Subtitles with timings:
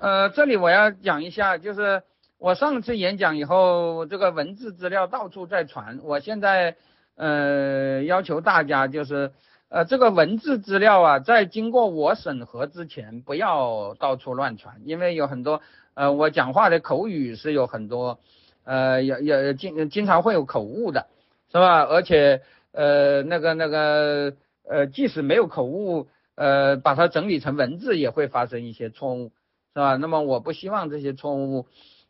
[0.00, 2.02] 呃，这里我要讲一下，就是
[2.38, 6.76] 我上次演讲以后，这个文字资料到处在传，我现在
[7.16, 9.30] 呃要求大家就是
[9.68, 15.60] 呃这个文字资料啊，在经过我审核之前，不要到处乱传，因为有很多
[15.92, 18.20] 呃我讲话的口语是有很多
[18.64, 21.08] 呃也也经经常会有口误的，
[21.52, 21.82] 是吧？
[21.82, 22.40] 而且
[22.72, 24.32] 呃那个那个
[24.66, 26.08] 呃即使没有口误。
[26.36, 29.30] 呃，把它整理成文字也会发生一些错误，
[29.72, 29.96] 是吧？
[29.96, 31.66] 那么我不希望这些错误，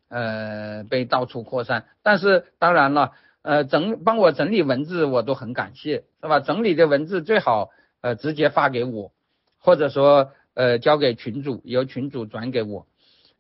[0.08, 1.84] 呃，被到处扩散。
[2.02, 3.12] 但是当然了，
[3.42, 6.40] 呃，整帮我整理文字我都很感谢，是吧？
[6.40, 7.68] 整理的文字最好
[8.00, 9.12] 呃直接发给我，
[9.58, 12.86] 或者说呃交给群主，由群主转给我，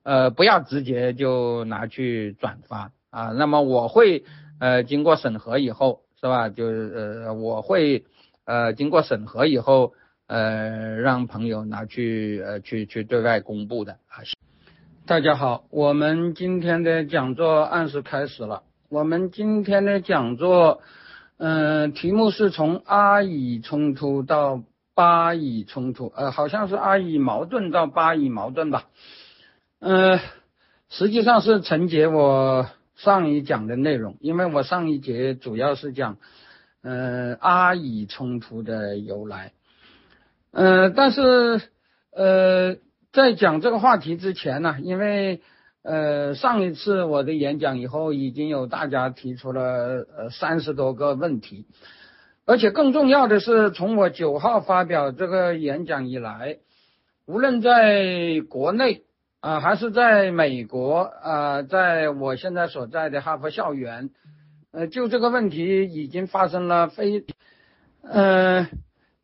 [0.02, 3.32] 呃，不要直接就拿去转发啊。
[3.32, 4.24] 那么我会
[4.58, 6.50] 呃经过审核以后，是吧？
[6.50, 8.04] 就是呃我会
[8.44, 9.94] 呃经过审核以后。
[10.30, 14.22] 呃，让朋友拿去呃去去对外公布的啊。
[15.04, 18.62] 大家好，我们今天的讲座按时开始了。
[18.88, 20.82] 我们今天的讲座，
[21.38, 24.62] 嗯，题目是从阿以冲突到
[24.94, 28.84] 巴以冲突，呃，好像是阿以矛盾到巴以矛盾吧。
[29.80, 30.20] 嗯，
[30.88, 36.18] 实际上是承接我上一讲的内容，因为我上一节主要是讲，
[36.82, 39.50] 嗯，阿以冲突的由来。
[40.52, 41.60] 嗯，但是
[42.12, 42.76] 呃，
[43.12, 45.42] 在讲这个话题之前呢，因为
[45.84, 51.66] 呃上一次我的演讲以后，已经有大家提出了呃三十多个问题，
[52.46, 56.58] 而且更重要的是，从我九号发表这个演讲以来，
[57.26, 59.04] 无论在国内
[59.38, 64.10] 啊，还是在美国啊，在我现在所在的哈佛校园，
[64.72, 67.24] 呃，就这个问题已经发生了非
[68.02, 68.66] 嗯。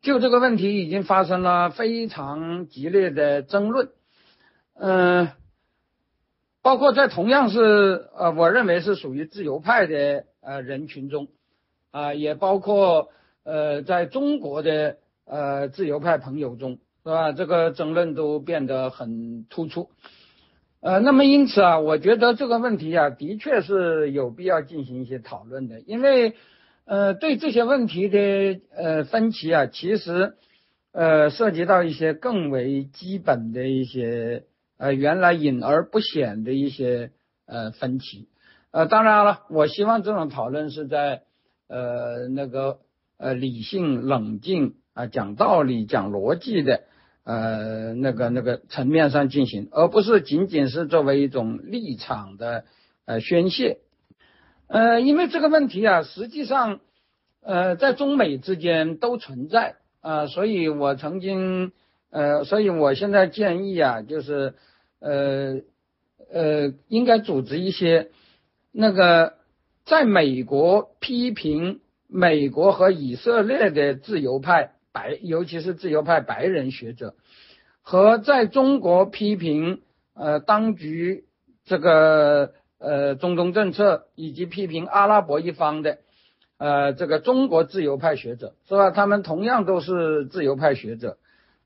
[0.07, 3.89] 就这个问题已经发生了非常激烈的争论，
[4.75, 5.27] 嗯，
[6.61, 11.27] 包括在同样是呃，我认为是属于自由派的呃人群中，
[11.91, 13.09] 啊，也包括
[13.43, 14.95] 呃在中国的
[15.25, 17.33] 呃自由派朋友中，是吧？
[17.33, 19.89] 这个争论都变得很突出，
[20.79, 26.37] 呃，那么因此啊，我觉得这个问题啊，的确是有必要进行一些讨论的，因为。
[26.87, 30.35] 呃，对这些问题的呃分歧啊，其实
[30.93, 34.45] 呃涉及到一些更为基本的一些
[34.77, 37.11] 呃原来隐而不显的一些
[37.45, 38.29] 呃分歧。
[38.71, 41.23] 呃，当然了，我希望这种讨论是在
[41.67, 42.79] 呃那个
[43.17, 46.83] 呃理性、冷静啊、讲道理、讲逻辑的
[47.25, 52.63] 呃那个那个层面上进行，而不是仅仅是作为一种立场的
[53.05, 53.79] 呃宣泄。
[54.67, 56.81] 呃，因为这个问题啊，实际上，
[57.41, 61.71] 呃，在中美之间都存在啊，所以我曾经，
[62.09, 64.55] 呃，所以我现在建议啊，就是，
[64.99, 65.61] 呃，
[66.29, 68.09] 呃，应该组织一些
[68.73, 69.35] 那个
[69.85, 77.15] 在美国批评美国和以色列的自由派白，尤其是自由派白人学者，
[77.81, 79.81] 和在中国批评
[80.13, 81.23] 呃当局
[81.63, 82.51] 这个。
[82.79, 85.97] 呃，中东政策以及批评阿拉伯一方的，
[86.57, 88.91] 呃，这个中国自由派学者是吧？
[88.91, 91.17] 他们同样都是自由派学者，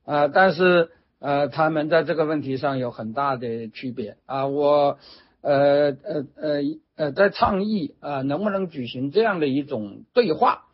[0.05, 0.89] 啊，但是
[1.19, 4.47] 呃，他们在这个问题上有很大的区别啊。
[4.47, 4.99] 我
[5.41, 6.61] 呃呃呃
[6.95, 10.67] 呃，在倡议啊，能不能举行这样的一种对话，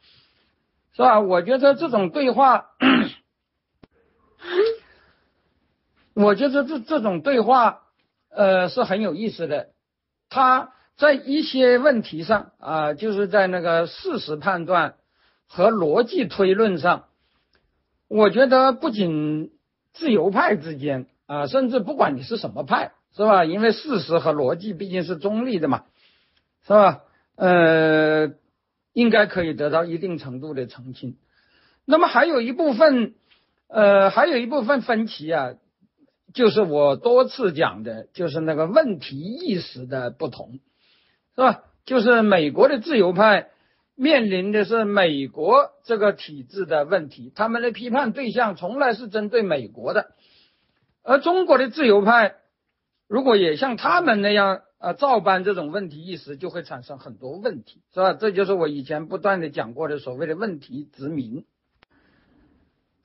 [0.94, 1.20] 是吧？
[1.20, 2.68] 我觉得这种对话，
[6.14, 7.82] 我觉得这这种对话
[8.30, 9.70] 呃是很有意思的。
[10.30, 14.96] 他在一些问题上啊，就是在那个事实判断
[15.48, 17.06] 和逻辑推论上，
[18.08, 19.52] 我觉得不仅
[19.94, 23.46] 自由派之间啊，甚至不管你是什么派，是吧？
[23.46, 25.86] 因为事实和逻辑毕竟是中立的嘛，
[26.66, 27.02] 是吧？
[27.36, 28.32] 呃，
[28.94, 31.18] 应该可以得到一定程度的澄清。
[31.86, 33.14] 那么还有一部分，
[33.68, 35.54] 呃，还有一部分分歧啊。
[36.34, 40.60] 就是我多次讲的，就是那个问题意识的不同，
[41.36, 41.64] 是吧？
[41.86, 43.50] 就是美国的自由派
[43.96, 50.12] 面临的是美国这个体制的问题，他们的批判对象从来是针对美国的，
[51.02, 52.36] 而中国的自由派
[53.08, 58.14] 如果也像他们那样啊照搬这种问题意识，就会产生很多问题，是吧？
[58.14, 61.46] 这就是我以前不断的讲过的所谓的问题殖民。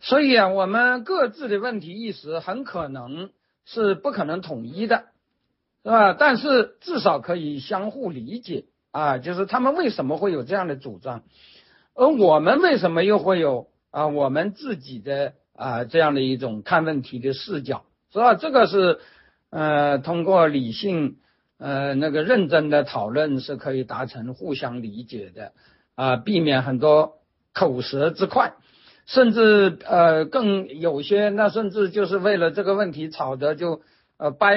[0.03, 3.31] 所以啊，我们各自的问题意识很可能
[3.65, 5.05] 是不可能统一的，
[5.85, 6.13] 是吧？
[6.13, 11.23] 但是至少可以相互理解啊，就是他们为什么会有这样的主张，
[11.95, 18.35] 而我们为什么又会有啊我们自己的啊这样的一种看问题的视角，是吧？
[18.35, 18.99] 这个是
[19.51, 21.19] 呃，通过理性
[21.59, 25.53] 呃那个认真的讨论是可以达成互相理解的
[25.95, 27.19] 啊，避免很多
[27.55, 28.55] 口舌之快，
[29.13, 33.83] 甚至呃更有些那甚至就是为了这个问题吵得就
[34.17, 34.57] 呃掰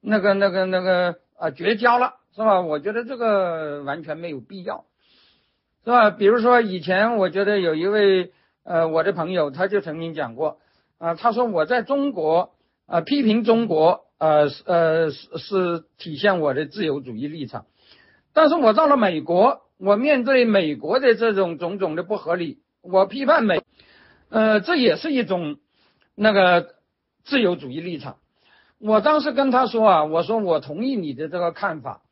[0.00, 2.60] 那个那个那个啊绝交了，是吧？
[2.60, 4.84] 我觉得这个完全没有必要，
[5.84, 6.10] 是吧？
[6.10, 8.32] 比如说以前我觉得有一位
[8.64, 10.58] 呃我的朋友他就曾经讲过
[10.98, 12.52] 啊，他说我在中国
[12.86, 14.02] 啊批评中国。
[14.20, 17.64] 呃呃是是体现我的自由主义立场，
[18.34, 23.62] 但是我到了美国，我面对美国的这种种种的不合理，我批判美，
[24.28, 25.58] 呃这也是一种
[26.14, 26.74] 那个
[27.24, 28.18] 自由主义立场。
[28.78, 32.02] 我当时跟他说啊，我说我同意你的这个看法，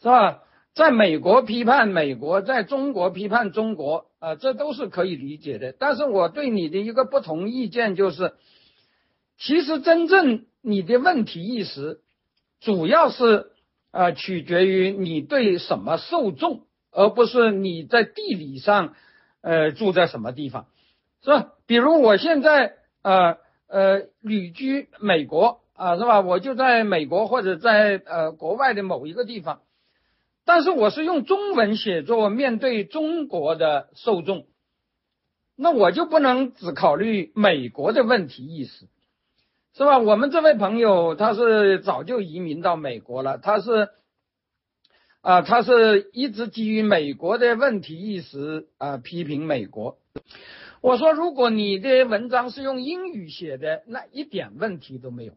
[0.00, 0.42] 是吧？
[0.74, 5.74] 在美国批判美国，在中国批判中国，啊这都是可以理解的。
[5.78, 8.34] 但是我对你的一个不同意见就是，
[9.38, 10.46] 其实真正。
[10.64, 12.02] 你的问题意识
[12.60, 13.50] 主要是
[13.90, 18.94] 呃取决于你对什么受众，而不是你在地理上
[19.42, 20.66] 呃住在什么地方，
[21.22, 21.52] 是吧？
[21.66, 23.36] 比如我现在呃
[23.68, 26.20] 呃旅居美国啊，是吧？
[26.20, 29.60] 我就在美国或者在呃国外的某一个地方，
[30.44, 34.46] 但是我是用中文写作面对中国的受众，
[35.56, 38.86] 那我就不能只考虑美国的问题意识。
[39.74, 39.98] 是吧？
[39.98, 43.88] 我们这位朋友他是早就移民到美国了，他是
[45.22, 49.96] 啊，他是一直基于美国的问题意识啊批评美国。
[50.80, 55.34] 我说，如果你的文章是用英语写的，那一点问题都没有，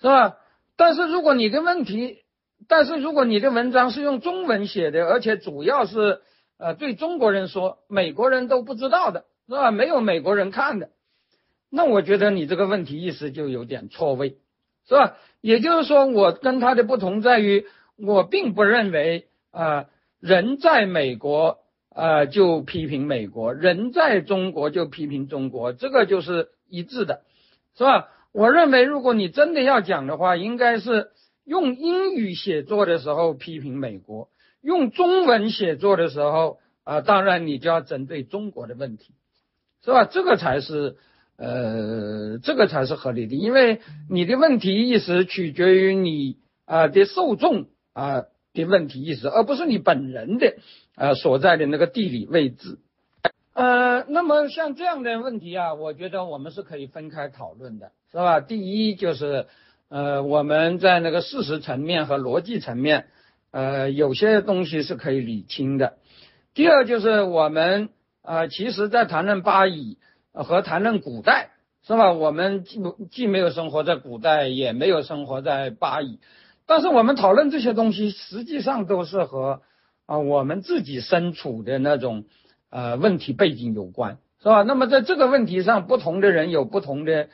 [0.00, 0.36] 是吧？
[0.76, 2.22] 但是如果你的问题，
[2.68, 6.22] 但是如果你的文章是用中文写的，而且主要是
[6.56, 9.70] 呃对中国人说，美国人都不知道的，是吧？
[9.72, 10.88] 没有美国人看的。
[11.68, 14.38] 那我觉得你这个问题意识就有点错位，
[14.88, 15.18] 是吧？
[15.42, 17.66] 也就是说，我跟他的不同在于，
[17.98, 19.86] 我并不认为啊，
[20.20, 21.58] 人在美国
[21.90, 27.22] 啊就批评美国，人在中国就批评中国，这个就是一致的，
[27.76, 28.08] 是吧？
[28.32, 31.10] 我认为，如果你真的要讲的话，应该是
[31.44, 34.28] 用英语写作的时候批评美国，
[34.60, 39.14] 用中文写作的时候啊，当然你就要针对中国的问题，
[39.84, 40.04] 是吧？
[40.04, 40.96] 这个才是。
[41.38, 47.66] 呃，这个才是合理的，因为你的问题意识取决于你啊的受众
[47.96, 50.54] 啊的问题意识，而不是你本人的
[50.94, 52.78] 呃所在的那个地理位置。
[53.54, 58.40] 呃，那么像这样的问题啊，我觉得我们是可以分开讨论的，是吧？
[58.40, 59.46] 第一就是
[59.88, 63.06] 呃我们在那个事实层面和逻辑层面，
[63.50, 65.94] 呃有些东西是可以理清的。
[66.54, 67.88] 第二就是我们
[68.22, 69.96] 啊，其实在谈论巴以。
[70.38, 71.52] 和谈论古代
[71.82, 72.12] 是吧？
[72.12, 76.18] 我们既不既没有生活在古代，也没有生活在巴以，
[76.66, 79.62] 但是我们讨论这些东西，实际上都是和
[80.06, 82.24] 啊我们自己身处的那种
[82.70, 84.62] 呃问题背景有关，是吧？
[84.62, 87.28] 那么在这个问题上，不同的人有不同的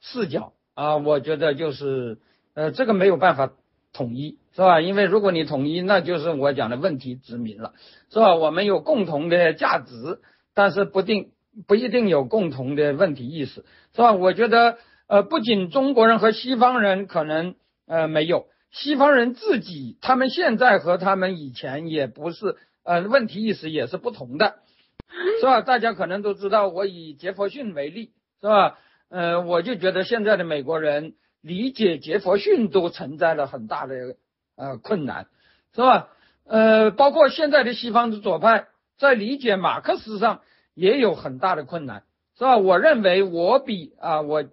[0.00, 2.18] 视角啊，我觉得就是
[2.54, 3.52] 呃这个没有办法
[3.92, 4.80] 统一，是吧？
[4.80, 7.74] 因为如果你统一，那就是我讲的问题殖民了，
[8.10, 8.34] 是吧？
[8.34, 10.20] 我们有共同的价值，
[10.54, 11.30] 但是不定。
[11.66, 14.12] 不一定有共同的问题意识，是吧？
[14.12, 17.54] 我觉得，呃，不仅中国人和西方人可能
[17.86, 18.44] 呃没有，
[18.78, 24.56] 西方人自己他们现在和他们以前也不是，呃，问题意识也是不同的，
[25.40, 25.62] 是吧？
[25.62, 28.78] 大家可能都知道，我以杰佛逊为例，是吧？
[29.08, 34.16] 呃，我就觉得现在的美国人理解杰佛逊都存在了很大的
[34.56, 35.26] 呃困难，
[35.74, 36.08] 是吧？
[36.44, 38.66] 呃，包括现在的西方的左派
[38.98, 40.42] 在理解马克思上。
[40.78, 42.02] 也有很大的困难，
[42.36, 42.58] 是吧？
[42.58, 44.44] 我认为我比啊，我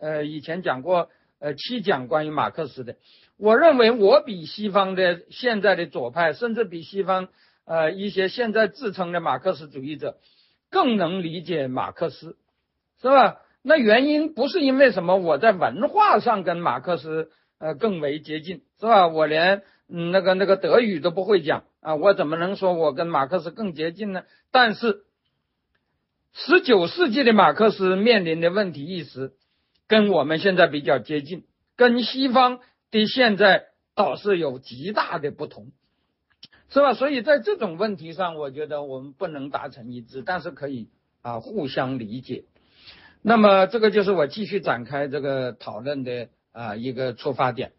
[0.00, 2.96] 呃以前讲过呃七讲关于马克思的，
[3.38, 7.28] 我认为我比西方的现在的左派，甚至比西方
[7.64, 10.18] 呃一些现在自称的马克思主义者
[10.70, 12.36] 更能理解马克思，
[13.00, 13.38] 是吧？
[13.62, 19.08] 那原因不是因为什么，我在文化上跟马克思呃更为接近，是吧？
[19.08, 24.24] 我连嗯那个那个德语都不会讲啊，我怎么能说我跟马克思更接近呢？
[24.50, 25.02] 但是。
[26.38, 29.32] 十九世纪的马克思面临的问题意识，
[29.88, 31.44] 跟我们现在比较接近，
[31.76, 32.60] 跟西方
[33.00, 35.72] 的现在倒是有极大的不同，
[36.68, 36.94] 是吧？
[36.94, 40.88] 所以在这种问题上，我觉得我们不能达成一致，但是可以
[41.22, 42.44] 啊互相理解。
[43.22, 47.72] 那么这个就是我继续展开这个讨论的啊一个出发点。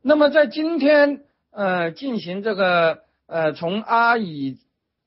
[0.00, 4.58] 那么在今天呃进行这个呃从阿以。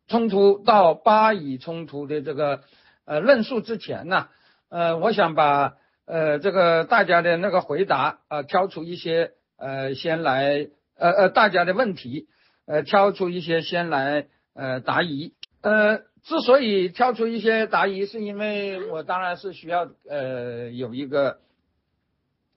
[0.08, 2.62] 冲突到巴以冲突的这个
[3.06, 4.28] 呃论述之前呢，
[4.70, 12.28] 呃，我想把呃这个大家的那个回答啊，挑出一些呃先来呃呃大家的问题，
[12.66, 15.34] 呃挑出一些先来呃答疑。
[15.62, 21.40] 呃，之所以挑出一些答疑，是因为我当然是需要呃有一个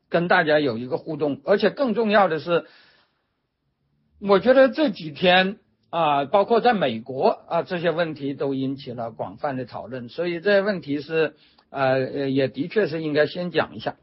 [0.08, 2.66] 跟大家有一个互动，而且更重要的是，
[4.20, 5.58] 我觉得这几天。
[5.90, 11.34] 啊，包括在美国啊，这些问题都引起了广泛的讨论，所以这些问题是
[11.70, 13.96] 呃也的确是应该先讲一下。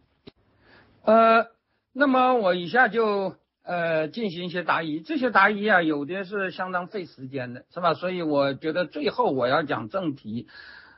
[1.04, 1.48] 呃，
[1.94, 7.94] 那么我以下就呃进行一些答疑，这些答疑啊，有的是相当费时间的，是吧？
[7.94, 10.48] 所以我觉得最后我要讲正题，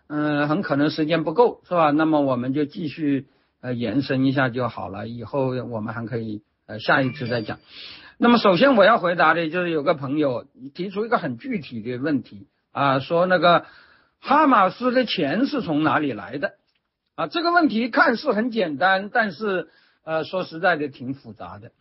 [0.07, 1.91] 嗯，很可能时间不够，是吧？
[1.91, 3.27] 那么我们就继续
[3.61, 7.59] 呃延伸一下就好了，以后我们还可以呃下一次再讲。
[8.17, 13.65] 那么首先我要回答的就是有个朋友提出一个很具体的问题啊，说那个
[14.27, 16.55] 哈马斯的钱是从哪里来的
[17.15, 17.27] 啊？
[17.27, 19.69] 这个问题看似很简单，但是
[20.03, 21.71] 呃说实在的挺复杂的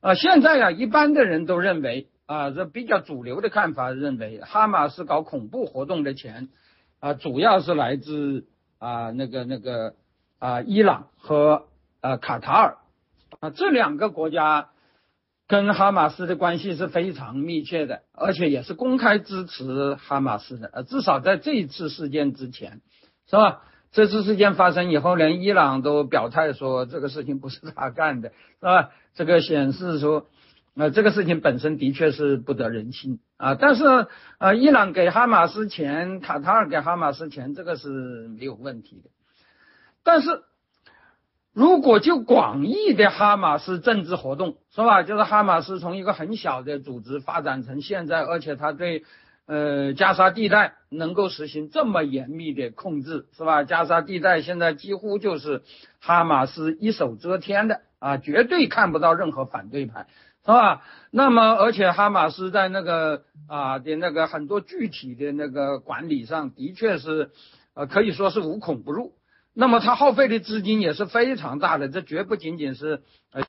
[0.00, 0.14] 啊。
[0.14, 6.48] 现在啊，一般的人都认为啊，这比较主流的看法认为哈马斯搞恐怖活动的钱
[6.98, 8.46] 啊，主要是来自
[8.78, 9.94] 啊那个那个
[10.38, 11.66] 啊伊朗和
[12.00, 12.78] 啊卡塔尔
[13.40, 14.70] 啊这两个国家。
[15.52, 20.70] 跟哈马斯的关系是非常密切的，而且也是公开支持哈马斯的。
[20.72, 22.80] 呃，至少在这一次事件之前，
[23.28, 23.60] 是吧？
[23.90, 28.92] 这次事件发生以后，连伊朗都表态说这个事情不是他干的，是吧？
[29.12, 30.26] 这个显示说，
[30.74, 33.54] 呃，这个事情本身的确是不得人心啊。
[33.54, 34.06] 但是，
[34.38, 37.90] 呃，伊朗给哈马斯钱，卡塔尔给哈马斯钱，这个是
[38.28, 39.10] 没有问题的。
[40.02, 40.30] 但是。
[41.54, 45.02] 如果就广义的哈马斯政治活动是吧？
[45.02, 49.04] 就是哈马斯从一个很小的组织发展成现在，而且他对
[49.46, 53.64] 呃加沙地带能够实行这么严密的控制是吧？
[53.64, 55.62] 加沙地带现在几乎就是
[56.00, 60.06] 哈马斯一手遮天的啊，绝对看不到任何反对派
[60.40, 60.82] 是吧？
[61.10, 67.30] 那么而且哈马斯在那个啊的那个很多具体的那个管理上的确是
[67.74, 69.12] 呃可以说是无孔不入。
[69.54, 73.44] 那么它耗费的资金也是非常大的，这绝不仅仅是呃。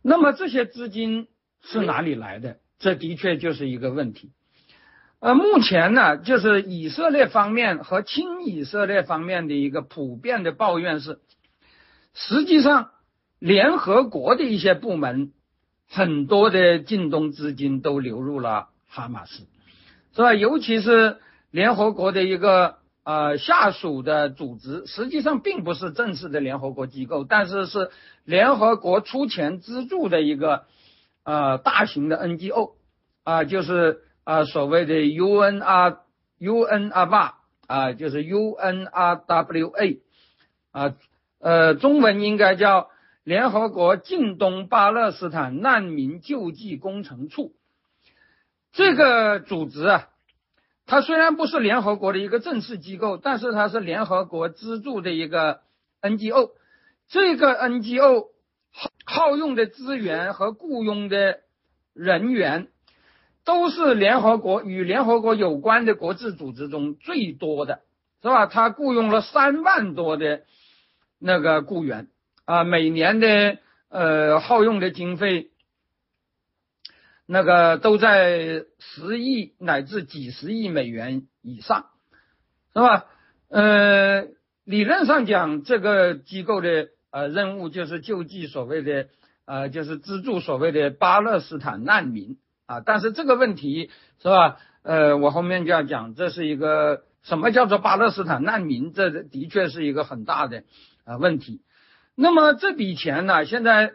[0.00, 1.28] 那么这些资金
[1.62, 2.56] 是哪里来的？
[2.78, 4.32] 这的确就是一个问题。
[5.20, 11.18] 呃，目前呢，就是以色列方面和亲以色列方面的一个普遍的抱怨是，
[12.14, 12.90] 实际上
[13.38, 15.32] 联合国的一些部门
[15.86, 19.46] 很多的进东资金都流入了哈马斯，
[20.14, 20.32] 是吧？
[20.32, 21.18] 尤其是
[21.50, 22.78] 联合国的一个。
[23.08, 27.90] 呃，下属的组织实际上并不是正式的联合国机构，但是是
[28.22, 30.66] 联合国出钱资助的一个
[31.24, 32.72] 呃大型的 NGO
[33.24, 36.00] 啊，就是啊所谓的 UNR
[36.38, 37.32] UNRWA
[37.66, 40.00] 啊，就是 UNRWA
[40.72, 40.94] 啊，
[41.40, 42.90] 呃，中文应该叫
[43.24, 47.54] 联合国近东巴勒斯坦难民救济工程处，
[48.70, 50.08] 这个组织啊。
[50.88, 55.60] 它虽然不是联合国的一个正式机构，但是它是联合国资助的一个
[56.00, 56.52] NGO。
[57.08, 58.28] 这个 NGO
[58.72, 61.40] 耗耗用的资源和雇佣的
[61.92, 62.68] 人员，
[63.44, 67.82] 都是联合国与联合国有关的国际组织中最多的，
[68.22, 68.46] 是吧？
[68.46, 70.40] 他雇佣了三万多的
[71.18, 72.08] 那个雇员
[72.46, 73.58] 啊，每年的
[73.90, 75.50] 呃耗用的经费。
[77.30, 81.90] 那个都在十亿乃至几十亿美元以上，
[82.72, 83.04] 是吧？
[83.50, 84.28] 呃，
[84.64, 89.08] 理论上讲，这个机构的呃任务就是救济所谓的
[89.44, 92.80] 呃，就是资助所谓的巴勒斯坦难民啊。
[92.80, 93.90] 但是这个问题
[94.22, 94.56] 是吧？
[94.82, 98.94] 呃，我后面就要讲，这是一个什么叫做巴勒斯坦难民？
[98.94, 100.64] 这的确是一个很大的
[101.04, 101.60] 啊问题。
[102.14, 103.92] 那么这笔钱呢，现在。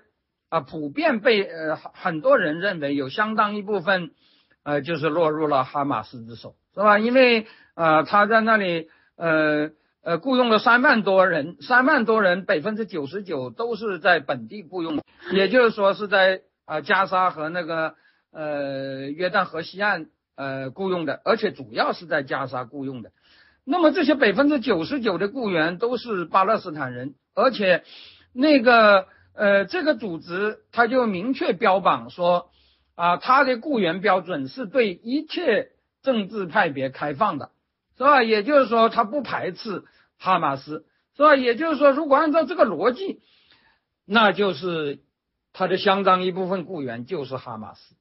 [0.54, 4.12] 啊，普遍被呃很多人认为有相当一部分，
[4.62, 7.00] 呃，就是落入了哈马斯之手，是吧？
[7.00, 9.72] 因为呃他在那里呃
[10.04, 17.96] 呃雇佣了三万多人，三万多人百分之九十九都是在本地雇佣，也就是说是在啊加沙和那个
[18.32, 20.06] 呃约旦河西岸
[20.36, 23.10] 呃雇佣的，而且主要是在加沙雇佣的。
[23.66, 27.84] 那么这些百分之九十九的雇员都是巴勒斯坦人，而且
[28.34, 29.08] 那个。
[29.36, 32.50] 呃，这个组织他就明确标榜说，
[32.96, 35.72] 啊，他的雇员标准是对一切
[36.04, 37.52] 政治派别开放的，
[37.98, 38.22] 是吧？
[38.24, 39.84] 也就是说，他不排斥
[40.20, 40.86] 哈马斯，
[41.18, 41.36] 是吧？
[41.36, 43.22] 也就是说，如果按照这个逻辑，
[44.06, 45.00] 那就是
[45.52, 47.96] 他的相当一部分雇员就是哈马斯，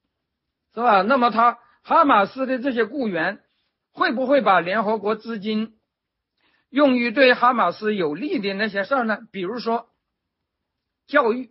[0.75, 1.03] 是吧？
[1.03, 3.41] 那么他哈马斯的这些雇员
[3.93, 5.77] 会不会把联合国资金
[6.69, 9.19] 用于对哈马斯有利的那些事儿呢？
[9.31, 9.87] 比如说
[11.07, 11.51] 教育，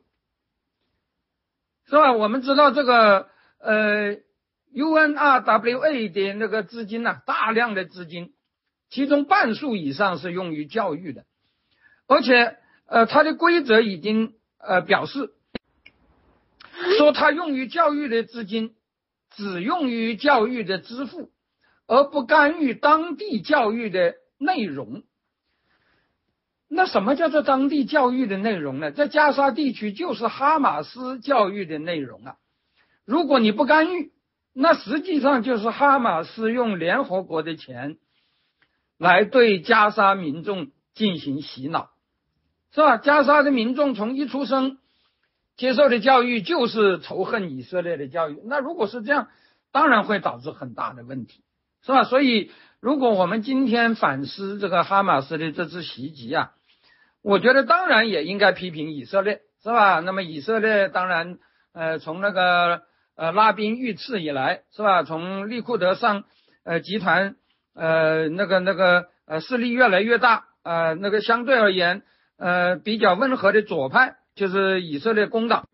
[1.85, 2.13] 是吧？
[2.13, 3.29] 我们知道这个
[3.59, 4.17] 呃
[4.73, 8.33] UNRWA 的那个资金呢，大量的资金，
[8.89, 11.25] 其中半数以上是用于教育的，
[12.07, 15.33] 而且呃，它的规则已经呃表示
[16.97, 18.75] 说，它用于教育的资金
[19.29, 21.31] 只用于教育的支付，
[21.87, 25.03] 而不干预当地教育的内容。
[26.73, 28.91] 那什么叫做当地教育的内容呢？
[28.91, 32.37] 在加沙地区就是哈马斯教育的内容啊。
[33.03, 34.13] 如果你不干预，
[34.53, 37.97] 那实际上就是哈马斯用联合国的钱
[38.97, 41.89] 来对加沙民众进行洗脑，
[42.73, 42.95] 是吧？
[42.95, 44.77] 加沙的民众从一出生
[45.57, 48.39] 接受的教育就是仇恨以色列的教育。
[48.45, 49.27] 那如果是这样，
[49.73, 51.43] 当然会导致很大的问题，
[51.85, 52.05] 是吧？
[52.05, 52.49] 所以，
[52.79, 56.53] 如果我们今天反思这个哈马斯的这次袭击啊。
[57.23, 59.99] 我觉得当然也应该批评以色列，是吧？
[59.99, 61.37] 那么以色列当然，
[61.71, 62.81] 呃，从那个
[63.15, 65.03] 呃拉宾遇刺以来，是吧？
[65.03, 66.23] 从利库德上
[66.63, 67.35] 呃集团
[67.75, 72.01] 呃那个那个呃势力越来越大，呃那个相对而言
[72.37, 75.67] 呃比较温和的左派，就是以色列工党，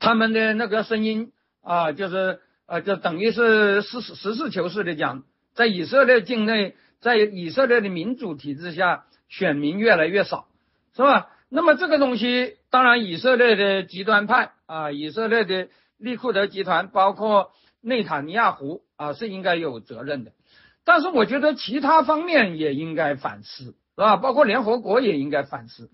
[0.00, 1.30] 他们的那个声音
[1.62, 5.22] 啊，就是呃就等于是实实事求是的讲，
[5.54, 9.04] 在以色列境内，在以色列的民主体制下。
[9.30, 10.48] 选民越来越少，
[10.94, 11.30] 是吧？
[11.48, 20.32] 那么这个东西，当然以色列的极端派啊，以色列的利库德集团，包括内塔尼亚胡啊，是应该有责任的。
[20.84, 24.16] 但是我觉得其他方面也应该反思，是吧？
[24.16, 25.90] 包括联合国也应该反思，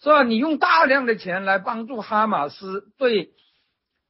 [0.00, 0.22] 是吧？
[0.22, 3.30] 你用大量的钱来帮助哈马斯对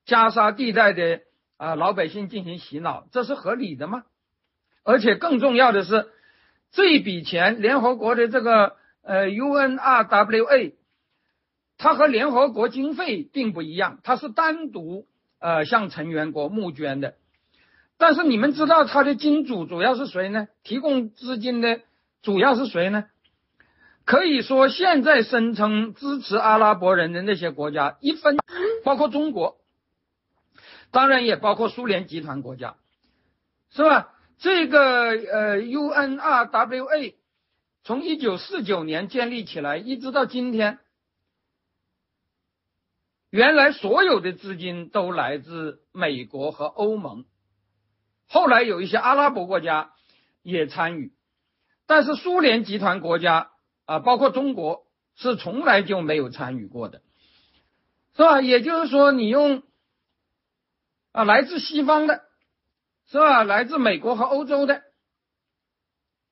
[0.04, 1.20] 加沙地带的
[1.56, 4.04] 啊老百姓进行洗脑，这是合理的吗？
[4.84, 6.08] 而且更重要的是。
[6.70, 10.74] 这一笔钱，联合国的这个呃 UNRWA，
[11.76, 15.06] 它和联合国经费并不一样，它是单独
[15.38, 17.14] 呃向成员国募捐的。
[17.96, 20.46] 但是你们知道它的金主主要是谁呢？
[20.62, 21.80] 提供资金的
[22.22, 23.06] 主要是谁呢？
[24.04, 28.36] 可以说，现在声称支持阿拉伯人的那些国家，一分
[28.84, 29.58] 包括中国，
[30.90, 32.76] 当然也包括苏联集团国家，
[33.70, 34.14] 是吧？
[34.38, 37.14] 这个呃，UNRWA
[37.82, 40.78] 从一九四九年建立起来，一直到今天，
[43.30, 47.24] 原来所有的资金都来自美国和欧盟，
[48.28, 49.92] 后来有一些阿拉伯国家
[50.42, 51.12] 也参与，
[51.86, 53.50] 但是苏联集团国家
[53.86, 57.02] 啊，包括中国是从来就没有参与过的，
[58.14, 58.40] 是吧？
[58.40, 59.64] 也就是说，你用
[61.10, 62.27] 啊，来自西方的。
[63.10, 63.42] 是吧？
[63.42, 64.82] 来自美国和欧洲的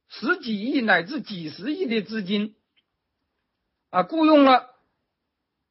[0.08, 2.54] 十几亿乃至几十亿的资金
[3.88, 4.74] 啊，雇佣了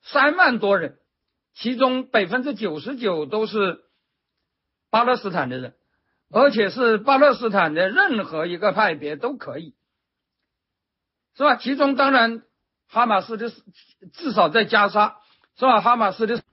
[0.01, 0.97] 三万多人，
[1.53, 3.85] 其中百分之九十九都是
[4.89, 5.75] 巴勒斯坦的人，
[6.31, 9.75] 而且是巴勒斯坦的任何一个派别都可以，
[11.35, 11.55] 是吧？
[11.57, 12.41] 其中当然
[12.87, 13.51] 哈马斯的
[14.13, 15.19] 至少在加沙，
[15.55, 15.81] 是吧？
[15.81, 16.43] 哈马斯的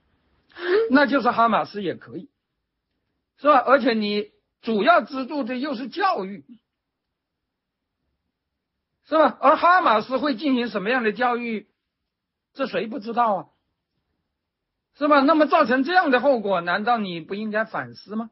[0.91, 2.29] 那就是哈马斯也可以，
[3.37, 3.57] 是吧？
[3.57, 4.31] 而且你。
[4.63, 6.43] 主要资助的又是教育，
[9.05, 9.37] 是吧？
[9.39, 11.67] 而哈马斯会进行什么样的教育，
[12.53, 13.45] 这谁不知道啊？
[14.95, 15.19] 是吧？
[15.21, 18.29] 那么造成这样的后果，难道你不应该反思吗？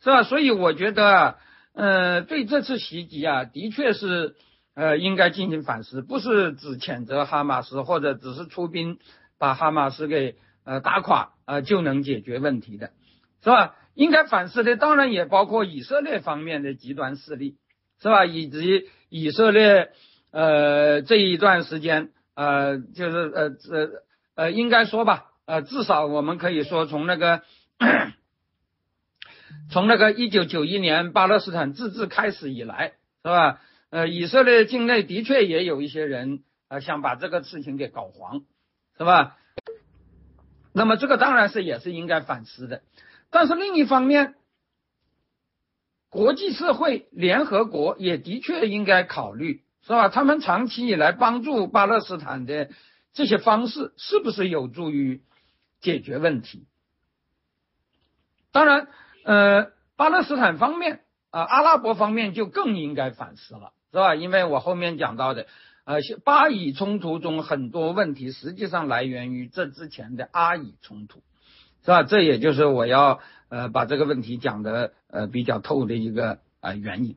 [0.00, 0.24] 是吧？
[0.24, 1.38] 所以我觉得，
[1.72, 4.34] 呃，对这次袭击啊，的确是
[4.74, 8.98] 呃应该进行反思，不是只谴责哈马斯或者只是出兵
[9.38, 12.92] 把哈马斯给呃打垮啊就能解决问题的，
[13.42, 13.76] 是吧？
[13.96, 17.56] 应该反思的当然也包括以色列方面的极端势力，
[17.98, 18.26] 是吧？
[18.26, 19.90] 以及以色列
[20.30, 23.88] 呃这一段时间呃就是呃呃
[24.34, 27.42] 呃应该说吧呃至少我们可以说从那个
[29.70, 33.60] 从那个一九九一年巴勒斯坦自治开始以来，是吧？
[33.88, 38.42] 呃以色列境内的确也有一些人呃想把这个事情给搞黄，
[38.98, 39.38] 是吧？
[40.74, 42.82] 那么这个当然是也是应该反思的。
[43.36, 44.34] 但是另一方面，
[46.08, 50.08] 国际社会、联合国也的确应该考虑，是吧？
[50.08, 52.70] 他们长期以来帮助巴勒斯坦的
[53.12, 55.20] 这些方式，是不是有助于
[55.82, 56.66] 解决问题？
[58.52, 58.88] 当然，
[59.24, 64.14] 呃，巴勒斯坦方面啊，阿拉伯方面就更应该反思了，是吧？
[64.14, 65.46] 因为我后面讲到的，
[65.84, 71.22] 呃，巴以冲突中很多问题实际上来源于这之前的阿以冲突。
[71.86, 72.02] 是吧？
[72.02, 77.14] 这也就是我要呃把这个问题讲的呃比较透的一个呃原因。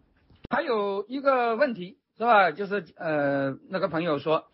[0.47, 2.51] 还有一个问题是吧？
[2.51, 4.45] 就是呃，那个朋友说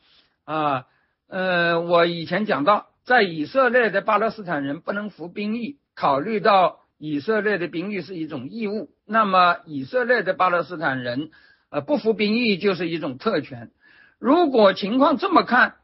[0.46, 0.86] 啊，
[1.28, 11.30] 呃，我以前讲到，在以色列的巴勒斯坦人不能服兵役，考虑到以色列的兵役是一种义务，那么以色列的巴勒斯坦人
[11.70, 13.70] 呃不服兵役就是一种特权。
[14.18, 15.76] 如果情况这么看，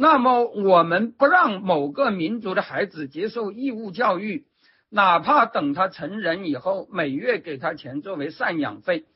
[0.00, 4.46] 那么我们不让某个民族的孩子接受义务教育，
[4.88, 9.06] 哪怕等他成人以后，每月给他钱作为赡养费，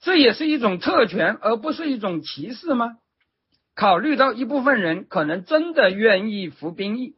[0.00, 2.96] 这也是一种特权，而不是一种歧视吗？
[3.76, 7.14] 考虑到一部分人可能真的愿意服兵役，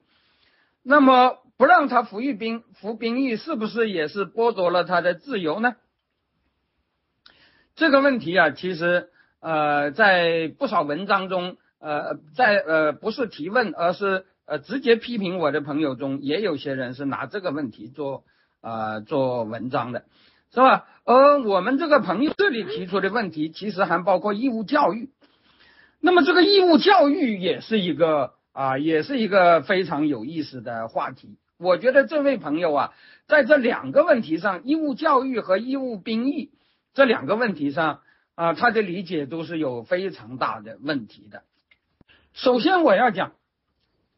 [0.82, 5.76] 那么不让他服役兵服兵役，是不是也是剥夺了他的自由呢？
[7.74, 9.08] 这个问题啊，其实。
[9.42, 18.24] 呃，在不少文章中，呃，在呃不是提问，而是呃直接批评我的朋友中，也有些人是拿这个问题做
[18.60, 20.04] 啊做文章的，
[20.52, 20.86] 是吧？
[21.04, 25.08] 而我们这个朋友这里提出的问题，其实还包括义务教育。
[26.00, 31.38] 那么这个义务教育也是一个啊，也是一个非常有意思的话题。
[31.58, 32.92] 我觉得这位朋友啊，
[33.26, 36.50] 在这两个问题上，义务教育和义务兵役
[36.92, 38.00] 这两个问题上。
[38.36, 41.42] 啊，他的理解都是有非常大的问题的。
[42.32, 43.32] 首先，我要讲，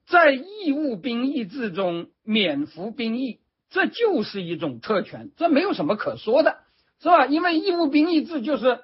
[0.06, 6.58] 在义务兵役制中免服兵役，这就是一种特权，这没有什么可说的，
[7.00, 7.26] 是吧？
[7.26, 8.80] 因为义务兵役制就是，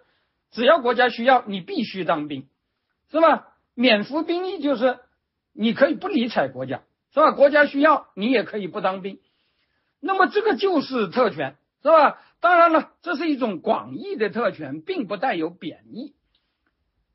[0.51, 2.49] 只要国家需要，你必须当兵，
[3.11, 3.49] 是吧？
[3.75, 4.99] 免服兵役就是
[5.53, 7.33] 你可以不理睬国家，是吧？
[7.33, 9.21] 国家需要你也可以不当兵，
[10.01, 12.19] 那么这个就是特权，是吧？
[12.41, 16.15] 当然了，这是一种广义的特权，并不带有贬义，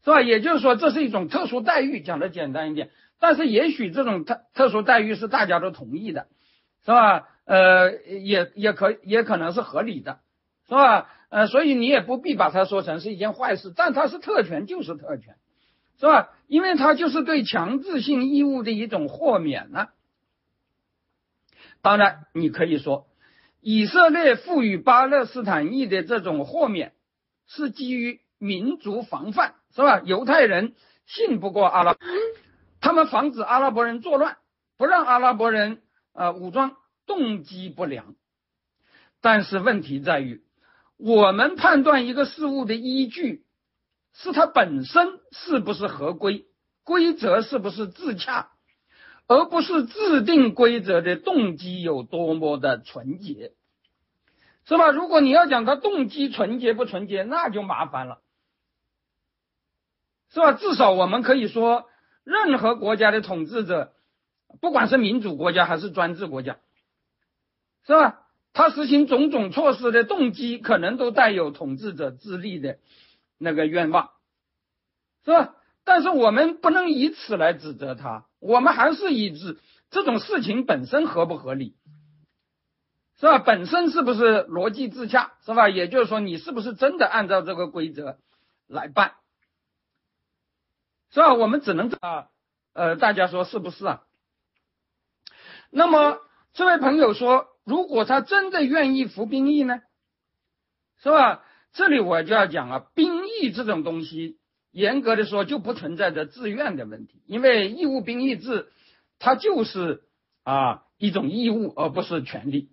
[0.04, 0.22] 是吧？
[0.22, 2.89] 也就是说，这是一种特殊待遇，讲的简单一点。
[3.20, 6.28] 但是，也许这种特特殊待遇是大家都同意的，
[6.84, 7.30] 是吧？
[7.46, 10.20] 呃，也也可也可能是合理的，
[10.68, 11.10] 是吧？
[11.30, 13.72] 呃，所以你也不必把它说成是一件坏事。
[13.76, 15.36] 但它是特权，就是特权，
[16.00, 16.32] 是吧？
[16.48, 19.88] 因为它就是对强制性义务的一种豁免呢。
[21.82, 23.08] 当然，你可以说。
[23.66, 26.92] 以色列赋予巴勒斯坦裔的这种豁免，
[27.48, 30.01] 是基于民族防范，是吧？
[30.05, 30.73] 犹太人
[31.05, 31.97] 信不过阿拉，
[32.81, 34.38] 他们防止阿拉伯人作乱，
[34.77, 35.81] 不让阿拉伯人
[36.13, 38.15] 呃武装，动机不良。
[39.21, 40.43] 但是问题在于，
[40.97, 43.45] 我们判断一个事物的依据，
[44.13, 46.45] 是它本身是不是合规，
[46.83, 48.49] 规则是不是自洽。
[49.25, 53.53] 而不是制定规则的动机有多么的纯洁，
[54.67, 54.91] 是吧？
[54.91, 58.19] 如果你要讲它动机纯洁不纯洁，那就麻烦了，
[60.34, 60.54] 是吧？
[60.54, 61.88] 至少我们可以说，
[62.24, 63.93] 任何国家的统治者，
[64.60, 66.58] 不管是民主国家还是专制国家，
[67.86, 68.19] 是吧？
[68.52, 72.80] 他实行种种措施的动机，可能都带有统治者自利的
[73.38, 74.10] 那个愿望，
[75.24, 75.56] 是吧？
[75.84, 79.60] 但是我们不能以此来指责他，我们还是以指
[79.91, 81.76] 这种事情本身合不合理，
[83.19, 83.38] 是吧？
[83.39, 85.69] 本身是不是逻辑自洽，是吧？
[85.69, 88.17] 也就是说，你是不是真的按照这个规则
[88.67, 89.13] 来办，
[91.13, 91.34] 是吧？
[91.36, 92.28] 我们只能啊，
[92.73, 94.02] 呃，大家说是不是啊？
[95.69, 96.17] 那么
[96.54, 99.82] 这位朋友说，如果他真的愿意服兵役呢，
[101.02, 101.43] 是吧？
[101.71, 104.39] 这里我就要讲啊，兵役这种东西。
[104.71, 108.71] 严格的说，就不存在着自愿的问题，因为义务兵役制，
[109.19, 110.02] 它就是
[110.41, 112.71] 啊一种义务，而不是权利。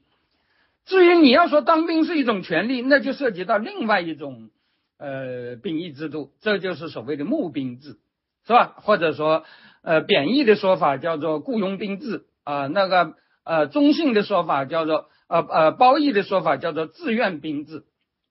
[0.86, 4.48] 至于你要说当兵是一种权利，那就涉及到另外一种
[4.96, 7.98] 呃兵役制度，这就是所谓的募兵制，
[8.46, 8.74] 是吧？
[8.82, 9.44] 或者说
[9.82, 17.84] 呃贬义的说法叫做雇佣兵制啊，那个呃中性的说法叫做呃呃褒义的说法叫做志愿兵制，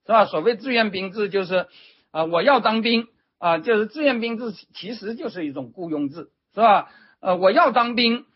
[0.06, 0.24] 是吧？
[0.26, 1.66] 所谓志愿兵制就是
[2.10, 3.08] 啊我要当兵。
[3.42, 6.90] 啊，就是志愿兵制，其实就是一种雇佣制，是吧？
[7.20, 8.26] 呃，我要当兵，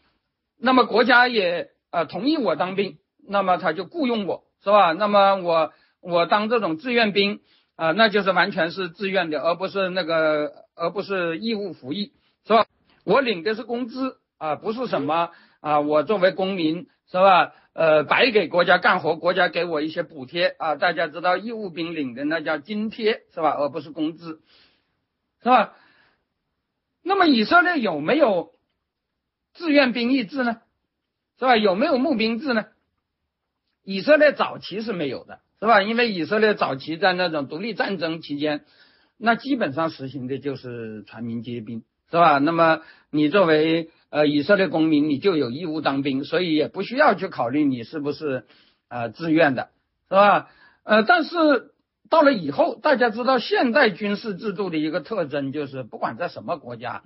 [0.59, 2.97] 那么国家也呃同意我当兵，
[3.29, 4.95] 那么他就雇佣我，是吧？
[4.95, 7.41] 那么我我当这种志愿兵
[7.77, 12.13] 啊，那就是完全是自愿的，而不是那个，而不是义务服役，
[12.47, 12.67] 是吧？
[13.05, 17.53] 我领的是工资啊，不是什么啊，我作为公民，是吧？
[17.73, 23.51] 呃，白给国家干活，国家给我一些补贴啊，大家知道义务兵领的那叫津贴，是吧？
[23.51, 24.41] 而不是工资。
[25.43, 25.75] 是吧？
[27.03, 28.53] 那么以色列有没有
[29.53, 30.61] 志愿兵役制呢？
[31.39, 31.57] 是吧？
[31.57, 32.67] 有没有募兵制呢？
[33.83, 35.83] 以色列早期是没有的，是吧？
[35.83, 38.65] 因为以色列早期在那种独立战争期间，
[39.17, 42.37] 那基本上实行的就是全民皆兵，是吧？
[42.37, 48.45] 那么你作为呃以色列公民，你就有义务当兵，所以也不需要去考虑你是不是
[48.91, 49.71] 呃自愿的，
[50.11, 50.51] 是吧？
[50.83, 51.71] 呃，但是
[52.11, 57.05] 到了以后，大家知道现代军事制度的一个特征就是，不管在什么国家，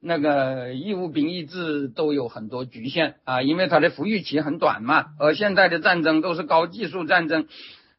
[0.00, 5.08] 那个义务兵役制都有很多局限啊，因为它的服役期很短嘛。
[5.18, 7.48] 而现在的战争都是高技术战争，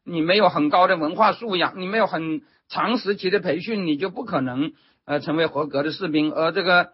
[0.04, 4.72] 你没有很高的文化素养，你没有很长时期的培训，你就不可能
[5.04, 6.32] 呃成为合格的士兵。
[6.32, 6.90] 而这个，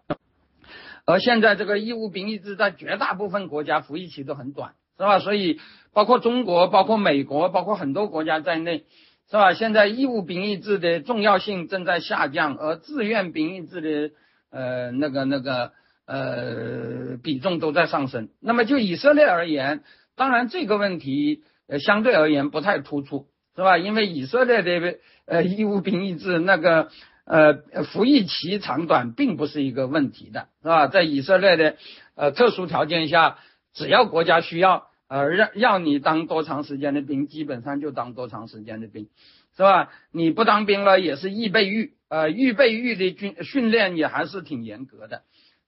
[1.05, 5.19] 而现在这个义务兵役制在绝大部分国家服役期都很短，是吧？
[5.19, 5.59] 所以
[5.93, 8.85] 包括中国、包括美国、包括很多国家在内。
[9.29, 9.53] 是吧？
[9.53, 14.15] 现在义务兵役制的重要性正在下降，而自愿兵役制的
[14.49, 15.73] 呃那个那个
[16.05, 18.29] 呃比重都在上升。
[18.39, 19.83] 那么就以色列而言，
[20.15, 23.77] 当然这个问题呃相对而言不太突出，是吧？
[23.77, 26.89] 因为以色列的呃义务兵役制那个
[27.25, 30.87] 呃服役期长短并不是一个问题的，是吧？
[30.87, 31.75] 在以色列的
[32.15, 33.37] 呃特殊条件下，
[33.73, 34.87] 只要国家需要。
[35.09, 39.07] 呃，让让你当多长时间的兵，基本上就当多长时间的兵，
[39.55, 39.89] 是吧？
[40.11, 45.21] 你不当兵了也是预备役，呃，预备役的军训练也还是挺严格的，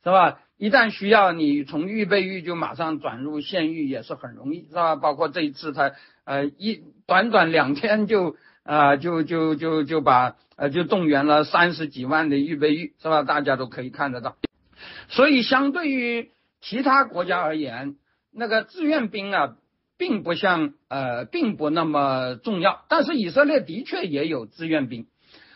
[0.03, 0.41] 是吧？
[0.59, 4.97] 一旦需要你从预备役就马上转入现役也是很容易，是吧？
[4.97, 5.93] 包括这一次他
[6.25, 13.23] 呃一短短两天就啊就就就就把呃就动员了三十几万的预备役，是吧？
[13.23, 14.35] 大家都可以看得到，
[15.07, 17.95] 所以相对于其他国家而言。
[18.31, 19.55] 那个志愿兵啊，
[19.97, 22.85] 并不像呃，并不那么重要。
[22.89, 25.07] 但是以色列的确也有志愿兵，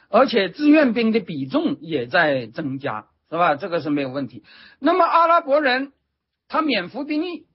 [0.10, 3.56] 而且志愿兵的比重也在增加，是吧？
[3.56, 4.44] 这个是没有问题。
[4.78, 5.92] 那么阿拉伯人
[6.48, 7.48] 他免服兵役，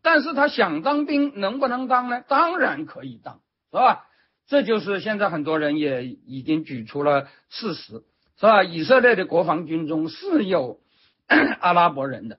[0.00, 2.22] 但是他想当兵能不能当呢？
[2.26, 4.06] 当然可以当，是吧？
[4.46, 8.02] 这就是现在很多人也已经举出了事实，
[8.38, 8.64] 是吧？
[8.64, 10.80] 以色列的国防军中是有
[11.60, 12.38] 阿拉伯人的，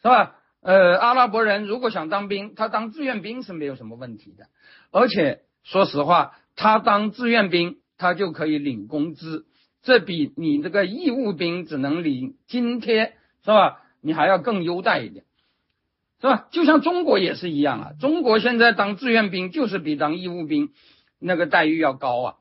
[0.00, 0.36] 是吧？
[0.62, 4.46] 呃，阿拉伯人如果想当兵，他当志愿兵是没有什么问题的。
[4.92, 9.46] 而且说实话，他当志愿兵，他就可以领工资，
[9.84, 13.82] 这比你这个义务兵只能领津贴，是吧？
[14.00, 15.24] 你还要更优待一点，
[16.20, 16.48] 是吧？
[16.50, 20.72] 就像中国也是一样啊，中国现在当志愿兵就是比当义务兵
[21.18, 22.36] 那个待遇要高啊，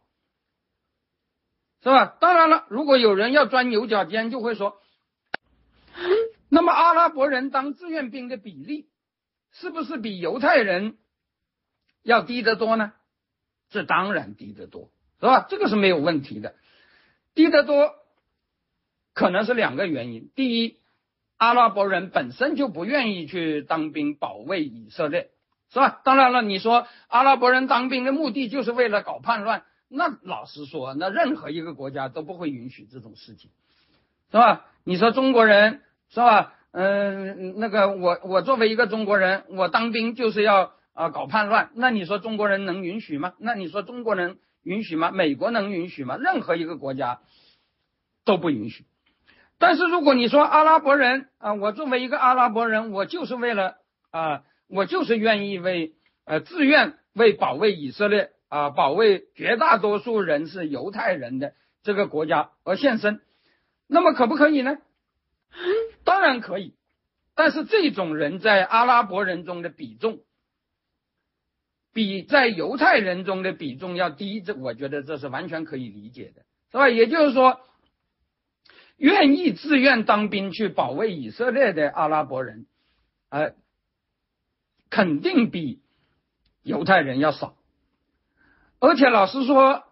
[1.83, 2.05] 是吧？
[2.19, 4.77] 当然了，如果有人要钻牛角尖，就会说。
[6.49, 8.87] 那么阿拉伯人当志愿兵的比例，
[9.51, 10.97] 是不是比犹太人
[12.03, 12.93] 要低得多呢？
[13.69, 15.45] 这当然低得多，是吧？
[15.49, 16.55] 这个是没有问题的。
[17.35, 17.95] 低得多，
[19.13, 20.29] 可能是两个原因。
[20.35, 20.77] 第一，
[21.37, 25.29] 阿拉伯人本身就不愿意去当兵保卫以色列，
[25.69, 26.01] 是吧？
[26.03, 33.51] 当然了，你说阿拉伯人当兵的目的就是为了搞叛乱，那老实说，那任何一个国家都不会允许这种事情，
[34.31, 34.65] 是吧？
[34.83, 35.81] 你说中国人。
[36.09, 36.53] 是吧？
[36.73, 41.71] 嗯，那个我我作为一个中国人，我当兵就是要啊搞叛乱。
[41.73, 43.33] 那你说中国人能允许吗？
[43.39, 45.11] 那你说中国人允许吗？
[45.11, 46.17] 美国能允许吗？
[46.17, 47.21] 任何一个国家
[48.25, 48.85] 都不允许。
[49.59, 53.75] 但是如果你说阿拉伯人啊，我作为一个阿拉伯人，我就是为了
[54.11, 55.93] 啊，我就是愿意为
[56.25, 63.21] 呃自愿为保卫以色列啊，保卫绝大多数人是犹太人的这个国家而献身，
[63.87, 64.77] 那么可不可以呢？
[66.03, 66.73] 当然可以，
[67.35, 70.19] 但是这种人在阿拉伯人中的比重，
[71.93, 76.89] 比在犹太人中的比重要低，这我觉得这是完全可以理解的，是吧？
[76.89, 77.59] 也就是说，
[78.97, 82.65] 愿意自愿当兵去保卫以色列的阿拉伯人，
[83.29, 83.53] 呃，
[84.89, 85.81] 肯定比
[86.63, 87.55] 犹太人要少。
[88.79, 89.83] 而且老实说，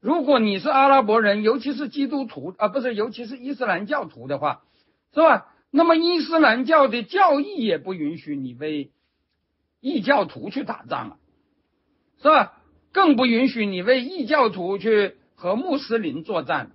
[0.00, 4.62] 如果你是阿拉伯人，尤其是基督徒啊，不是，尤其是伊斯兰教徒的话。
[5.14, 5.46] 是吧？
[5.70, 8.92] 那么伊斯兰教的教义也不允许你为
[9.80, 11.16] 异教徒去打仗啊，
[12.20, 12.52] 是吧？
[12.92, 16.72] 更不允许你为异教徒去和穆斯林作战，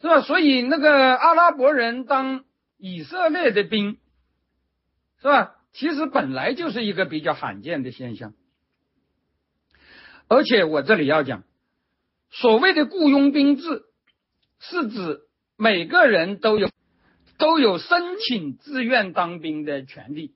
[0.00, 0.20] 是吧？
[0.20, 2.44] 所以那个阿拉伯人当
[2.78, 3.98] 以色列的兵，
[5.20, 5.54] 是吧？
[5.72, 8.34] 其实本来就是一个比较罕见的现象，
[10.28, 11.44] 而且我这里要讲，
[12.30, 13.84] 所谓的雇佣兵制，
[14.58, 15.22] 是指。
[15.58, 16.68] 每个人都有
[17.38, 20.34] 都有申请自愿当兵的权利，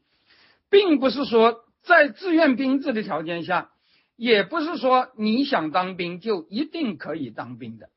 [0.71, 3.73] 并不是说在志愿兵制的条件下，
[4.15, 7.91] 也不是说你想当兵就一定可以当兵的，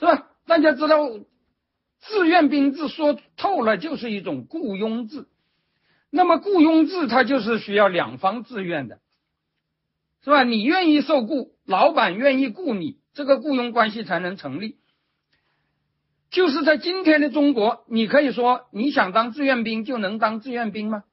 [0.00, 0.26] 是吧？
[0.46, 1.08] 大家知道，
[2.00, 5.28] 志愿兵制说透了就是一种雇佣制，
[6.10, 8.98] 那么雇佣制它就是需要两方自愿的，
[10.24, 10.42] 是吧？
[10.42, 14.78] 你愿意受雇，老板愿意雇你，这个雇佣关系才能成立。
[16.32, 21.04] 就是在今天的中国，你可以说你想当志愿兵就能当志愿兵吗？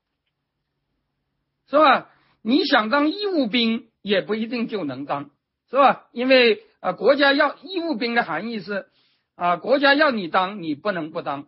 [1.69, 2.09] 是吧？
[2.41, 5.31] 你想当义务兵也不一定就能当，
[5.69, 6.07] 是吧？
[6.11, 8.87] 因为啊，国家要义务兵的含义是
[9.35, 11.47] 啊，国家要你当，你不能不当，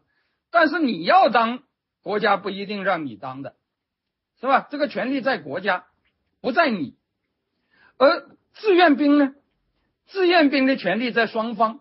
[0.51, 1.63] 但是你要当，
[2.03, 3.55] 国家不一定让你当的，
[4.41, 4.67] 是吧？
[4.69, 5.85] 这个权利在国家，
[6.41, 6.95] 不在你。
[7.97, 9.33] 而志愿兵呢，
[10.07, 11.79] 志愿兵的权利在双方，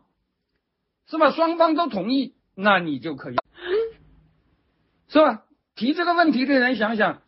[1.07, 1.31] 是吧？
[1.33, 3.37] 双方都同意，那你就可以，
[5.09, 5.42] 是吧？
[5.74, 7.22] 提这个问题的人想想，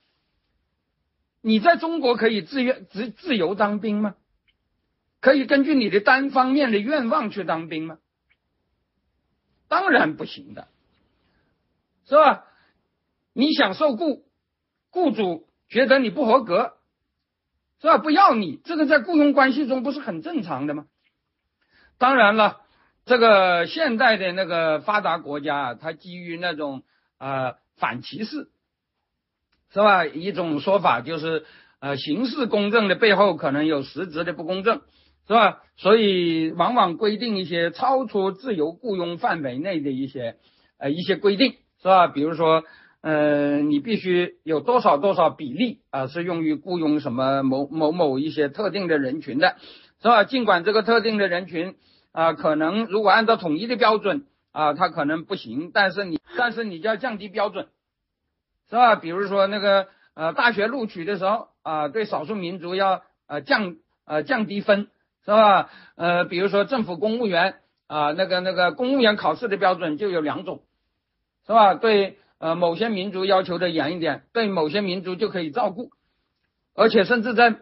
[1.42, 4.14] 你在中国可以自愿自自由当兵吗？
[5.20, 7.98] 可以根据你的单方面的愿望去当兵吗？
[9.68, 10.68] 当然不行的，
[12.06, 12.44] 是吧？
[13.32, 14.24] 你想受雇，
[14.90, 16.78] 雇主觉得你不合格，
[17.80, 17.98] 是吧？
[17.98, 20.86] 不要你，这个在雇佣关系中不是很正常的吗？
[21.98, 22.62] 当然了，
[23.04, 26.82] 这个现代的那个发达国家啊，它基于那种
[27.18, 28.50] 啊反歧视，
[29.72, 30.06] 是吧？
[30.06, 31.44] 一种说法就是
[31.80, 34.80] 呃形式公正的背后可能有实质的不公正。
[35.28, 35.58] 是吧？
[35.76, 40.34] 所以往往规定一些超出自由雇佣范围内的一些
[40.76, 42.08] 呃一些规定，是吧？
[42.08, 42.64] 比如说，
[43.00, 49.54] 呃，你必须有多少多少比例啊，是用于雇佣什么某某某一些特定的人群的，
[50.02, 50.24] 是吧？
[50.24, 51.76] 尽管这个特定的人群
[52.10, 57.68] 啊，可能如果按照统一的标准啊，它可能不行，但是你但是你就要降低标准，
[58.70, 58.96] 是吧？
[58.96, 64.88] 比如说那个呃大学录取的时候啊，对少数民族要呃降呃降低分。
[65.22, 65.70] 是吧？
[65.96, 67.56] 呃，比如说政府公务员
[67.88, 70.62] 啊，那个那个公务员考试的标准就有两种，
[71.46, 71.74] 是吧？
[71.74, 75.90] 对呃某些民族要求的严一点，对某些民族就可以照顾，
[76.74, 77.56] 而且甚至在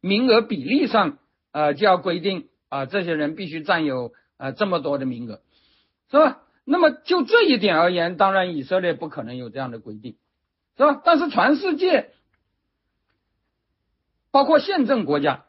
[0.00, 1.18] 名额比例上
[1.52, 5.42] 呃就要规定啊，这些人必须占有呃这么多的名额，
[6.10, 6.40] 是吧？
[6.64, 10.16] 那么就这一点而言，当然以色列不可能有这样的规定，
[10.78, 11.02] 是吧？
[11.04, 12.12] 但是全世界
[14.30, 15.44] 包括宪政国家。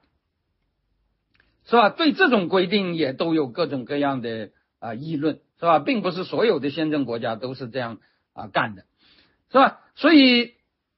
[1.66, 1.90] 是吧？
[1.90, 5.78] 对这种规定也都有各种各样的啊议论，是吧？
[5.78, 8.00] 并不是所有的宪政国家都是这样
[8.34, 8.86] 啊干的，
[9.52, 9.80] 是吧？
[9.94, 10.56] 所以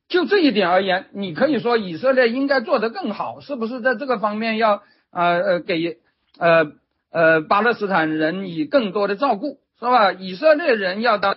[0.08, 4.76] 就这一点而言，你可以说以色列应该做得更好，是不是在这个方面要
[5.10, 6.00] 啊呃给
[6.38, 6.72] 呃
[7.10, 10.14] 呃巴勒斯坦人以更多的照顾，是吧？
[10.14, 11.36] 以色列人要当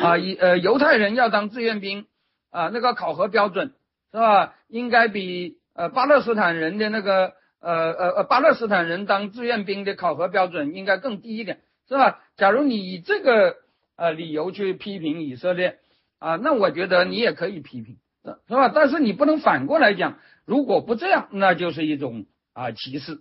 [0.00, 2.06] 啊以呃犹太人要当志愿兵
[2.50, 3.74] 啊，那个考核标准
[4.12, 4.54] 是吧？
[4.68, 5.60] 应该比。
[5.74, 12.20] 呃，巴勒斯坦人的那个呃呃呃，巴勒斯坦人当志愿兵的考核标准应该更低一点，是吧？
[12.36, 13.56] 假如你以这个
[13.96, 15.78] 呃理由去批评以色列
[16.18, 18.68] 啊，那我觉得你也可以批评，是吧？
[18.68, 23.20] 但是你不能反过来讲，如果不这样，那就是一种啊歧视，是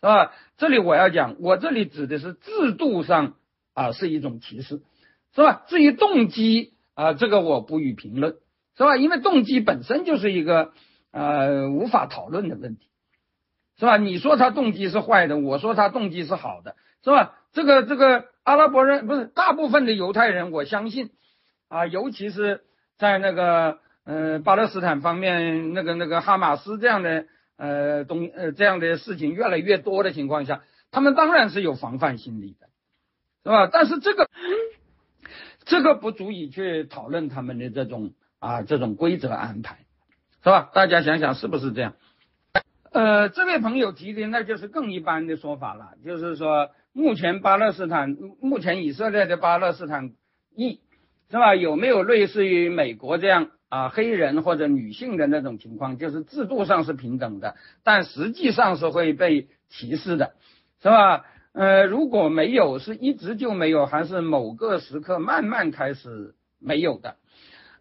[0.00, 0.32] 吧？
[0.56, 3.34] 这里我要讲，我这里指的是制度上
[3.74, 4.80] 啊是一种歧视，
[5.34, 5.64] 是吧？
[5.68, 8.36] 至于动机啊，这个我不予评论，
[8.76, 8.96] 是吧？
[8.96, 10.72] 因为动机本身就是一个。
[11.14, 12.88] 呃，无法讨论的问题，
[13.78, 13.98] 是吧？
[13.98, 17.34] 你说他动机是坏的，我说他动机是好的，是吧？
[17.52, 21.10] 这个这个阿拉伯人不是大部分的犹太人，我相信
[21.68, 22.62] 啊，尤其是
[22.96, 27.26] 在那个呃巴勒斯坦方面，那个那个哈马斯这样的
[27.58, 32.68] 呃东呃这样的事情越来越多的情况下，他们当然是有防范心理的，
[33.44, 33.68] 是吧？
[33.70, 34.30] 但是这个
[35.64, 39.78] 这个不足以去讨论他们的这种啊这种规则安排。
[40.44, 40.70] 是吧？
[40.74, 41.94] 大家想想是不是这样？
[42.90, 50.10] 呃，这位朋友提的那就是更一般的说法了，就是说目前巴勒斯坦，目前以色列的巴勒斯坦
[50.52, 50.80] 裔，
[51.30, 51.54] 是吧？
[51.54, 60.34] 有没有类似于美国这样啊黑人或者女性的那种情况，就是制度上是平等的，但实际上是会被歧视的，
[60.82, 61.24] 是吧？
[61.52, 67.16] 呃，如果没有，是一直就没有，还是某个时刻慢慢开始没有的？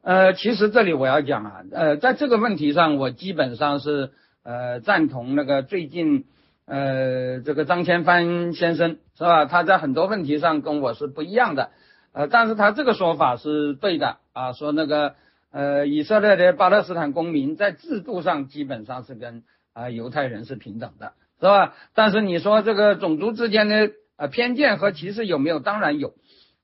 [0.01, 4.11] 呃，其实这里我要讲啊，呃，在这个问题上，我基本上是
[4.43, 6.25] 呃赞同那个最近
[6.65, 9.45] 呃这个张千帆先生是吧？
[9.45, 11.69] 他在很多问题上跟我是不一样的，
[12.13, 15.15] 呃，但是他这个说法是对的啊，说那个
[15.51, 21.75] 呃以色列的巴勒斯坦公民在制度上基本上是跟啊犹太人是平等的，是吧？
[21.93, 25.59] 但是你说这个种族之间的呃偏见和歧视有没有？
[25.59, 26.13] 当然有，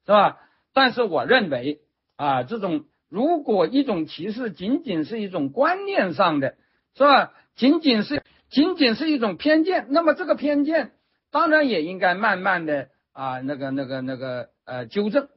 [0.05, 0.37] 是吧？
[0.73, 1.81] 但是我认为
[2.15, 2.85] 啊这种。
[3.09, 6.55] 如果一种歧视仅仅是一种观念上的，
[6.93, 7.31] 是吧？
[7.55, 10.91] 仅仅是仅仅是一种偏见，那么这个偏见
[11.31, 15.29] 当然也应该慢慢的啊，那个那个那个呃纠正，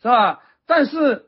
[0.00, 0.44] 是吧？
[0.64, 1.26] 但是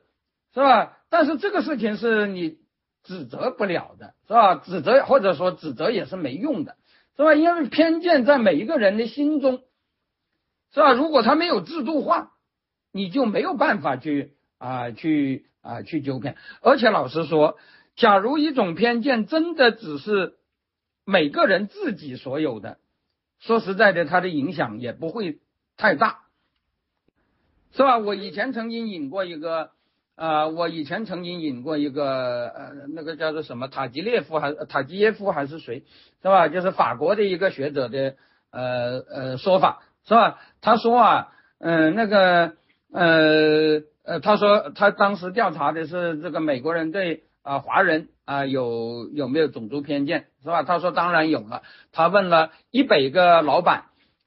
[0.55, 0.97] 是吧？
[1.09, 2.59] 但是这个事情是你
[3.03, 4.55] 指责不了的，是吧？
[4.55, 6.77] 指责或者说指责也是没用的，
[7.21, 7.35] 是吧？
[7.35, 9.63] 因为偏见在每一个人的心中，
[10.73, 10.93] 是吧？
[10.95, 12.33] 如果他没有制度化，
[12.93, 15.47] 你就没有办法去啊去。
[15.63, 17.59] 啊，去纠偏，而且老实说，
[17.95, 20.39] 假如一种偏见真的只是
[21.05, 22.79] 每个人自己所有的，
[23.41, 25.39] 说实在的，它的影响也不会
[25.77, 26.21] 太大，
[27.73, 27.99] 是吧？
[27.99, 29.73] 我以前曾经引过一个，
[30.21, 35.83] 呃，我以前曾经引过一个，呃，那个叫做什么塔吉列夫还塔吉耶夫还是谁，
[36.21, 36.49] 是吧？
[36.49, 38.17] 就是法国的一个学者的，
[38.51, 40.39] 呃呃说法，是吧？
[40.61, 42.53] 他说啊，嗯，那个，
[42.93, 47.25] 呃呃，他说他当时调查的是这个美国人对。
[47.43, 50.63] 啊，华人啊，有有没有种族偏见是吧？
[50.63, 51.63] 他说当然有了。
[51.91, 53.85] 他问了一百个老板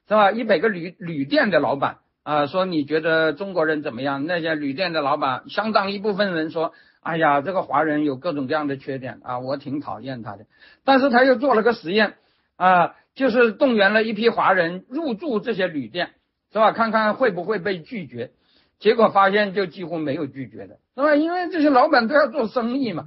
[0.08, 0.32] 是吧？
[0.32, 4.26] 一百个旅旅店的老板啊，说你觉得中国人怎么样？
[4.26, 10.46] 那些旅店的老板相当一部分人说，哎呀，这个华人有各种各样的缺点啊，我挺讨厌他的。
[10.84, 12.14] 但是他又做了个实验
[12.56, 16.12] 啊，就是动员了一批华人入住这些旅店
[16.50, 16.72] 是吧？
[16.72, 18.32] 看看会不会被拒绝。
[18.78, 21.14] 结果发现就几乎没有拒绝的，是吧？
[21.14, 23.04] 因为这些老板都要做生意嘛，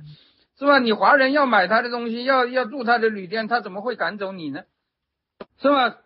[0.60, 0.78] 是吧？
[0.78, 4.62] 你华人要买他的东西，要要住他的旅店，他怎么会赶走你呢？
[5.60, 5.98] 是吧？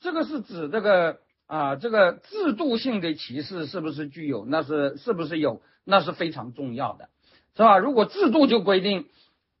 [0.00, 4.44] 这个是指这个啊，这个制度性的歧视是不是具有？
[4.46, 5.62] 那是是不是有？
[5.84, 7.08] 那是非常重要的，
[7.56, 7.78] 是吧？
[7.78, 9.06] 如果制度就规定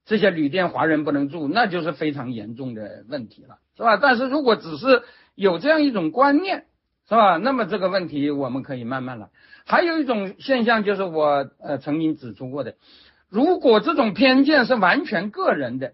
[0.04, 3.96] 这些旅店华人不能住，那就是非常严重的问题了，是吧？
[3.96, 5.02] 但是如果只是
[5.34, 6.66] 有这样一种观念。
[7.08, 7.36] 是吧？
[7.36, 9.28] 那么这个问题我们可以慢慢来。
[9.64, 12.74] 还有一种现象就是我呃曾经指出过的，
[13.28, 15.92] 如果这种偏见是完全个人的，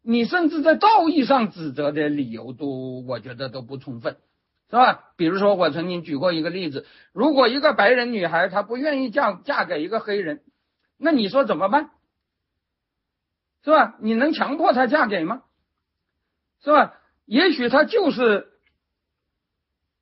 [0.00, 4.16] 你甚至在道义上指责的理由都我觉得都不充分，
[4.70, 5.04] 是吧？
[5.16, 10.42] 比如说我曾经举过一个例子，如果一个白人女孩她不愿意嫁嫁给一个黑人，
[10.98, 11.90] 那你说怎么办？
[13.64, 13.96] 是吧？
[14.00, 15.42] 你能强迫她嫁给吗？
[16.62, 16.94] 是吧？
[17.24, 18.48] 也许她就是。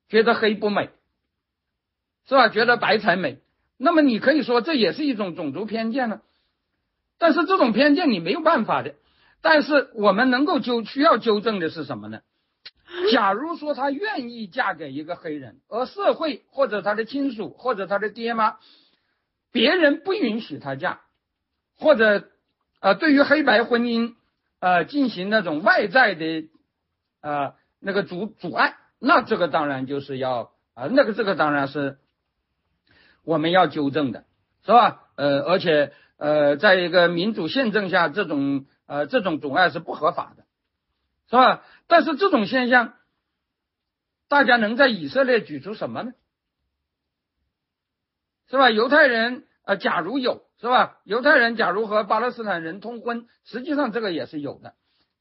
[0.09, 0.89] 觉得黑不美，
[2.29, 2.47] 是吧？
[2.47, 3.41] 觉得白才美，
[3.75, 6.21] 那么你可以说这也是一种种族偏见呢。
[7.17, 8.95] 但是这种偏见你没有办法的。
[9.41, 12.21] 但是我们能够纠需要纠正的是什么呢？
[13.11, 18.57] 假如说她愿意嫁给一个黑人，而社会或者他的亲属或者他的爹妈，
[19.51, 21.01] 别人不允许她嫁，
[21.77, 22.29] 或者
[22.79, 24.15] 呃对于黑白婚姻
[24.59, 26.49] 呃进行那种外在的
[27.21, 28.75] 呃那个阻阻碍。
[28.99, 31.99] 那这个当然就是要啊，那个这个当然是
[33.23, 34.25] 我们要纠正的，
[34.65, 35.03] 是吧？
[35.15, 40.45] 呃，而且呃，在一个民主宪政下，这种呃这种阻碍是不合法的，
[41.29, 41.63] 是吧？
[41.87, 42.93] 但是这种现象，
[44.27, 46.13] 大家能在以色列举出什么呢？
[48.49, 48.69] 是吧？
[48.69, 50.99] 犹太人呃，假如有，是吧？
[51.03, 54.75] 犹太人假如和巴勒斯坦人通婚，实际上这个也是有的，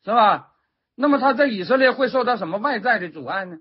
[0.04, 0.52] 是吧？
[0.94, 3.58] 那么他在以色列会受到什么外在的阻碍呢？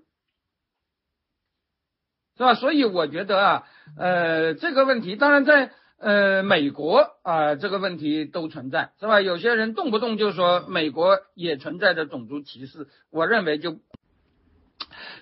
[2.36, 2.54] 是吧？
[2.54, 3.66] 所以我觉得啊，
[3.96, 9.20] 呃，这个问题当然在呃美国啊，这个问题都存在，是吧？
[9.20, 13.78] 有些人动不动就说美国也存在着种族歧视，我认为就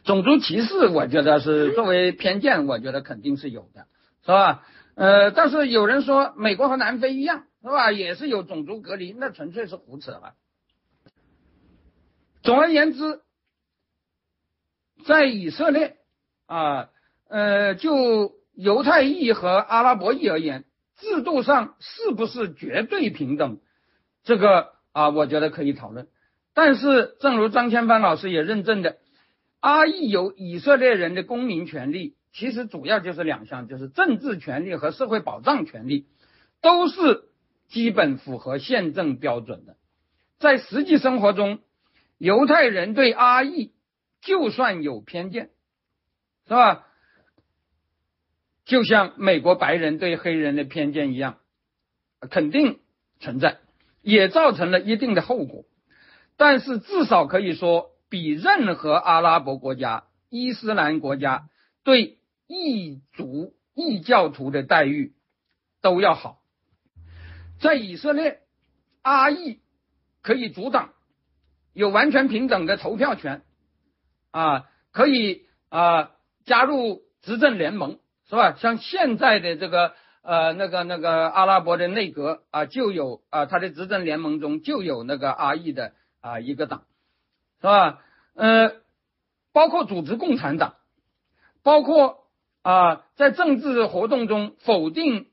[0.05, 3.87] 种族歧视，我觉得是作为偏见，我觉得肯定是有的，
[4.23, 4.67] 是吧？
[4.97, 7.93] 呃，但是有人说美国和南非一样，是吧？
[7.93, 10.35] 也是有种族隔离，那纯粹是胡扯了。
[12.43, 13.23] 总而言之，
[15.07, 15.97] 在以色列
[16.47, 16.91] 啊，
[17.29, 20.65] 呃，就犹太裔和阿拉伯裔而言，
[20.97, 23.61] 制度上是不是绝对平等？
[24.23, 26.09] 这个啊，我觉得可以讨论。
[26.55, 28.99] 但是，正如张千帆老师也认证的，
[29.61, 36.07] 阿裔有以色列人的公民权利，其实主要就是两项，就是政治权利和社会保障权利，
[36.63, 37.25] 都是
[37.69, 39.77] 基本符合宪政标准的。
[40.39, 41.59] 在实际生活中，
[42.19, 43.73] 犹太人对阿裔
[44.21, 45.51] 就算有偏见，
[46.47, 46.87] 是吧？
[48.65, 51.39] 就像美国白人对黑人的偏见一样，
[52.31, 52.81] 肯定
[53.21, 53.59] 存在，
[54.03, 55.65] 也造成了一定的后果。
[56.37, 61.49] 但是至少可以说，比任何阿拉伯国家、伊斯兰国家
[61.83, 65.15] 对异族、异教徒的待遇
[65.81, 66.41] 都要好。
[67.61, 68.41] 在以色列，
[69.03, 69.61] 阿裔
[70.23, 70.93] 可以阻挡。
[71.73, 73.43] 有完全平等的投票权，
[74.31, 76.13] 啊，可以啊
[76.45, 77.99] 加入执政联盟，
[78.35, 78.57] 是吧？
[78.59, 86.83] 像现在的这个呃那个那个阿拉伯的内阁啊，就有啊他的执政联盟中就有那个阿裔的啊一个党，
[87.61, 88.01] 是吧？
[88.35, 88.73] 呃，
[89.53, 90.75] 包括组织共产党，
[91.63, 92.25] 包括
[92.63, 95.29] 啊在政治活动中否定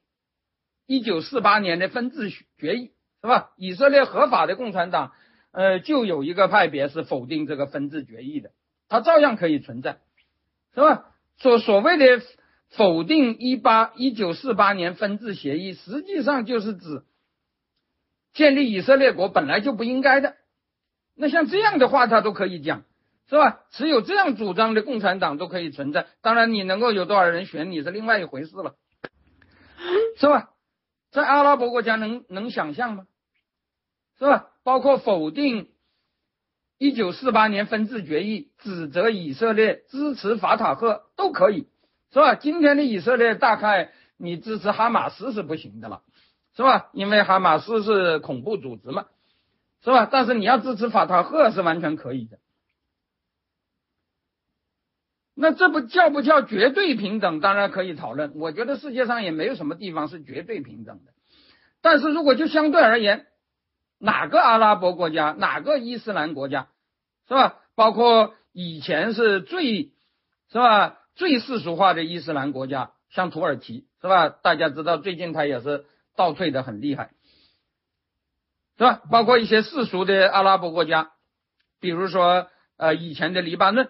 [0.86, 2.30] 一九四八年的分治
[2.60, 2.92] 决议，
[3.24, 3.50] 是吧？
[3.58, 5.14] 以色列合法的共产党。
[5.54, 8.52] 呃，就有一个派别是否定这个分治决议的，
[8.88, 9.98] 它照样可以存在，
[10.74, 11.08] 是吧？
[11.40, 12.22] 所所谓的
[12.72, 17.04] 否定一八一九四八年分治协议，实际上就是指
[18.34, 20.36] 建立以色列国本来就不应该的。
[21.16, 22.84] 那像这样的话，他都可以讲，
[23.30, 23.62] 是吧？
[23.72, 26.08] 持有这样主张的共产党都可以存在。
[26.22, 28.76] 当然，你能够有多少人选你是另外一回事了，
[30.18, 30.52] 是吧？
[31.12, 33.06] 在阿拉伯国家能能想象吗？
[34.18, 34.48] 是吧？
[34.64, 35.68] 包括否定
[36.78, 41.68] 一九四八年分治决议，指责以色列支持法塔赫都可以，
[42.12, 42.36] 是吧？
[42.36, 46.02] 今天的以色列大概你支持哈马斯是不行的了，
[46.56, 46.90] 是吧？
[46.94, 49.06] 因为哈马斯是恐怖组织嘛。
[49.84, 50.08] 是吧？
[50.12, 52.38] 但是你要支持法塔赫是完全可以的。
[55.34, 57.40] 那这不叫不叫绝对平等？
[57.40, 58.34] 当然可以讨论。
[58.36, 61.14] 我觉得世界上也没有什么地方是绝对平等的。
[61.82, 63.26] 但是如果就相对而言，
[63.98, 66.68] 哪个阿拉伯国家，哪个伊斯兰国家，
[67.28, 67.58] 是吧？
[67.74, 69.94] 包括以前是最，
[70.52, 71.00] 是吧？
[71.16, 74.30] 最世俗化的伊斯兰国家，像土耳其，是吧？
[74.30, 75.86] 大家知道最近它也是
[76.16, 77.12] 倒退的很厉害。
[78.78, 79.02] 是吧？
[79.12, 81.12] 包括一些世俗的阿拉伯国家，
[81.80, 82.48] 比如说
[82.78, 83.90] 呃以前的黎巴嫩，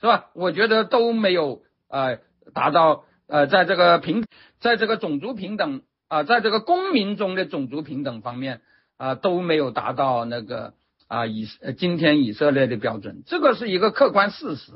[0.00, 0.30] 是吧？
[0.34, 2.20] 我觉得都没有呃
[2.54, 4.24] 达到呃在这个平
[4.60, 8.62] 在这个种族平等啊，在这个公民中的种族平等方面
[8.96, 10.72] 啊都没有达到那个
[11.06, 11.46] 啊以
[11.76, 14.72] 今天以色列的标准，这个是一个客观事实，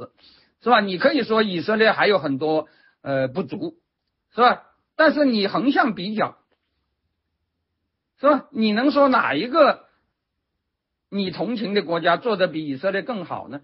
[0.66, 0.80] 是吧？
[0.80, 2.66] 你可以说以色列还有很多
[3.00, 3.76] 呃不足，
[4.34, 4.64] 是吧？
[4.96, 6.36] 但是你横向比较。
[8.18, 8.48] 是吧？
[8.50, 9.84] 你能说哪一个
[11.08, 13.60] 你同情的国家做的比以色列更好呢？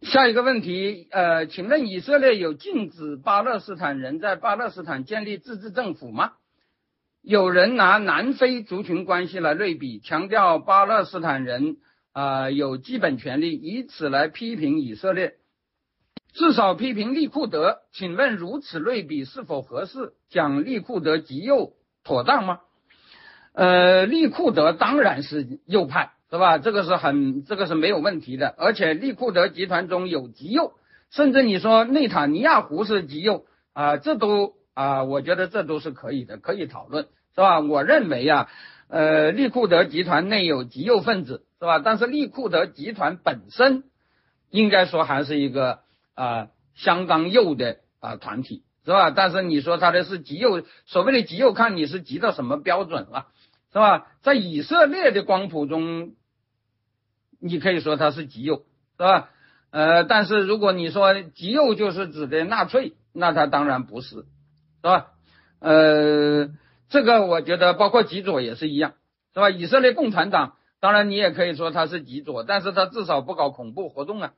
[0.00, 6.32] 下一个问题，呃，请问以色列有禁止巴勒斯坦人在巴勒斯坦建立自治政府吗？
[7.20, 11.76] 有人拿南非族群关系来类比，强调巴勒斯坦人
[12.14, 15.34] 啊有基本权利，以此来批评以色列。
[16.32, 20.14] 至少批评利库德，请问如此类比是否合适？
[20.30, 22.60] 讲利库德极右妥当吗？
[23.52, 26.58] 呃，利库德当然是右派，是吧？
[26.58, 28.52] 这个是很，这个是没有问题的。
[28.58, 30.72] 而且利库德集团中有极右，
[31.10, 37.60] 甚至你说内塔尼亚胡是极右啊，这都啊，我觉得这都是可以的，可以讨论，是吧？
[37.60, 38.48] 我认为啊，
[38.88, 41.78] 呃，利库德集团内有极右分子，是吧？
[41.78, 43.84] 但是利库德集团本身
[44.50, 45.80] 应该说还是一个。
[46.16, 49.10] 啊，相当右的啊团体是吧？
[49.10, 53.26] 但是你说他的是极右，所谓的极右，看你是极到什么标准了，
[53.72, 54.06] 是吧？
[54.22, 56.14] 在以色列的光谱中，
[57.40, 58.64] 你可以说他是极右，
[58.96, 59.30] 是吧？
[59.72, 64.24] 呃，但是如果你说极右就是指的纳粹，那他当然不是，是
[64.82, 65.06] 吧？
[65.58, 66.48] 呃，
[66.90, 68.94] 这个我觉得包括极左也是一样，
[69.34, 69.50] 是吧？
[69.50, 70.54] 以色列共产党，
[70.84, 74.34] 当然你也可以说他是极左，但是他至少不搞恐怖活动啊。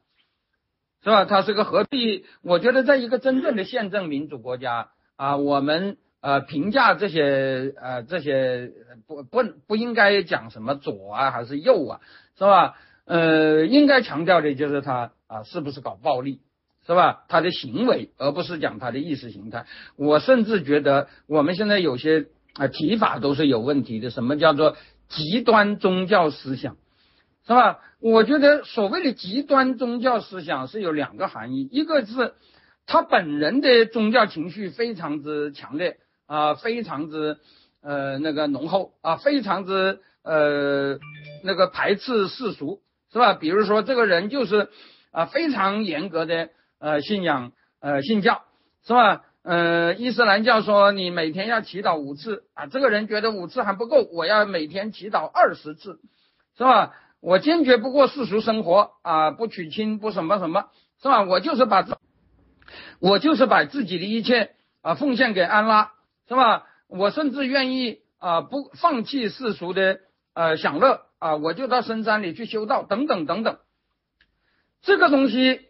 [1.03, 1.25] 是吧？
[1.25, 2.25] 他是个何必。
[2.43, 8.71] 我觉得，在一个真正的宪政民主国家啊，我们呃评价这些呃这些
[9.09, 12.01] 不不不应该讲什么左啊还是右啊，
[12.39, 12.77] 是吧？
[13.07, 16.39] 呃，应该强调的就是他啊是不是搞暴力，
[16.87, 17.25] 是吧？
[17.29, 19.67] 他的行为，而不是讲他的意识形态。
[19.97, 24.11] 我甚至觉得我们现在有些啊提法都是有问题的。
[24.11, 24.77] 什么叫做
[25.09, 26.77] 极端宗教思想？
[27.47, 27.79] 是吧？
[28.01, 32.35] 我觉得所谓的极端宗教思想是有两个含义，一个是
[32.87, 37.39] 他本人的宗教情绪非常之强烈啊，非常之
[37.83, 40.99] 呃那个浓厚啊，非常之呃
[41.45, 42.81] 那个排斥世俗，
[43.13, 43.35] 是吧？
[43.35, 44.69] 比如说这个人就是
[45.13, 46.51] 啊非常严格的
[46.81, 48.43] 呃信仰呃信教，
[48.85, 49.23] 是吧？
[49.47, 56.01] 呃，伊斯兰教说你每天要祈祷五次啊，这个人觉得五次还不够，我要每天祈祷二十次，
[56.59, 56.95] 是吧？
[57.21, 60.71] 我坚决不过世俗生活啊，不娶亲，不什么什么，
[61.01, 61.23] 是吧？
[61.23, 61.97] 我就是把自，
[62.99, 64.51] 我就是把自己的一切
[64.83, 65.93] 啊奉献给安拉，
[66.27, 66.67] 是吧？
[66.89, 70.01] 我甚至愿意啊不放弃世俗的
[70.35, 73.59] 呃享乐啊，我就到深山里去修道，等等等等。
[74.83, 75.61] 这个东西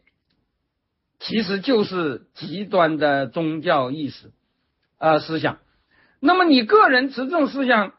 [1.19, 4.33] 其实就是极端的宗教意识
[4.99, 5.59] 啊思想。
[6.21, 7.95] 那么你个人持这种思想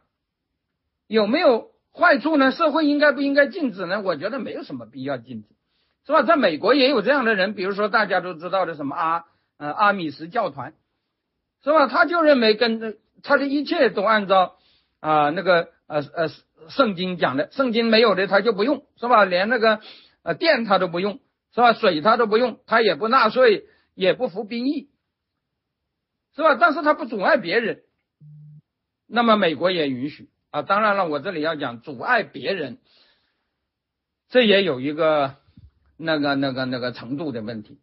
[1.08, 1.72] 有没有？
[2.00, 2.52] 坏处呢？
[2.52, 4.02] 社会应该不应该禁止呢？
[4.02, 5.48] 我觉得没有什么必要禁止，
[6.06, 6.22] 是吧？
[6.22, 9.26] 在美国也有这样的人，比如说大家都知道的什么阿
[9.58, 10.76] 呃阿米什教团，
[11.64, 11.88] 是吧？
[11.88, 14.58] 他就认为跟他的一切都按照
[15.00, 16.30] 啊那个呃呃
[16.70, 19.26] 圣经讲的，圣经没有的他就不用，是吧？
[19.26, 19.80] 连那个
[20.22, 21.18] 呃电他都不用，
[21.58, 21.74] 是吧？
[21.74, 24.92] 水他都不用，他也不纳税，也不服兵役，
[26.36, 26.54] 是吧？
[26.54, 27.82] 但是他不阻碍别人，
[29.08, 30.30] 那么美国也允许。
[30.52, 32.78] 啊，当然了，我这里要讲阻碍别人，
[34.30, 35.38] 这也有一个
[35.98, 37.80] 那个那个那个程度的问题。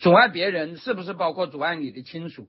[0.00, 2.48] 阻碍别人是不是包括阻碍你的亲属，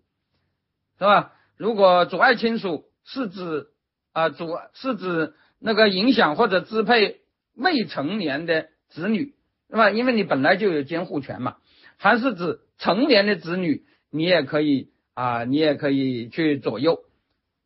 [0.98, 1.34] 是吧？
[1.56, 3.68] 如果阻碍亲属是指
[4.12, 7.21] 啊阻是指那个影响或者支配
[7.56, 9.34] 未成年的子女，
[9.70, 9.90] 是吧？
[9.90, 11.58] 因为你本来就有监护权嘛，
[11.98, 17.00] 还是指成年的子女，你也可以啊，你也可以去左右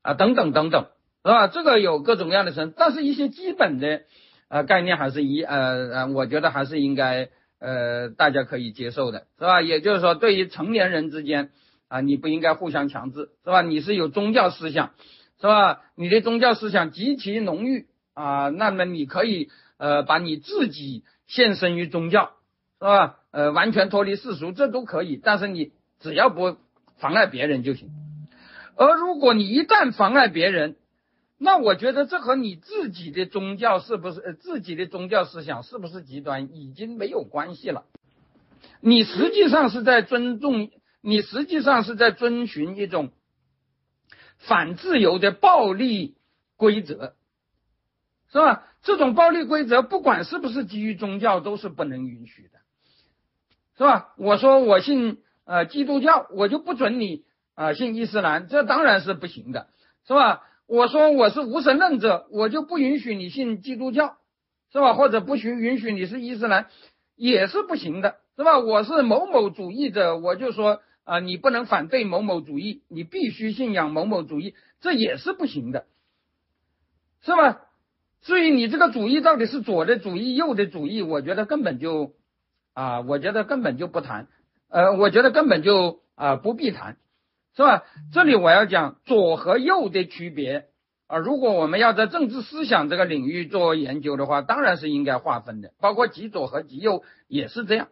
[0.02, 0.88] 啊，等等等等，
[1.24, 1.48] 是吧？
[1.48, 4.02] 这个有各种各样的层，但是一些基本的
[4.50, 5.58] 呃概念还是一呃
[5.94, 7.30] 呃，我觉得还是应该
[7.60, 9.62] 呃大家可以接受的，是吧？
[9.62, 11.52] 也就是说，对于成年人之间
[11.88, 13.62] 啊，你不应该互相强制，是吧？
[13.62, 14.92] 你是有宗教思想，
[15.40, 15.82] 是吧？
[15.96, 19.50] 你的宗教思想极其浓郁啊，那么你可以。
[19.78, 22.34] 呃，把你自己献身于宗教，
[22.80, 23.20] 是吧？
[23.32, 25.20] 呃，完全脱离世俗，这都可以。
[25.22, 26.58] 但是你只要不
[26.98, 27.90] 妨碍别人就行。
[28.76, 30.76] 而如果你一旦妨碍别人，
[31.38, 37.84] 那我觉得这和你自己的宗教是不是自己的宗教思想是不是极端已经没有关系了。
[38.80, 40.70] 你实际上是在尊重，
[41.02, 43.12] 你实际上是在遵循一种
[44.38, 46.16] 反自由的暴力
[46.56, 47.16] 规则，
[48.32, 48.64] 是吧？
[48.86, 52.60] 这种暴力规则，不管是不是基于宗教，都是不能允许的，
[53.76, 54.14] 是吧？
[54.16, 57.24] 我说我信呃基督教，我就不准你
[57.56, 59.70] 啊信伊斯兰，这当然是不行的，
[60.08, 60.44] 是吧？
[60.68, 64.18] 我说我是无神论者，我就不允许你信基督教，
[64.72, 64.94] 是吧？
[64.94, 66.68] 或者不许允许你是伊斯兰，
[67.16, 68.60] 也是不行的，是吧？
[68.60, 75.88] 我是某某主义者，我就说啊，你不能反对某某主义，你必须信仰某某主义，这也是不行的，
[77.24, 77.62] 是吧？
[78.26, 82.14] 至于你这个主义到底是左的主义、右的主义，我觉得根本就，
[82.74, 84.28] 啊，我觉得根本就不谈，
[84.68, 86.98] 呃，我觉得根本就啊不必谈，
[87.56, 87.84] 是吧？
[88.12, 90.66] 这里我要讲左和右的区别
[91.06, 97.90] 啊，如果我们要在政治思想这个领域做研究的话，当然是应该划分的，包括极左和极右也是这样。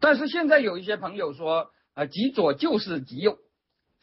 [0.00, 3.38] 但是现在有一些朋友说，啊，极左就是极右，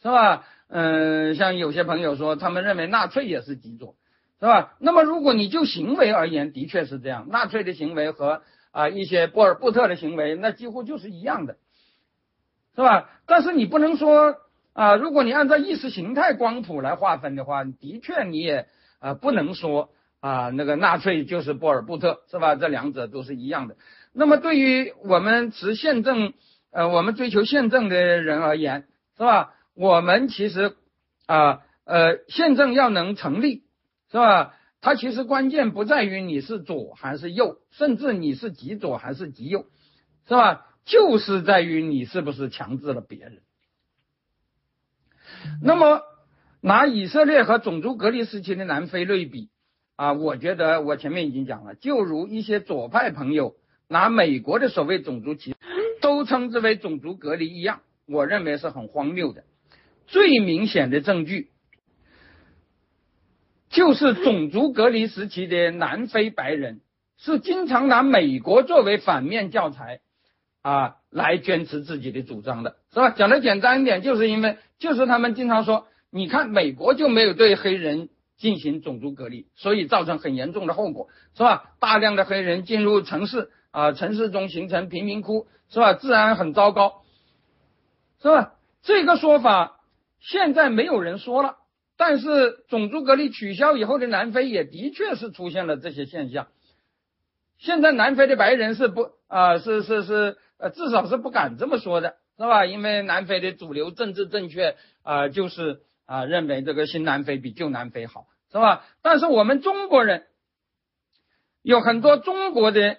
[0.02, 0.44] 是吧？
[0.66, 3.94] 嗯，像有些朋友说，他们认为纳粹也是极左。
[4.40, 4.72] 是吧？
[4.78, 7.28] 那么如果你就行为而言，的确是这样。
[7.28, 11.58] 纳粹的行为和啊一些波尔布特的行为，那几乎就是一样的，
[12.74, 13.10] 是吧？
[13.26, 14.36] 但是你不能说
[14.72, 18.66] 啊，如果你按照意识形态光谱来划分的话，的确你也
[18.98, 22.54] 啊不能说啊那个纳粹就是波尔布特，是吧？
[22.54, 23.76] 这两者都是一样的。
[24.14, 26.32] 那么对于我们持宪政
[26.72, 28.86] 呃我们追求宪政的人而言，
[29.18, 29.52] 是吧？
[29.74, 30.76] 我们其实
[31.26, 33.64] 啊呃宪政要能成立。
[34.10, 34.54] 是吧？
[34.82, 39.66] 它其实关键不在于你是左还是右，甚至你是极左还是极右，
[40.26, 40.66] 是吧？
[40.86, 43.42] 就是在于你是不是强制了别人。
[45.62, 46.00] 那么
[46.62, 49.50] 拿以色列和种族隔离时期的南非类比
[49.96, 53.56] 啊，我觉得我前面已经讲了，就如一些左派朋友
[53.86, 55.56] 拿美国的所谓种族歧视
[56.00, 59.44] 都称之为种族隔离一样，我认为是很荒谬的。
[60.06, 61.50] 最明显的证据。
[63.70, 66.80] 就是种族隔离时期的南非白人
[67.16, 70.00] 是经常拿美国作为反面教材
[70.60, 73.10] 啊来坚持自己的主张的，是吧？
[73.10, 81.72] 讲的简单一点，就是因为就是他们经常说，你看美国就没有对黑人进行种族隔离，所以造成很严重的后果，是吧？
[81.78, 85.94] 大量的黑人进入城市啊，城市中形成贫民窟，是吧？
[85.94, 87.02] 治安很糟糕，
[88.20, 88.54] 是吧？
[88.82, 89.78] 这个说法
[90.18, 91.58] 现在没有人说了。
[92.00, 96.46] 但是种族隔离取消以后的南非也的确是出现了这些现象。
[97.58, 102.64] 现在南非的白人是不啊是是是呃至少是不敢这么说的，是吧？
[102.64, 108.86] 因为南非的主流政治正确啊就是啊认为这个新南非比旧南非好，是吧？
[109.02, 110.24] 但是我们中国人
[111.60, 112.96] 有很多中国的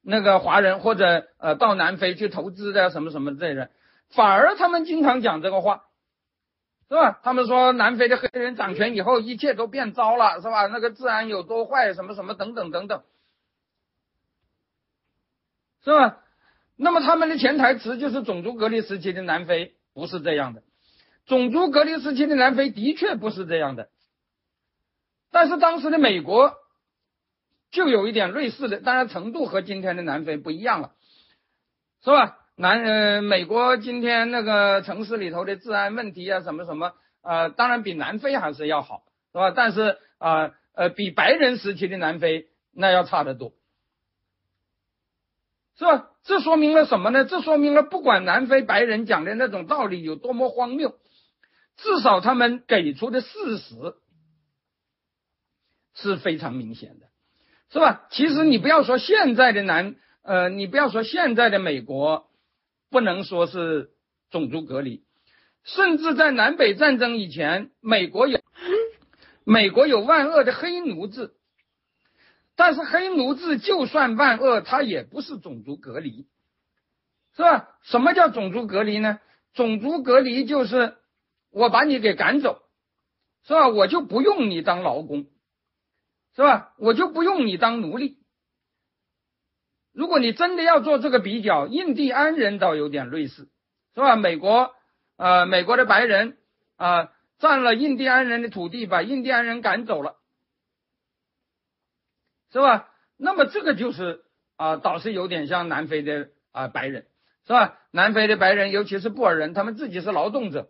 [0.00, 3.70] 那个华人或者呃到南非去投资的什么什么这些人，
[4.10, 5.86] 反而他们经常讲这个话。
[6.88, 7.20] 是吧？
[7.22, 10.66] 他们说南非的黑人掌权以后，一切都变糟了，是吧？
[10.68, 13.02] 那个治安有多坏，什么什么等等等等，
[15.84, 16.20] 是吧？
[16.76, 20.62] 那么他们的潜台词就是种族隔离时期的南非不是这样的，
[21.26, 23.90] 种族隔离时期的南非的确不是这样的，
[25.30, 26.54] 但是当时的美国
[27.70, 30.94] 就有一点类似的，当然程度和今天的南非不一样了，
[32.02, 32.38] 是吧？
[32.60, 36.92] 南呃，美国今天那个城市里头的治安问题啊，什么什么
[37.22, 39.52] 啊，当然比南非还是要好，是吧？
[39.52, 43.52] 但是啊呃，比白人时期的南非那要差得多，
[45.76, 46.10] 是吧？
[46.24, 47.24] 这说明了什么呢？
[47.26, 50.98] 这说明了不管南非白人讲的那种道理有多么荒谬，
[51.76, 53.94] 至少他们给出的事实
[55.94, 57.06] 是非常明显的，
[57.70, 58.08] 是吧？
[58.10, 62.26] 其实你不要说现在的南呃，你不要说现在的美国。
[62.90, 63.90] 不能说是
[64.30, 65.04] 种族隔离，
[65.64, 68.40] 甚至在南北战争以前，美国有
[69.44, 71.32] 美国有万恶的黑奴制，
[72.56, 76.26] 但是黑奴制就算万恶，它也不是种族隔离，
[77.36, 77.68] 是吧？
[77.82, 79.20] 什么叫种族隔离呢？
[79.54, 80.96] 种族隔离就是
[81.50, 82.62] 我把你给赶走，
[83.44, 83.68] 是吧？
[83.68, 85.26] 我就不用你当劳工，
[86.36, 86.74] 是吧？
[86.78, 88.18] 我就不用你当奴隶。
[89.98, 93.48] 如果你真的要做这个比较，印第安人倒有点类似，
[93.96, 94.14] 是吧？
[94.14, 94.72] 美国，
[95.16, 96.36] 呃，美国的白人
[96.76, 100.14] 啊，占了印第安人的土地，把印第安人赶走了，
[102.52, 102.90] 是吧？
[103.16, 104.20] 那么这个就是
[104.56, 107.08] 啊，倒是有点像南非的啊白人，
[107.44, 107.80] 是吧？
[107.90, 110.68] 南非的白人，尤其是布尔人，他们自己是劳动者，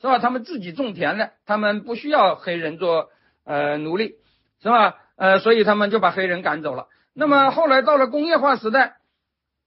[0.00, 0.20] 是吧？
[0.20, 3.10] 他们自己种田的，他们不需要黑人做
[3.42, 4.14] 呃奴隶，
[4.62, 4.94] 是吧？
[5.16, 6.86] 呃，所以他们就把黑人赶走了。
[7.18, 8.98] 那么后来到了工业化时代，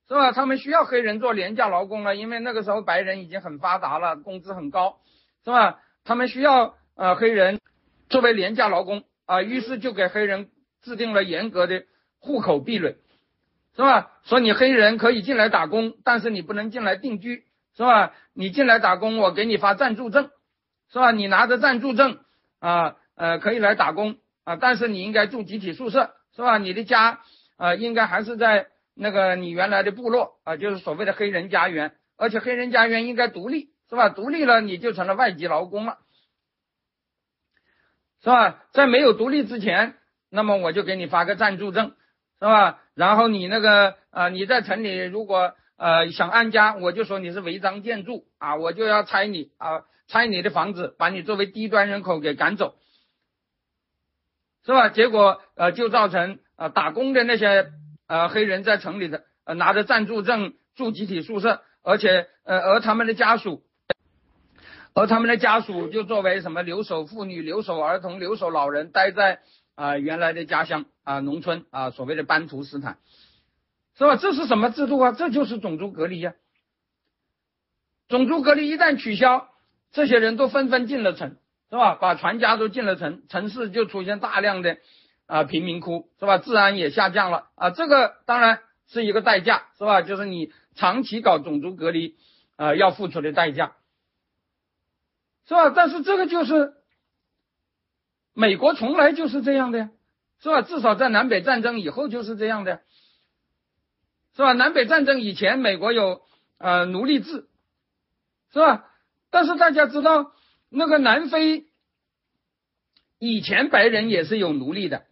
[0.07, 0.31] 是吧？
[0.31, 4.99] 他们需要黑人做廉价劳工了，因为那个时候白人已经很发达了，工资很高，
[5.43, 5.79] 是吧？
[6.05, 7.59] 他们需要呃黑人
[8.07, 10.49] 作为廉价劳工啊，于是就给黑人
[10.81, 11.83] 制定了严格的
[12.19, 12.95] 户口壁垒，
[13.75, 14.11] 是吧？
[14.23, 17.43] 说你黑人可以进来打工，但是你不能进来定居，
[17.75, 18.13] 是吧？
[18.33, 20.29] 你进来打工，我给你发暂住证，
[20.89, 21.11] 是吧？
[21.11, 22.17] 你拿着暂住证
[22.59, 26.57] 啊，呃，可以来打工啊，但是你应该住集体宿舍，是吧？
[26.57, 27.19] 你的家。
[27.61, 34.09] 啊，应该还是在那个你原来的部落啊，就是所谓的黑人家园，而且黑人家园应该独立，是吧？
[34.09, 35.99] 独立了你就成了外籍劳工了，
[38.23, 38.63] 是吧？
[38.73, 39.93] 在没有独立之前，
[40.31, 41.95] 那么我就给你发个暂住证，
[42.39, 42.81] 是吧？
[42.95, 52.73] 然后你那个啊，你在城里如果呃想安家，我就说你是违章建筑啊，我就要拆你啊，拆你的房子，把你作为低端人口给赶走，
[54.65, 54.89] 是吧？
[54.89, 56.39] 结果呃就造成。
[56.61, 57.71] 啊，打工的那些
[58.05, 63.63] 呃黑人在城里的呃拿着暂住证住集体宿舍，而且呃而他们的家属，
[64.93, 69.39] 而他们的家属就作为什么留守妇女、留守儿童、留守老人，待在
[69.73, 72.99] 啊原来的家乡啊农村啊所谓的班图斯坦，
[73.97, 74.15] 是吧？
[74.17, 75.13] 这是什么制度啊？
[75.13, 76.35] 这就是种族隔离呀！
[78.07, 79.49] 种族隔离一旦取消，
[79.91, 81.37] 这些人都纷纷进了城，
[81.71, 81.95] 是吧？
[81.95, 84.77] 把全家都进了城，城市就出现大量的。
[85.31, 86.39] 啊，贫民窟是吧？
[86.39, 90.01] 治安也下降了啊，这个当然是一个代价，是吧？
[90.01, 92.17] 就是你长期搞种族隔离
[92.57, 93.77] 啊，要付出的代价，
[95.47, 95.69] 是吧？
[95.69, 96.73] 但是这个就是
[98.33, 99.89] 美国从来就是这样的呀，
[100.41, 100.63] 是吧？
[100.63, 102.81] 至少在南北战争以后就是这样的，
[104.35, 104.51] 是吧？
[104.51, 106.23] 南北战争以前，美国有
[106.57, 107.47] 呃奴隶制，
[108.51, 108.85] 是吧？
[109.29, 110.33] 但是大家知道，
[110.67, 111.67] 那个南非
[113.17, 115.05] 以前白人也是有奴隶的。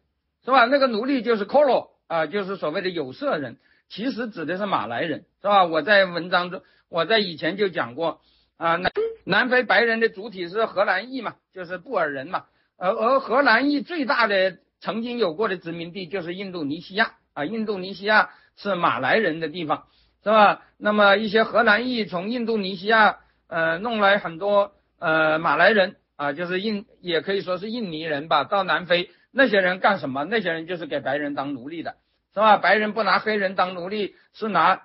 [0.49, 0.65] 是吧？
[0.65, 5.65] 那个奴隶就是 Colo 啊，就是所谓的有色人，其实指的是马来人，是吧？
[5.65, 8.19] 我在文章中，我在以前就讲过
[8.57, 8.91] 啊，南
[9.25, 12.45] 南非白人的主体是荷兰裔嘛，就是布尔人嘛，
[12.77, 19.85] 而而荷兰裔最大的曾经有过的殖民地就是印度尼西亚啊，印度尼西亚是马来人的地方，
[20.23, 20.63] 是吧？
[20.79, 29.11] 那么一些荷兰裔从印度尼西亚呃弄来很多呃马来人啊，就是印也可以说是印尼人吧，到南非。
[29.31, 30.23] 那些人干什么？
[30.25, 31.97] 那些人就是给白人当奴隶的，
[32.33, 32.57] 是吧？
[32.57, 34.81] 白人不拿黑人当奴隶，是拿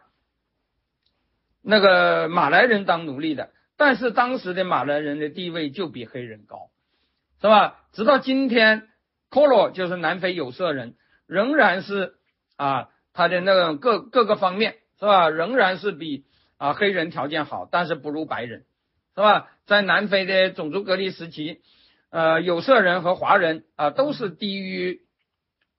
[1.62, 3.50] 那个马来人当奴隶的。
[3.76, 6.70] 但是当时的马来人的地位就比黑人高，
[7.40, 7.80] 是吧？
[7.92, 8.88] 直到今天
[9.30, 10.94] ，Colo 就是南非有色人，
[11.26, 12.14] 仍然是
[12.56, 15.28] 啊，他的那个各各个方面，是吧？
[15.28, 16.24] 仍然是比
[16.56, 18.64] 啊黑人条件好，但是不如白人，
[19.14, 19.50] 是吧？
[19.66, 21.62] 在南非的种族隔离时期。
[22.14, 25.00] 呃，有色人和华人啊，都是低于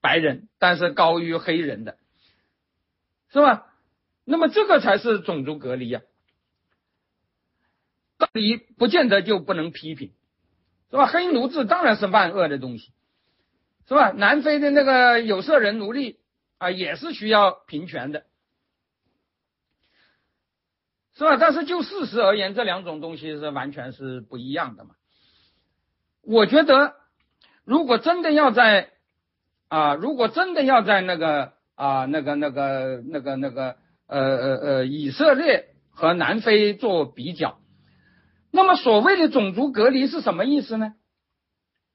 [0.02, 1.96] 白人，但是高于黑人的，
[3.30, 3.72] 是吧？
[4.26, 6.02] 那么这个才是种族隔离呀。
[8.18, 10.12] 隔离不见得就不能批评，
[10.90, 11.06] 是吧？
[11.06, 12.92] 黑奴制当然是万恶的东西，
[13.88, 14.10] 是吧？
[14.10, 16.20] 南非的那个有色人奴隶
[16.58, 18.26] 啊，也是需要平权的，
[21.14, 21.38] 是吧？
[21.38, 24.96] 但是就事实而言，这两种东西是完全是不一样的嘛。
[26.26, 26.96] 我觉得，
[27.64, 28.90] 如果真的要在
[29.68, 37.60] 啊，如果真的要在那个啊，那个、那个、那个、那个呃呃呃，以色列和南非做比较，
[38.50, 40.94] 那么所谓的种族隔离是什么意思呢？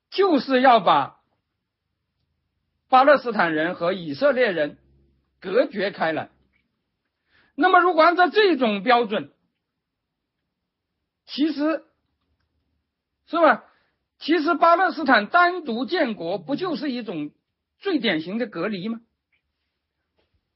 [0.10, 1.18] 就是要把
[2.90, 4.78] 巴勒斯坦人和以色列人
[5.40, 6.30] 隔绝开来。
[7.56, 9.32] 那么，如果按照这种标准，
[11.26, 11.84] 其实
[13.28, 13.66] 是吧？
[14.22, 17.32] 其实巴勒斯坦单独建国不就是一种
[17.80, 19.02] 最典型的隔离吗？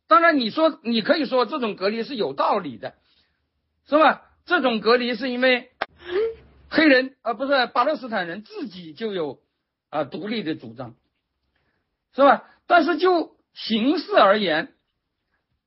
[0.08, 2.94] 当然，你说你可以说这种隔离是有道理的，
[3.88, 4.22] 是吧？
[4.46, 5.72] 这种隔离是因为
[6.70, 9.40] 黑人啊不是巴勒斯坦人自己就有
[9.90, 10.96] 啊独立的主张，
[12.14, 12.44] 是吧？
[12.68, 14.76] 但是就形式而言，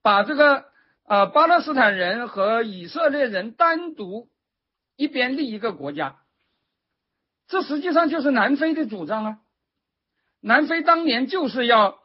[0.02, 0.66] 把这个
[1.02, 4.28] 啊巴勒斯坦人和以色列人单独
[4.94, 6.20] 一边立一个国家，
[7.48, 9.38] 这实际上就是南非的主张啊。
[10.40, 11.98] 南非当年就是要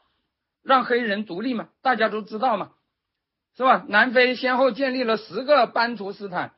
[0.64, 2.72] 让黑人独立嘛，大家都知道嘛，
[3.56, 3.86] 是吧？
[3.88, 6.54] 南非先后建立了十个班图斯坦，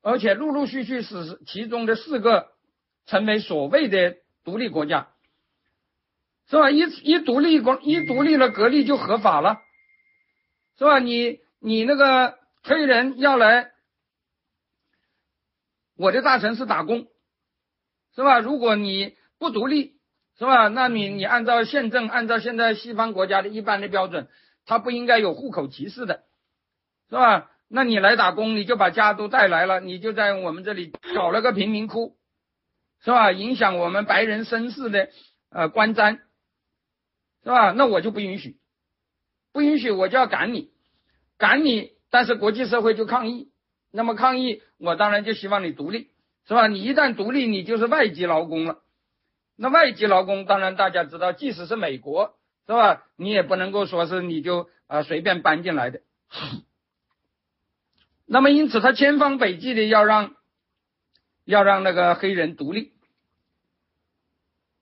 [0.00, 2.48] 而且陆陆续续使其中的四个
[3.04, 5.08] 成为所谓的独立国家，
[6.48, 6.70] 是吧？
[6.70, 9.60] 一一独立国一独立了，隔离就合法了，
[10.78, 10.98] 是吧？
[10.98, 13.72] 你你那个黑人要来
[15.96, 17.06] 我的大城市打工，
[18.14, 18.40] 是吧？
[18.40, 20.00] 如果你不独立。
[20.38, 20.66] 是吧？
[20.68, 24.28] 那你你按照宪政，按照现在西方国家的一般的标准，
[24.64, 26.24] 他不应该有户口歧视的，
[27.10, 27.50] 是吧？
[27.68, 32.16] 那你来打工，你就把家都带来了，你就在我们这里搞了个贫民窟，
[33.04, 33.30] 是吧？
[33.30, 35.10] 影响我们白人绅士的
[35.50, 36.18] 呃观瞻，
[37.44, 37.72] 是吧？
[37.72, 38.56] 那我就不允许，
[39.52, 40.72] 不允许我就要赶你，
[41.38, 43.52] 赶你，但是国际社会就抗议，
[43.92, 46.08] 那么抗议，我当然就希望你独立，
[46.46, 46.66] 是吧？
[46.66, 48.82] 你一旦独立，你就是外籍劳工了。
[49.56, 52.36] 那外籍劳工，当然大家知道，即使是美国，
[52.66, 53.04] 是吧？
[53.16, 56.00] 你也不能够说是你就啊随便搬进来的。
[58.26, 60.34] 那么因此，他千方百计的要让
[61.44, 62.92] 要让那个黑人独立，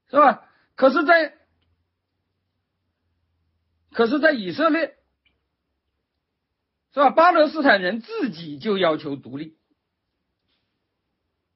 [0.08, 0.44] 是吧？
[0.76, 1.34] 可是，在
[3.92, 4.96] 可是，在以色列，
[6.94, 7.10] 是吧？
[7.10, 9.58] 巴勒斯坦人自己就要求独立。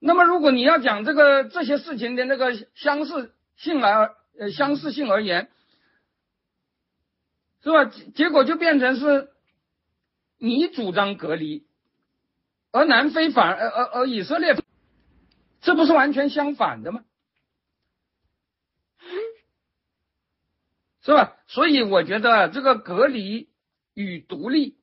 [0.06, 5.50] 那么，如果你要讲这个这些事情的那个相似性而呃相似性而言，
[7.62, 7.86] 是吧？
[8.14, 9.30] 结果就变成是
[10.36, 11.66] 你主张隔离，
[12.70, 14.54] 而南非反而而而以色列，
[15.62, 17.02] 这不是完全相反的吗？
[21.00, 21.34] 是吧？
[21.46, 23.48] 所以我觉得这个隔离
[23.94, 24.76] 与独立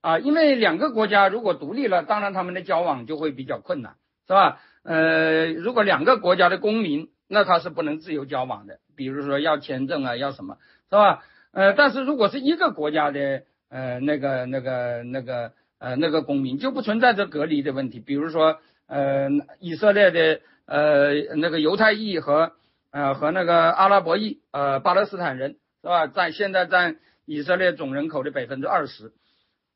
[0.00, 3.96] 啊，因为两个国家如果独立了，当然他们的交往就会比较困难。
[4.26, 4.60] 是吧？
[4.82, 10.58] 呃，如果两个国家的公民，那他是不能自由交往的，比如说要签证啊，要什么，
[10.90, 11.24] 是吧？
[11.52, 17.98] 呃，但是如果是一个国家的，呃，那个、那个、那个，呃，那个公民就不存在这隔离的问题。
[17.98, 22.52] 比如说，呃，以色列的，呃，那个犹太裔和，
[22.90, 26.06] 呃，和那个阿拉伯裔，呃，巴勒斯坦人，是吧？
[26.06, 29.12] 在现在占以色列总人口的百分之二十，是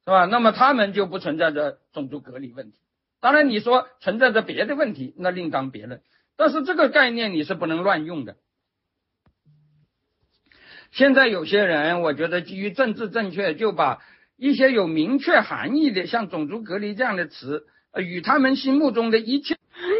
[0.06, 0.24] 吧？
[0.26, 2.78] 那么他们就不存在着种族隔离问题。
[3.20, 6.00] 当然，你说存在着别的问题，那另当别论。
[6.36, 8.36] 但是这个概念你是不能乱用的。
[10.90, 14.00] 现在有些人，我觉得基于政治正确，就把
[14.36, 19.56] 一些有明确含义的，像种族隔离这样的词，与他们心目中的一切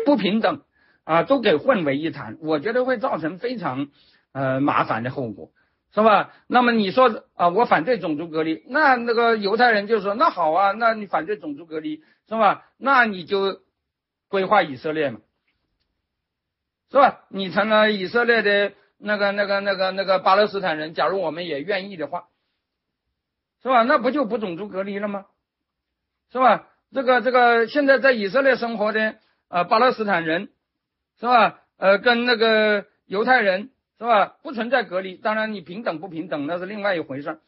[0.07, 0.63] 不平等
[1.05, 2.39] 啊，都给混为一谈。
[2.41, 3.89] 我觉得会造成非常
[4.33, 5.53] 呃麻烦的后果，
[5.93, 6.33] 是吧？
[6.47, 12.03] 那么你说啊，我反对种族隔离，那那个犹太人就说，那好啊，那你反对种族隔离。
[12.29, 12.65] 是吧？
[12.79, 13.61] 那你就
[14.29, 15.19] 规划以色列嘛，
[16.89, 17.23] 是吧？
[17.29, 20.95] 你成了以色列的那个、那个、那个、那个巴勒斯坦人。
[20.95, 22.29] 假如我们也愿意的话，
[23.65, 23.83] 是吧？
[23.83, 25.27] 那不就不种族隔离了吗？
[26.31, 26.69] 是吧？
[26.95, 29.17] 这个、这个，现在在以色列生活的
[29.49, 30.51] 呃巴勒斯坦人，
[31.19, 31.59] 是吧？
[31.79, 33.71] 呃，跟那个犹太人
[34.01, 34.37] 是吧？
[34.43, 35.17] 不存在隔离。
[35.17, 37.39] 当然，你平等不平等那是另外一回事。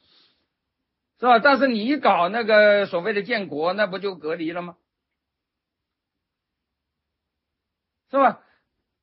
[1.18, 1.38] 是吧？
[1.38, 4.76] 但是你一搞那个所谓的建国，那不就隔离了吗？
[8.11, 8.40] 是吧？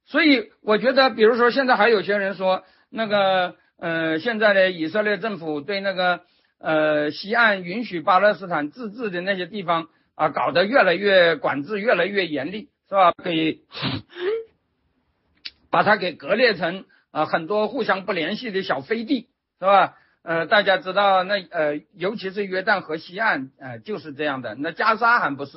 [0.05, 6.21] 所以我觉得，比如说现在还有些人说，那个呃，现在的以色列政府对那个
[6.59, 13.11] 呃西岸允许巴勒斯坦自治的那些地方啊，搞得越来越管制越来越严厉，是吧？
[13.13, 13.63] 可以
[15.71, 19.29] 把它给割裂成啊很多互相不联系的小飞地，
[19.59, 19.95] 是吧？
[20.21, 24.53] 呃，大家知道那呃，尤其是约旦河西岸，呃，就是这样的。
[24.55, 25.51] 那加沙还不是，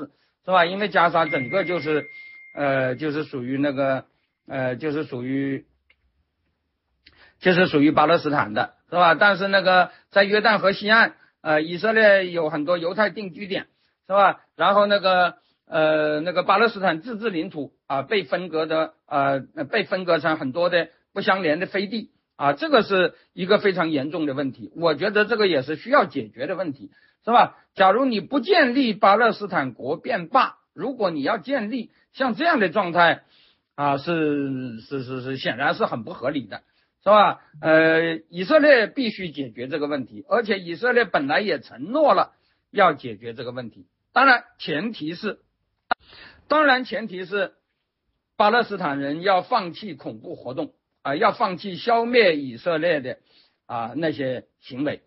[0.45, 0.65] 是吧？
[0.65, 2.07] 因为加沙整个就是，
[2.55, 4.05] 呃，就是属于那个，
[4.47, 5.67] 呃，就是属于，
[7.41, 9.15] 就是属于巴勒斯坦的，是吧？
[9.17, 13.67] 但是那个在约旦河西岸，呃，以色列有很多犹太定居点，
[14.07, 14.43] 是吧？
[14.55, 15.35] 然后那个
[15.67, 19.41] 呃，那个巴勒斯坦自治领土啊，被分割的，呃，
[19.71, 22.11] 被分割成很多的不相连的飞地。
[22.35, 26.91] 啊，这个是一个非常严重的问题，我觉得这个也是需要解决的问题，
[27.25, 27.57] 是吧？
[27.75, 33.23] 假如你不建立巴勒斯坦国变罢，如果你要建立像这样的状态，
[33.77, 36.63] 啊，是是是是，显然是很不合理的，
[37.05, 37.43] 是吧？
[37.61, 42.33] 呃，以色列必须解决这个问题，而且以色列本来也承诺了
[42.73, 45.39] 要解决这个问题，当然前提是，
[46.49, 47.53] 当然前提是，
[48.37, 50.73] 巴勒斯坦人要放弃恐怖活动
[51.03, 53.19] 啊，要放弃消灭以色列的
[53.67, 55.03] 啊那些行为，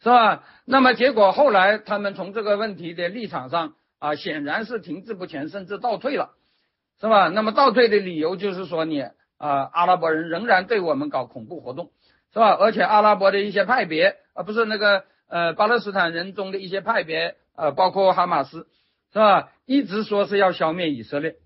[0.00, 0.44] 是吧？
[0.64, 6.30] 那么结果后来他们从这个问题的立场上啊，显然是停滞不前，甚至倒退了，
[7.00, 7.28] 是吧？
[7.28, 9.00] 那么倒退的理由就是说你
[9.38, 11.90] 啊，阿拉伯人仍然对我们搞恐怖活动，
[12.32, 12.50] 是吧？
[12.54, 18.68] 而且阿拉伯的一些派别啊，不是那个呃巴勒斯坦人中的一些派别呃，包括哈马斯，
[19.12, 19.50] 是吧？
[19.64, 21.36] 一直说是要消灭以色列。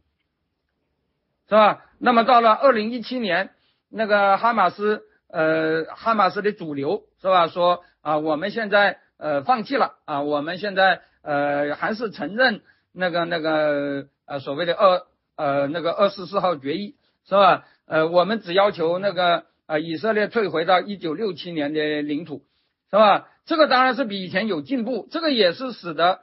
[1.46, 1.84] 是吧？
[1.98, 3.50] 那么到了二零一七年，
[3.96, 7.46] 那个哈马斯，呃，哈马斯的主流是吧？
[7.46, 15.02] 说啊，我们现在呃放弃了啊，我们现在呃还是承认那个那个呃所谓的二
[15.36, 17.64] 呃那个二四四号决议是吧？
[17.86, 22.44] 呃，我们只要求那个呃以色列退回到一九六七年的领土
[22.90, 23.28] 是吧？
[23.46, 26.20] 这个当然是比以前有进步，这个也是使得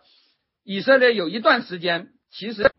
[0.64, 2.70] 以色列有一段时间其实。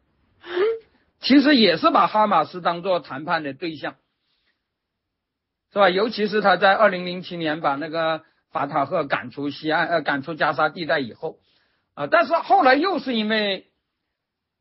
[1.25, 3.95] 其实也是把哈马斯当做谈判的对象，
[5.73, 5.91] 是吧？
[5.91, 11.39] 尤其是他在二零零七年把那个法塔赫赶出西岸，呃，赶出加沙地带以后，
[11.95, 13.67] 啊，但是后来又是因为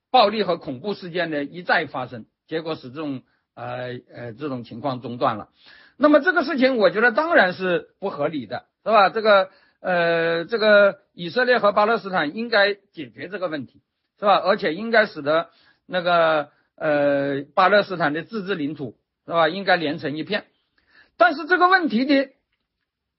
[0.09, 3.24] 暴力和恐怖事件的一再发生，结果使这种
[3.55, 5.49] 呃呃这种情况中断了。
[5.97, 9.09] 那么这个事情，我觉得当然是不合理的，是吧？
[9.09, 9.49] 这个
[9.82, 13.82] 呃，这个以色列和巴勒斯坦应该解决这个问题，
[14.20, 14.38] 是吧？
[14.38, 15.49] 而且应该使得。
[15.88, 18.95] 那个呃，巴勒斯坦的自治领土
[19.26, 19.49] 是吧？
[19.49, 20.45] 应该连成一片，
[21.22, 22.34] 但是这个问题的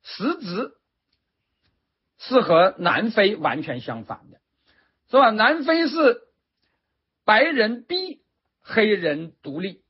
[0.03, 0.75] 实质
[2.19, 4.41] 是和南非完全相反的，
[5.09, 5.31] 是吧？
[5.31, 6.21] 南非是
[7.25, 8.21] 白人逼
[8.61, 9.85] 黑人独立，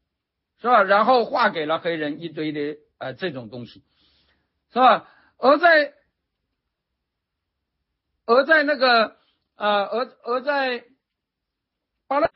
[0.60, 0.82] 是吧？
[0.82, 3.82] 然后划给了黑人一堆的呃这种东西，
[4.74, 5.08] 是吧？
[5.38, 5.94] 而在
[8.26, 9.16] 而在那个
[9.56, 10.84] 呃，而而在。
[12.08, 12.30] 巴勒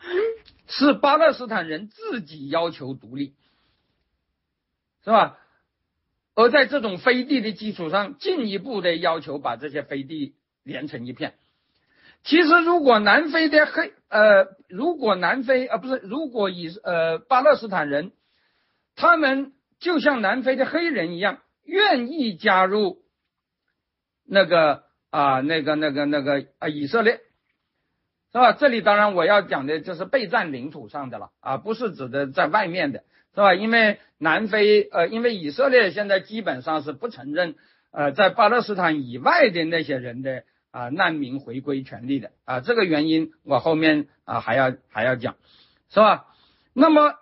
[0.68, 3.36] 是巴勒斯坦人自己要求独立，
[5.04, 5.38] 是吧？
[6.36, 11.34] 而在这种飞地的基础上，进一步的要求把这些飞地连成一片。
[12.22, 18.12] 其实，如果南非的黑呃，如果南非呃不是，如果以呃巴勒斯坦人，
[18.94, 22.98] 他们就像南非的黑人一样，愿意加入
[24.24, 27.20] 那个啊那个那个那个啊以色列。
[28.32, 28.52] 是吧？
[28.52, 33.02] 这里当然我要讲的就是被占领土上的了啊，不是指的在外面的，
[33.36, 33.54] 是吧？
[33.54, 37.54] 因为南非呃，因为以色列现在基本上是不承认
[37.92, 45.36] 呃在巴勒斯坦以外的那些人的啊难民回归权利的啊，这个原因我后面啊还要还要讲，
[45.90, 46.26] 是吧？
[46.72, 47.14] 那么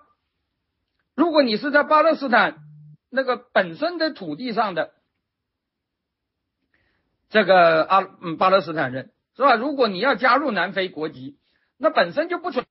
[1.15, 2.59] 如果你是在巴勒斯坦
[3.11, 4.93] 那个本身的土地上的
[7.29, 9.11] 这个阿嗯巴勒斯坦人。
[9.37, 9.57] 是吧？
[9.57, 11.37] 如果你要加入南非国籍，
[11.77, 12.65] 那本身就不存，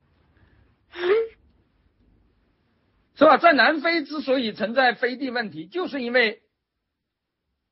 [3.24, 3.38] 是吧？
[3.38, 6.44] 在南非之所以存在飞地问题，就是因为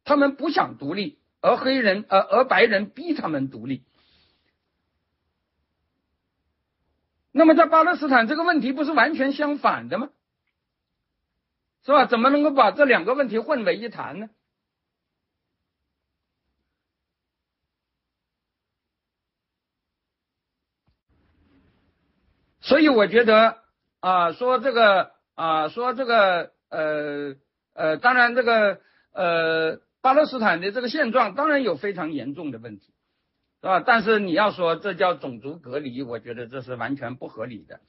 [0.05, 3.83] 他们不想独立，而黑人呃而白人逼他们独立。
[7.33, 10.09] 那么在巴勒斯坦这个问题不是完全相反的吗？
[11.83, 12.05] 是吧？
[12.05, 14.29] 怎么能够把这两个问题混为一谈呢？
[22.61, 23.57] 所以我觉得
[23.99, 27.35] 啊，说这个啊，说这个呃
[27.73, 28.79] 呃，当然这个
[29.13, 32.93] 呃，巴勒斯坦的这个现状当然有非常严重的问题，
[33.61, 33.79] 是吧？
[33.79, 37.79] 但是你要说这叫种族隔离，我觉得这是完全不合理的，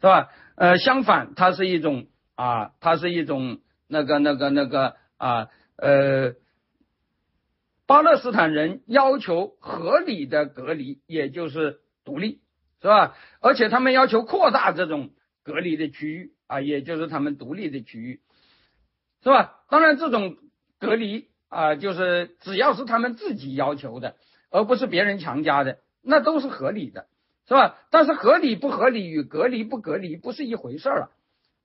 [0.00, 0.28] 是吧？
[0.56, 6.34] 呃，相反，它是一种啊，它是一种那个那个那个啊呃，
[7.86, 12.40] 巴勒斯坦人要求合理的隔离，也就是独立。
[12.80, 13.14] 是吧？
[13.38, 15.10] 而且他们要求扩大这种
[15.44, 18.20] 隔离的区域啊，也就是他们独立的区域，
[19.22, 19.60] 是吧？
[19.70, 20.36] 当然，这种
[20.78, 24.16] 隔离啊，就是只要是他们自己要求的，
[24.50, 27.06] 而不是别人强加的，那都是合理的，
[27.48, 27.78] 是吧？
[27.90, 31.10] 但是合理不合理与隔离不隔离不是一回事儿了，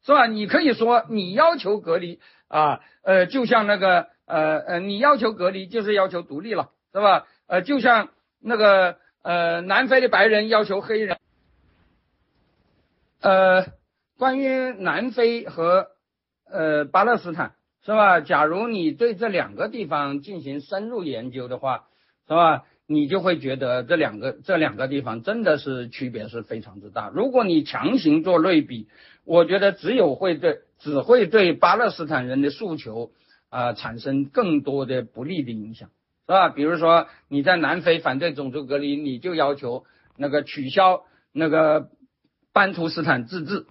[0.06, 0.26] 是吧？
[0.28, 7.28] 你可以说你要求隔离啊，呃，就像那个呃呃，你要求隔离就是要求独立了，是吧？
[7.48, 8.10] 呃，就像
[8.40, 8.98] 那个。
[9.24, 11.18] 呃，南非的白人要求黑人。
[13.20, 13.66] 呃，
[14.18, 15.88] 关于南非和
[16.52, 17.54] 呃巴勒斯坦
[17.86, 18.20] 是吧？
[18.20, 21.86] 假如你对这两个地方进行深入研究的话，
[22.28, 22.64] 是吧？
[22.88, 27.10] 你就会觉得这两个这两个地方真的是区别是非常之大。
[27.14, 28.88] 如果你强行做类比，
[29.26, 33.12] 我觉得只有会对只会对巴勒斯坦人的诉求
[33.50, 35.90] 啊产生更多的不利的影响。
[36.22, 36.50] 是吧？
[36.50, 39.86] 比如说你在南非反对种族隔离，你就要求
[40.18, 41.90] 那个取消那个
[42.52, 43.66] 班图斯坦自治，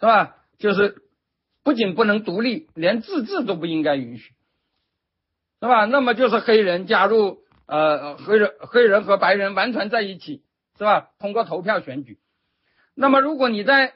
[0.00, 0.36] 是吧？
[0.58, 1.02] 就是
[1.62, 4.34] 不仅不能独立，连自治都不应该允许，
[5.60, 5.84] 是吧？
[5.84, 10.44] 那么就是黑人加入呃黑人黑人和白人完全在一起，
[10.78, 11.10] 是吧？
[11.18, 12.18] 通过投票选举。
[12.94, 13.94] 那么如果你在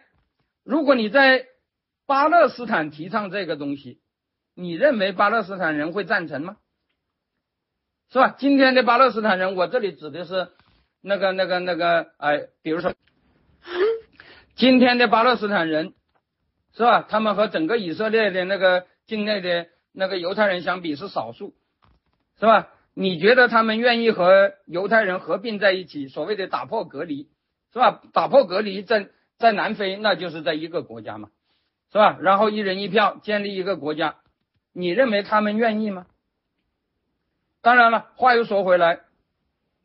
[0.64, 1.46] 如果你在
[2.07, 4.01] 巴勒斯坦提倡这个东西，
[4.55, 6.57] 你认为巴勒斯坦人会赞成吗？
[8.11, 8.34] 是吧？
[8.38, 10.48] 今天的巴勒斯坦人，我这里指的是
[11.01, 12.92] 那个、那个、那个，哎，比如说，
[14.61, 15.94] 今天的巴勒斯坦人，
[16.74, 17.06] 是吧？
[17.08, 21.54] 他们和整个以色列的那个境内的那个犹太人相比是少数，
[22.38, 22.68] 是吧？
[22.92, 27.30] 你觉得他们愿意和犹太人合并在一起，所谓的打破隔离，
[27.72, 28.02] 是吧？
[28.12, 29.08] 打破隔离，在
[29.38, 31.30] 在南非那就是在一个国家嘛，
[31.90, 32.18] 是吧？
[32.20, 34.16] 然后一人一票建立一个国家，
[34.74, 36.04] 你认为他们愿意吗？
[37.62, 39.00] 当然了，话又说回来，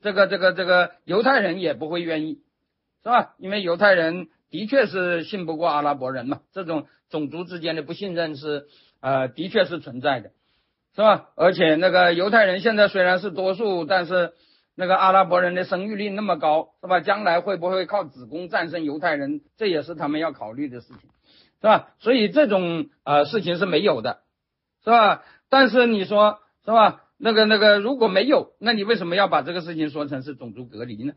[0.01, 2.41] 这个这个这个犹太人也不会愿意，
[3.03, 3.35] 是吧？
[3.37, 8.67] 因为犹太人的确是信不过阿拉伯人嘛，这种种族之间的不信任是
[9.01, 10.31] 呃的确是存在的，
[10.95, 11.29] 是吧？
[11.35, 14.33] 而且那个犹太人现在虽然是多数，但是
[14.75, 16.99] 那个阿拉伯人的生育率那么高，是吧？
[16.99, 20.97] 将来会不会靠子宫战胜犹太人，这也是他们要考虑的事情，
[21.61, 21.93] 是吧？
[21.99, 24.21] 所以这种呃事情是没有的，
[24.83, 25.23] 是吧？
[25.49, 27.01] 但是你说是吧？
[27.17, 31.13] 那个那个，如果没有，那你为什么要把这个事情说成是种族隔离呢？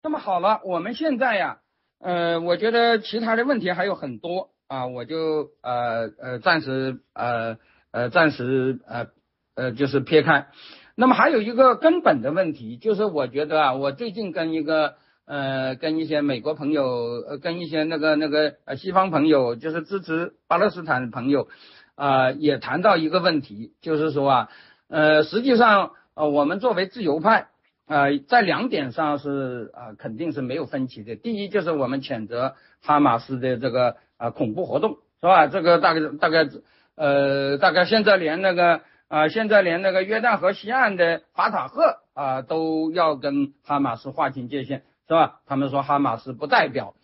[0.00, 1.58] 那么好了，我们现在呀，
[2.00, 7.56] 呃，我觉得其他的问题还有很多啊，我就呃呃暂时呃
[7.90, 9.06] 呃暂时呃
[9.54, 10.48] 呃就是撇开。
[10.94, 14.94] 那么还有一个根本的问题，就是我觉得啊，我最近跟一个
[15.26, 16.86] 呃跟一些美国朋友，
[17.28, 21.48] 呃跟一些那个那个呃西方朋友，就是支持巴勒斯坦的朋友
[21.94, 24.48] 啊，也谈到一个问题，就是说啊。
[24.88, 27.48] 呃，实际上，呃，我们作为自由派，
[27.86, 31.16] 呃，在两点上是啊，肯定是没有分歧的。
[31.16, 35.46] 第一，就是我们谴责哈马斯的这个啊恐怖活动，是吧？
[35.46, 36.48] 这个大概大概，
[36.96, 45.40] 呃，大概现在连那个啊，现在连那个约旦河西岸的法塔赫啊，都要跟哈马斯划清界限，是吧？
[45.46, 46.94] 他们说哈马斯不代表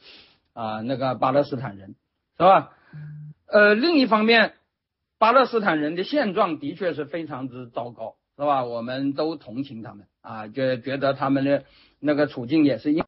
[0.53, 1.95] 啊那个巴勒斯坦人，
[2.37, 2.70] 是吧？
[3.47, 4.55] 呃，另一方面。
[5.18, 8.64] 巴勒斯坦人的现状的确是非常之糟糕，是吧？
[8.64, 11.64] 我们都同情他们啊，觉觉得他们的
[12.01, 13.03] 那个处境也是一，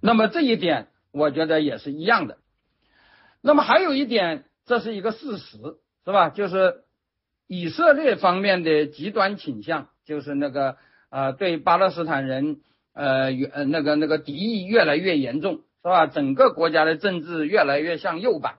[0.00, 2.38] 那么这一点我觉得也是一样的。
[3.40, 5.58] 那么还有一点，这是一个事实，
[6.04, 6.30] 是吧？
[6.30, 6.84] 就是
[7.46, 10.76] 以色列方面的极端倾向，就是那个
[11.10, 12.60] 呃对巴勒斯坦人
[12.94, 16.06] 呃呃那个那个敌意越来越严重，是吧？
[16.06, 18.56] 整个国家的政治越来越向右摆，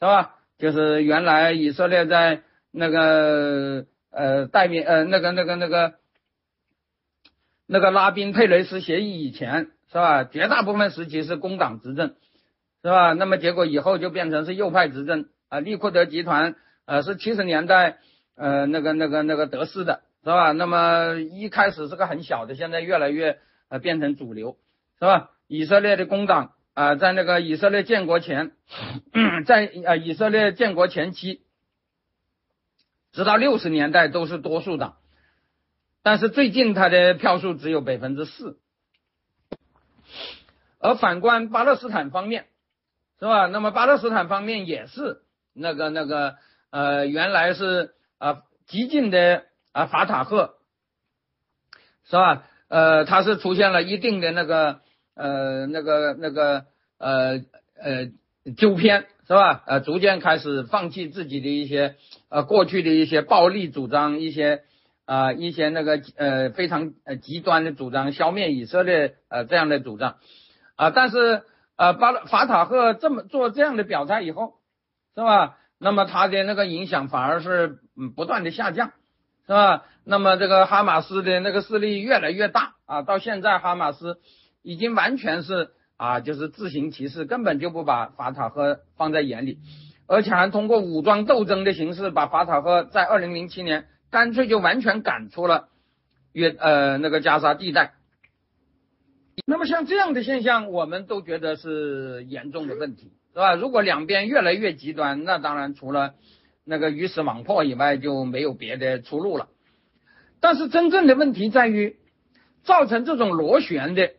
[0.00, 0.34] 是吧？
[0.58, 3.84] 就是原来以色列在那个
[4.16, 5.94] 呃代面呃那个那个那个
[7.66, 10.24] 那个拉宾佩雷斯协议以前是吧？
[10.24, 12.14] 绝大部分时期是工党执政
[12.82, 13.12] 是吧？
[13.12, 15.60] 那么结果以后就变成是右派执政啊。
[15.60, 16.56] 利库德集团
[16.86, 17.98] 呃是七十年代
[18.36, 20.52] 呃那个那个那个得势的是吧？
[20.52, 23.38] 那么一开始是个很小的，现在越来越
[23.68, 24.56] 呃变成主流
[24.98, 25.30] 是吧？
[25.46, 26.52] 以色列的工党。
[26.76, 28.52] 啊，在那个以色列建国前，
[29.48, 31.40] 在啊以色列建国前期，
[33.16, 34.98] 直到六十年代都是多数党，
[36.04, 38.60] 但是最近他的票数只有百分之四。
[40.78, 42.46] 而反观巴勒斯坦方面，
[43.18, 43.46] 是吧？
[43.46, 45.22] 那么巴勒斯坦方面也是
[45.52, 46.36] 那个那个
[46.70, 50.58] 呃，原来是啊激进的啊法塔赫，
[52.04, 52.44] 是吧？
[52.68, 54.82] 呃，他是出现了一定的那个。
[55.18, 56.66] 呃，那个那个
[56.98, 57.40] 呃
[57.80, 58.10] 呃
[58.58, 59.62] 纠偏是吧？
[59.66, 61.96] 呃，逐渐开始放弃自己的一些
[62.28, 64.62] 呃过去的一些暴力主张，一些
[65.04, 70.16] 啊一些那个呃非常呃极端的主张，消灭以色列呃这样的主张
[70.76, 70.90] 啊。
[70.90, 71.42] 但是
[71.76, 74.54] 呃巴法塔赫这么做这样的表态以后，
[75.14, 75.58] 是吧？
[75.78, 78.92] 那么他的那个影响反而是嗯不断的下降，
[79.46, 79.84] 是吧？
[80.04, 84.18] 那么这个哈马斯的那个势力越来越大啊，到现在哈马斯。
[84.68, 89.58] 已经完全是啊，就是自行其事，根本就不把法塔赫放在眼里，
[90.06, 95.68] 而且还通过武装斗争的形式，把法塔赫在二零零七年干脆就完全赶出了
[96.32, 97.94] 约呃那个加沙地带。
[99.46, 103.54] 那么像这样的现象，我们都觉得是严重的问题，是吧？
[103.54, 106.12] 如果两边越来越极端，那当然除了
[106.64, 109.48] 那个鱼死网破以外，就没有别的出路了。
[110.40, 111.96] 但是真正的问题在于，
[112.64, 114.10] 造成这种螺旋的。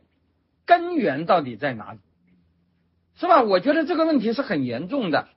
[0.67, 1.99] 根源到底在哪里？
[3.15, 3.41] 是吧？
[3.41, 5.27] 我觉得这个问题是很严重的，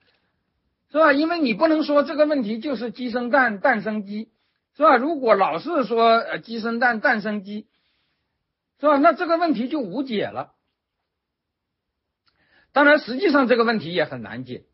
[0.93, 1.15] 是吧？
[1.15, 4.29] 因为你不能说这个问题就是鸡生蛋，蛋生鸡，
[4.77, 4.99] 是吧？
[4.99, 7.69] 如果老是说呃鸡生蛋，蛋生鸡，
[8.79, 8.99] 是吧？
[8.99, 10.53] 那这个问题就无解了。
[12.73, 14.65] 当然，实际上这个问题也很难解。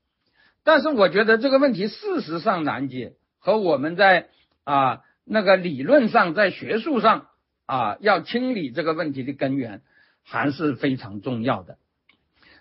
[0.64, 4.30] 但是我觉得这个问题事实上难解，和我们在
[4.64, 7.28] 啊那个理论上，在学术上
[7.66, 9.82] 啊要清理这个问题的根源，
[10.26, 11.78] 还是非常重要的。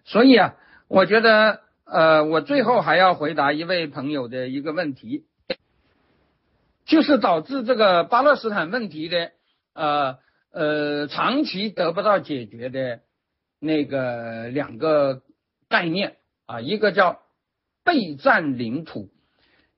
[0.05, 0.55] 所以啊，
[0.87, 5.25] 我觉得呃，我最后还要回答一位朋友的一个问题，
[6.85, 9.31] 就是导致这个巴勒斯坦问题的
[9.73, 10.19] 呃
[10.51, 13.01] 呃长期得不到解决的
[13.59, 15.23] 那个两个。
[15.67, 17.21] 概念啊，一个叫
[17.83, 19.09] 备战领土，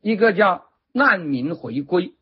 [0.01, 2.13] 一个叫难民回归，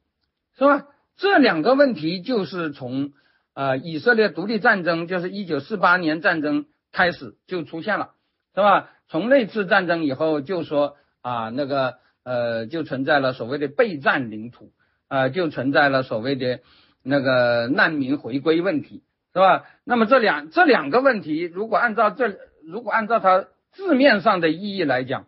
[0.56, 0.86] 是吧？
[1.18, 3.14] 这两个问题就是从
[3.56, 8.12] 呃以色列独立战争，就是一九四八年战争开始就出现了，
[8.54, 8.92] 是吧？
[9.08, 14.72] 从那次战争以后，就说啊那个呃就存在了所谓的备战领土，
[15.08, 16.60] 啊就存在了所谓的
[17.02, 19.02] 那个难民回归问题，
[19.34, 19.64] 是吧？
[19.84, 23.48] 那么这两这两个问题，如果按照这如果按照它。
[23.76, 25.28] 字面上的意义来讲，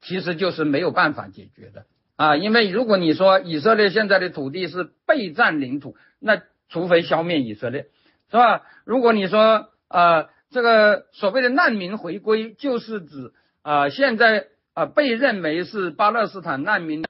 [0.00, 1.84] 其实就是没有办法解决的
[2.16, 2.34] 啊！
[2.34, 6.40] 因为如果你说以色列现在的土地是被占领土，那
[6.70, 7.88] 除非消灭以色列，
[8.30, 8.62] 是吧？
[8.84, 17.04] 如果你说啊，这个所谓的难民回归，就是指啊，现在啊被认为是巴勒斯坦难民，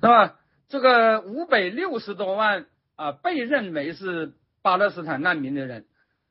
[0.00, 0.36] 是吧？
[0.68, 2.64] 这个五百六十多万
[2.96, 4.32] 啊被认为是
[4.62, 5.84] 巴勒斯坦难民的人。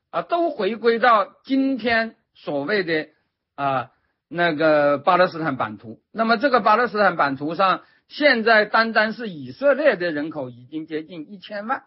[0.10, 3.08] 啊，都回归到今天所谓的
[3.56, 3.90] 啊
[4.28, 6.02] 那个巴勒斯坦版图。
[6.12, 7.82] 那么这个巴勒斯坦版图上，
[8.14, 11.84] 现在单单是以色列的人口已经接近一千万，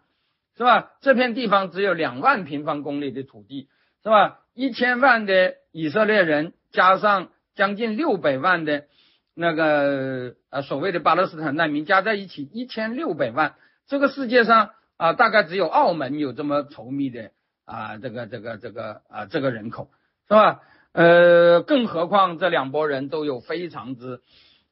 [0.56, 0.90] 是吧？
[1.00, 3.68] 这片地方只有两万平方公里的土地，
[4.02, 4.40] 是吧？
[4.52, 8.86] 一千万的以色列人加上将近六百万的
[9.34, 13.54] 那个呃所谓的巴勒斯坦难民加在一起一千六百万，
[13.86, 17.30] 这个世界上啊大概只有澳门有这么稠密的。
[17.64, 19.90] 啊，这个这个这个啊，这个人口
[20.28, 20.60] 是吧？
[20.92, 24.20] 呃，更何况这两拨人都有非常之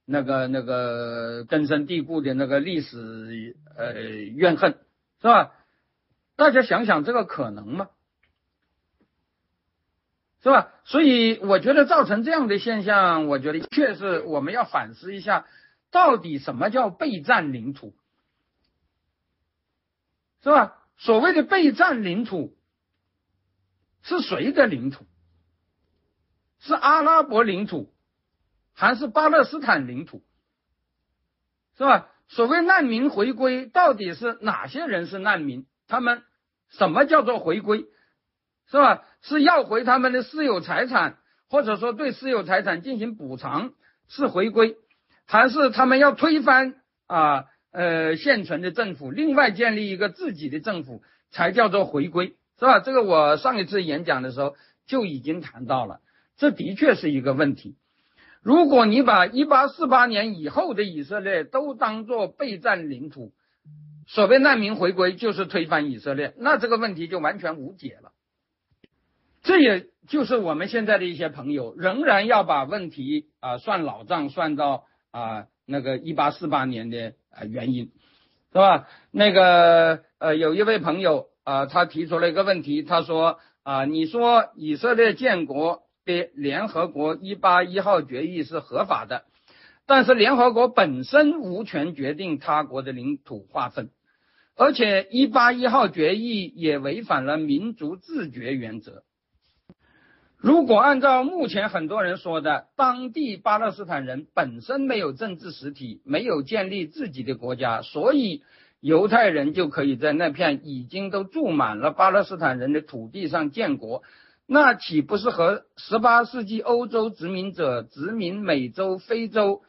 [0.05, 4.79] 那个那个根深蒂固的那个历史呃怨恨，
[5.21, 5.53] 是吧？
[6.37, 7.89] 大家想想，这个可能吗？
[10.43, 10.73] 是吧？
[10.85, 15.47] 所以我觉得造成这样的现象，我觉得确实我们要反思一下，
[15.91, 17.95] 到底什么叫被占领土，
[20.43, 20.83] 是吧？
[20.99, 22.57] 所谓的被占领土。
[24.07, 25.07] 是谁的领土？
[26.59, 27.94] 是阿拉伯领土，
[28.75, 30.23] 还是巴勒斯坦领土？
[31.79, 32.09] 是吧？
[32.29, 35.67] 所谓难民回归，到底是哪些人是难民？
[35.89, 36.23] 他们
[36.71, 37.87] 什么叫做回归？
[38.71, 39.05] 是吧？
[39.23, 41.19] 是要回他们的私有财产，
[41.49, 43.73] 或者说对私有财产进行补偿
[44.09, 44.77] 是回归，
[45.27, 46.75] 还是他们要推翻
[47.07, 52.37] 啊呃现存的政府，另外建立一个自己的政府才叫做回归？
[52.59, 52.81] 是吧？
[52.81, 54.57] 这个我上一次演讲的时候
[54.87, 56.01] 就已经谈到了，
[56.37, 57.77] 这的确是一个问题。
[58.45, 63.33] 如果你把一八四八年以后的以色列都当做被占领土，
[64.07, 68.13] 所谓难民回归就是推翻以色列，那这个问题就完全无解了。
[69.43, 77.93] 这也就是我们现在的一些朋友仍然要把问题啊算老账，算到啊那个一八四八年的啊原因，
[78.53, 78.87] 是吧？
[79.11, 81.27] 那个呃有一位朋友。
[81.45, 89.25] 啊，他提出了一个问题，他说啊，你说以色列建国的联合国一八一号决议是合法的，
[89.87, 93.91] 但是联合国本身无权决定他国的领土划分，
[94.57, 99.03] 而且一八一号决议也违反了民族自决原则。
[100.37, 108.43] 如果按照目前很多人说的，当地巴勒斯坦人本身没有政治实体，没有建立自己的国家，所以。
[108.81, 114.03] 犹太人就可以在那片已经都住满了巴勒斯坦人的土地上建国，
[114.47, 119.63] 那岂不是和十八世纪欧洲殖民者殖民美洲、非洲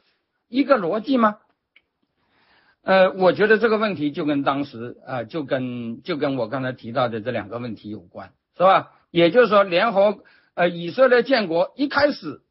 [0.48, 1.38] 一个逻辑吗？
[2.82, 8.92] 呃，我觉得这个问题就跟当时啊，就跟就跟我刚才提到的这两个问题有关，是吧？
[9.12, 10.24] 也就是说，联合
[10.54, 12.42] 呃以色列建国一开始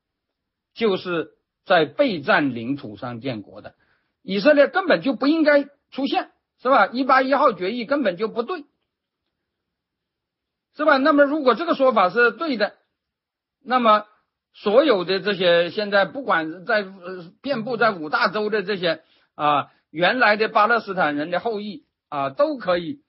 [0.74, 1.32] 就是
[1.64, 3.74] 在被占领土上建国的，
[4.22, 6.30] 以色列根本就不应该出现。
[6.62, 6.86] 是吧？
[6.86, 8.64] 一八一号决议根本就不对，
[10.76, 10.96] 是吧？
[10.98, 12.74] 那么如果这个说法是对的，
[13.64, 14.06] 那么
[14.52, 16.84] 所有的这些现在不管在
[17.42, 19.02] 遍布在五大洲的这些
[19.34, 23.02] 啊原来的巴勒斯坦人的后裔啊都可以，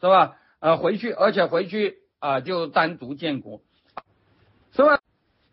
[0.00, 0.36] 是吧？
[0.60, 3.62] 呃，回去而且回去啊就单独建国，
[4.74, 5.00] 是吧？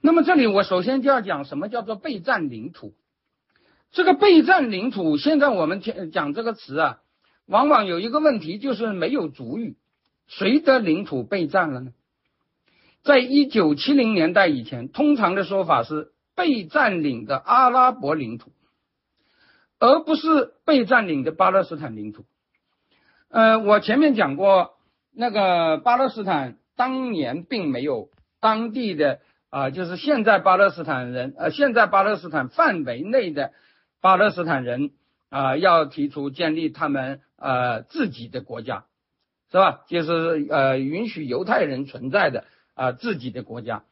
[0.01, 2.93] 那么这里我首先就要讲什么叫做被占领土。
[3.91, 6.99] 这个被占领土，现在我们讲讲这个词啊。
[7.47, 9.75] 往往有一个问题，就是没有主语，
[10.29, 11.91] 谁的领土被占了呢？
[13.01, 18.51] 在一九七零年代以前，通常的说法是被占领的阿拉伯领土，
[19.79, 22.25] 而不是被占领的巴勒斯坦领土。
[23.29, 24.77] 呃，我前面讲过，
[25.11, 29.19] 那个巴勒斯坦当年并没有当地的
[29.49, 33.51] 啊，就是现在巴勒斯坦人，呃，现在巴勒斯坦范围内的
[33.99, 34.91] 巴勒斯坦人
[35.29, 38.85] 啊，要提出建立他们呃自己的国家，
[39.51, 39.81] 是吧？
[39.87, 43.83] 就是呃允许犹太人存在的啊自己的国家，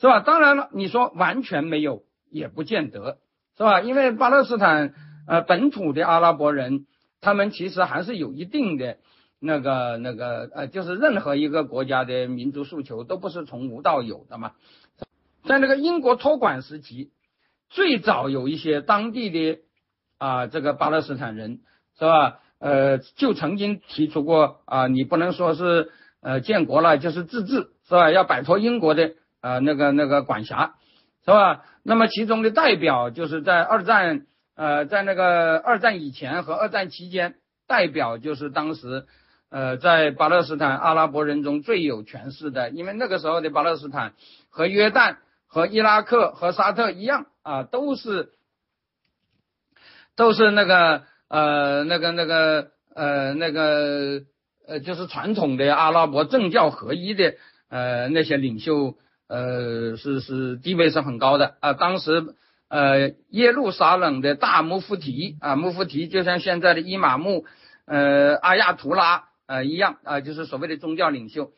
[0.00, 0.20] 是吧？
[0.20, 3.18] 当然了，你说完全没有也不见得，
[3.56, 3.80] 是吧？
[3.80, 4.94] 因为巴勒斯坦
[5.26, 6.86] 呃本土的阿拉伯人。
[7.22, 8.96] 他们其实还是有一定的
[9.38, 14.52] 那个那个呃，就是任何一个国家的民族诉求都不是从无到有的嘛。
[15.44, 17.10] 在那个英国托管时期，
[17.68, 19.60] 最早有一些当地的
[20.16, 21.60] 啊这个巴勒斯坦人
[21.98, 22.40] 是吧？
[22.60, 28.12] 呃，就曾经提出过啊，你不能说是呃建国了就是自治是吧？
[28.12, 30.76] 要摆脱英国的呃那个那个管辖
[31.24, 31.64] 是吧？
[31.82, 34.26] 那么其中的代表就是在二战。
[34.56, 39.06] 呃，在那个二战以前和二战期间，代表就是当时，
[39.48, 44.12] 呃，在巴勒斯坦阿拉伯人中最有权势的，因为那个时候的巴勒斯坦
[44.50, 45.16] 和约旦、
[45.46, 48.32] 和伊拉克、和沙特一样啊，都是
[50.14, 54.20] 都是那个呃那个那个呃那个
[54.68, 57.32] 呃就是传统的阿拉伯政教合一的
[57.70, 58.96] 呃那些领袖，
[59.28, 62.34] 呃是是地位是很高的啊，当时。
[62.72, 67.44] 呃，耶路撒冷的大穆夫提啊，穆夫提就像现在的伊玛目，
[67.84, 71.50] 呃，阿亚图拉呃一样啊，就是所谓的宗教领袖。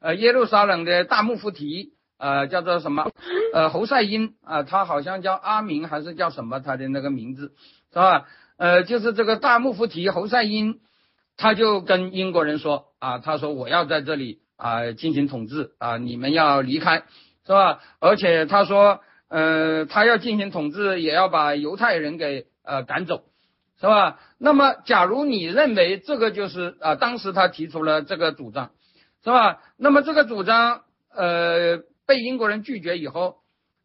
[0.00, 3.10] 呃，耶路撒冷的大穆夫提呃叫做什么？
[3.52, 6.60] 呃，侯赛因啊，他好像叫阿明还是叫什么？
[6.60, 7.52] 他的那个名字
[7.92, 8.28] 是吧？
[8.60, 10.80] 呃，就是这个大穆夫提侯赛因，
[11.38, 17.04] 他就跟英国人说啊，他说我要在这里啊进行统治啊，你们要离开
[17.46, 17.80] 是吧？
[17.98, 19.00] 而且他说。
[19.32, 23.22] 呃，他要进行统治，也要把犹太人给呃赶走，
[23.80, 24.18] 是吧？
[24.38, 28.72] 那么，假如你认为这个就是啊，当时他提出了这个主张，
[29.22, 29.60] 是吧？
[29.76, 30.82] 那么这个主张
[31.14, 31.78] 呃
[32.08, 33.36] 被英国人拒绝以后，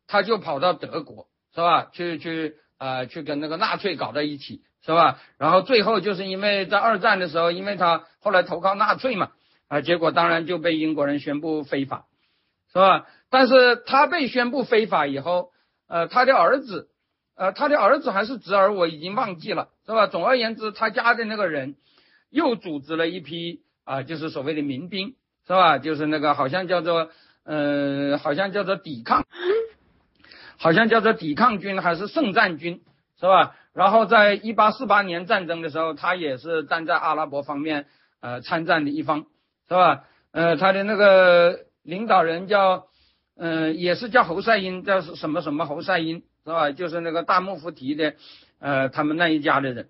[0.08, 1.90] 他就跑到德国，是吧？
[1.92, 5.20] 去去啊，去跟那个纳粹搞在一起，是吧？
[5.38, 9.32] 然后最后就是因为在二战的时候，因为他后来投靠纳粹嘛，
[9.68, 12.06] 啊，结果当然就被英国人宣布非法，
[12.72, 13.06] 是吧？
[13.30, 15.52] 但是他被宣布非法以后，
[15.88, 16.90] 呃，他的儿子，
[17.36, 20.08] 呃，他的儿子还是侄儿，我已经忘记了，是吧？
[20.08, 21.76] 总而言之，他家的那个人
[22.30, 25.16] 又组织了一批啊，就是所谓的民兵，
[25.48, 25.78] 是吧？
[25.80, 27.10] 就是那个好像叫做，
[27.44, 29.26] 呃，好像叫做抵抗，
[30.58, 32.82] 好像叫做抵抗军还是圣战军，
[33.20, 33.56] 是吧？
[33.74, 37.88] 然后在一八四八年战争的时候，他也是站在阿拉伯方面
[38.22, 39.26] 呃参战的一方，
[39.68, 40.04] 是吧？
[40.32, 42.88] 呃，他的那个领导人叫。
[43.38, 46.72] 嗯，也是叫侯赛因，叫什么什么侯赛因是吧？
[46.72, 48.14] 就是那个大穆夫提的，
[48.60, 49.90] 呃，他们那一家的人。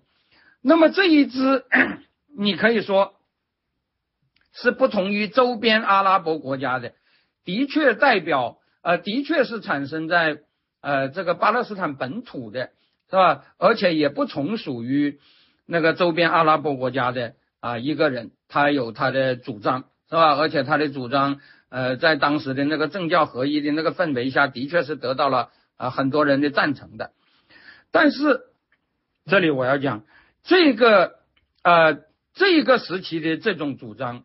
[0.62, 1.64] 那么这一支，
[2.36, 3.14] 你可以说
[4.52, 6.94] 是不同于周边阿拉伯国家的，
[7.44, 10.38] 的确代表，呃，的确是产生在
[10.86, 12.70] 呃这个巴勒斯坦本土的，
[13.10, 13.44] 是吧？
[13.58, 15.18] 而且也不从属于
[15.66, 20.36] 那个周边阿拉伯国家的啊一个人，他有他的主张，是吧？
[20.36, 21.40] 而且他的主张。
[21.68, 27.10] 呃，在当时的那个政教合一的那个氛围下，的确是得到了啊很多人的赞成的。
[27.90, 28.42] 但是
[29.26, 30.04] 这里我要讲，
[30.44, 31.16] 这个
[31.64, 31.98] 呃
[32.34, 34.22] 这个时期的这种主张，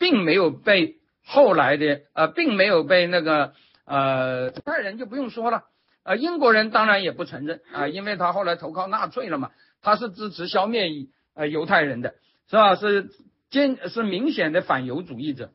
[0.00, 3.52] 并没有被后来的呃并没有被那个
[3.84, 5.62] 呃犹太人就不用说了，
[6.02, 9.50] 呃英国人当然也不承认啊，因为他后来投靠纳粹了嘛，
[9.82, 10.88] 他是支持消灭
[11.34, 12.14] 呃犹太人的，
[12.48, 12.76] 是吧？
[12.76, 13.10] 是
[13.50, 15.52] 坚是明显的反犹主义者。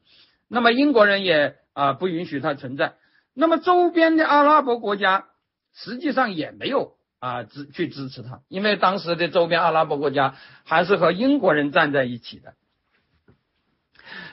[0.48, 2.96] 那么英国人也啊不允许它存在，
[3.34, 5.26] 那么周边的阿拉伯国家
[5.74, 12.54] 实际上也没有啊支去支持它，因为当时的周边阿拉伯国家还是和英国人站在一起的。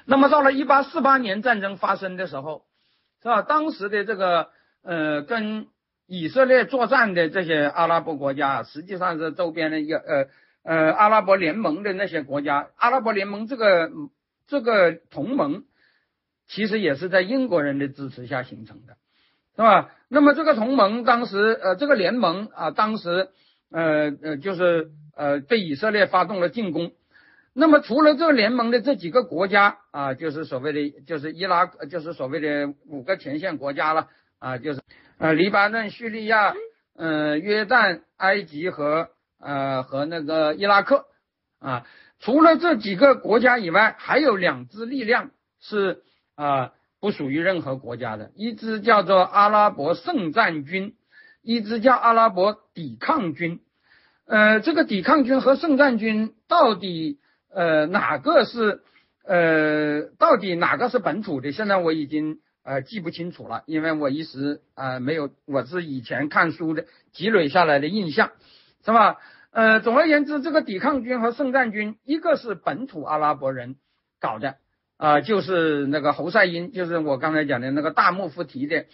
[0.04, 2.66] 那么到了一八四八年战争发生的时候，
[3.22, 3.42] 是吧？
[3.42, 4.50] 当时的这个
[4.82, 5.68] 呃跟
[6.12, 10.26] 以色列作战的这些阿拉伯国家，实际上是周边的一个呃
[10.62, 13.90] 呃阿拉伯联盟的那些国家，阿拉伯联盟这个
[14.46, 15.64] 这个同盟。
[16.48, 18.98] 其实也是在英国人的支持下形成的，
[19.56, 19.90] 是吧？
[20.08, 23.28] 那么这个同盟当时，呃，这个联盟啊，当时，
[23.70, 26.92] 呃呃，就是呃，对以色列发动了进攻。
[27.54, 34.08] 那么除了这个联盟的这几个国家啊，就是所谓的，就是伊拉，就是所谓的五个前线国家了
[34.42, 34.80] 啊，就是
[35.18, 36.52] 呃，黎巴嫩、叙利亚、
[36.96, 41.04] 嗯，约旦、埃及和呃和那个伊拉克
[41.60, 41.86] 啊。
[42.18, 46.02] 除了这几个国家以外，还有两支力量是
[46.34, 50.96] 啊不属于任何国家的，一支叫做阿拉伯圣战军，
[51.40, 53.60] 一支叫阿拉伯抵抗军。
[54.26, 58.82] 呃，这个抵抗军和圣战军到底呃哪个是
[59.24, 61.52] 呃到底哪个是本土的？
[61.52, 68.32] 现在我已经呃记不清楚了，因为我一时啊没有，我是以前看书的积累下来的印象，
[68.84, 69.18] 是吧？
[69.50, 73.76] 呃，总而言之，这个抵抗军和圣战军，一个是本土阿拉伯人
[74.18, 74.56] 搞的，
[74.96, 78.86] 啊，就是那个侯赛因，就是我刚才讲的那个大穆夫提的，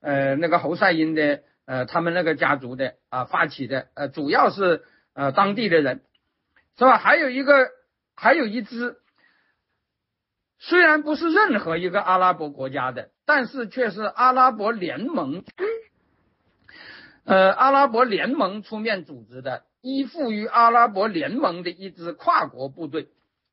[0.00, 4.84] 呃，那个侯赛因的，呃，他们那个家族的啊发起的，呃，主要是
[5.14, 6.02] 呃当地的人，
[6.78, 6.96] 是吧？
[6.96, 7.70] 还有一个，
[8.14, 8.98] 还有一支，
[10.60, 15.44] 虽然不是任何一个阿拉伯国家的，但是却是阿拉伯联盟，
[17.24, 19.64] 呃，阿拉伯联盟出面组织的。
[19.86, 23.08] 依附于阿拉伯联盟的一支跨国部队，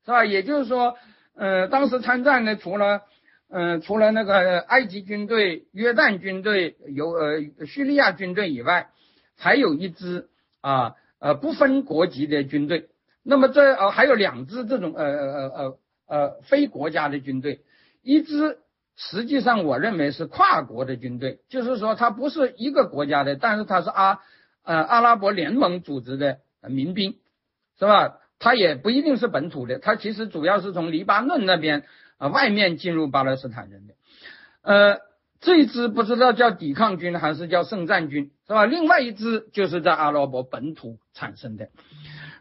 [0.06, 0.24] 是吧？
[0.24, 0.96] 也就是说，
[1.34, 3.02] 呃，当时参战的除了，
[3.50, 8.88] 呃，除了那个埃及军队、约旦军队、有呃叙利亚军队以外，
[9.36, 10.30] 还有一支
[10.62, 12.88] 啊呃不分国籍的军队。
[13.22, 17.60] 那么这呃还有两支这种呃呃呃呃非国家的军队，
[18.02, 18.56] 一支
[18.96, 24.20] 实际上我认为是跨国的军队，就是说它不是一个国家的，但是它是阿。
[24.64, 26.38] 呃，阿拉伯联盟组织的
[26.68, 27.16] 民兵，
[27.80, 28.18] 是吧？
[28.38, 31.82] 他也不一定是本土的，他其实主要是从黎巴嫩那边
[32.16, 33.94] 啊外面进入巴勒斯坦人的。
[34.62, 35.00] 呃，
[35.40, 38.64] 这一支不知道叫抵抗军还是叫圣战军，是吧？
[38.64, 41.70] 另外一支就是在阿拉伯本土产生的。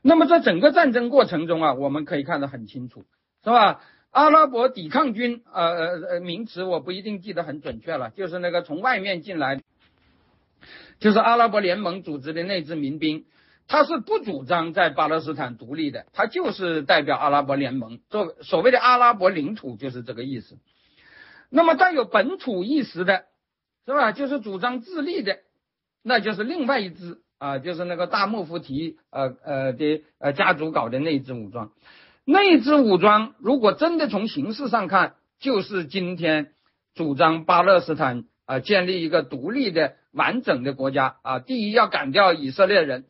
[0.04, 3.04] 那么在整个战争过程中啊，我们可以看得很清楚，
[3.44, 3.82] 是吧？
[4.12, 9.60] 阿拉伯抵抗军，呃呃呃，名词我不一定记得很准确了，就是那个从外面进来。
[11.00, 13.26] 就是阿拉伯联盟组织的那支民兵，
[13.68, 20.60] 他是不主张在巴勒斯坦独立的，他就是代表阿拉伯联盟，做所谓的阿拉伯领土就是这个意思。
[21.50, 23.26] 那么带有本土意识的，
[23.88, 24.12] 是吧？
[24.12, 25.40] 就是主张自立的，
[26.04, 31.72] 那就是另外一支啊，就是那个大穆夫提呃呃的呃家族搞的那支武装。
[32.26, 36.54] 那支武装如果真的从形式上看，就是今天
[36.94, 39.96] 主张巴勒斯坦啊建立一个独立的。
[40.14, 43.06] 完整的国家啊，第一要赶掉以色列人，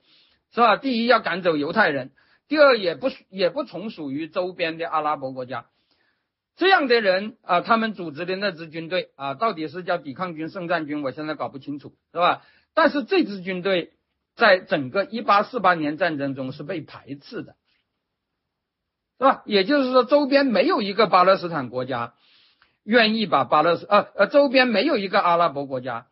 [0.53, 0.77] 是吧？
[0.77, 2.11] 第一要赶走犹太人，
[2.47, 5.65] 第二也不也不从属于周边的阿拉伯国家，
[6.55, 12.43] 这样的人啊，他们组织的那支军队啊，到底是叫抵抗军、圣战军，我现在搞不清楚，是吧？
[12.75, 13.93] 但是这支军队
[14.35, 17.55] 在整个一八四八年战争中是被排斥的，
[19.21, 19.43] 是吧？
[19.45, 22.15] 也就是说，周边没有一个巴勒斯坦国家
[22.83, 26.07] 愿意把巴勒斯呃呃，周边没有一个阿拉伯国家。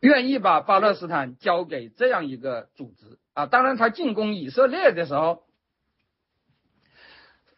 [0.00, 3.44] 愿意把巴勒斯坦交给这样一个组织啊？
[3.44, 5.42] 当然，他进攻以色列的时候，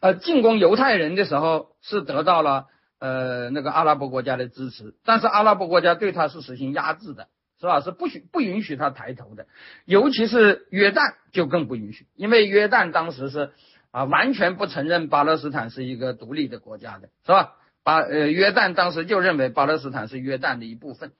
[0.01, 2.67] 呃，进攻犹太人的时候是得到了
[2.99, 7.27] 呃那个阿拉伯国家的支持，但是阿拉伯国家对他是实行压制的，
[7.61, 7.79] 是吧？
[7.79, 9.47] 是不许不允许他抬头的，
[9.85, 13.51] 尤其是约旦就更不允许，因为约旦当时是
[13.91, 17.53] 啊完全不承认巴勒斯坦是一个独立的国家的，是吧？
[17.83, 21.13] 巴呃约旦当时就认为巴勒斯坦是约旦的一部分，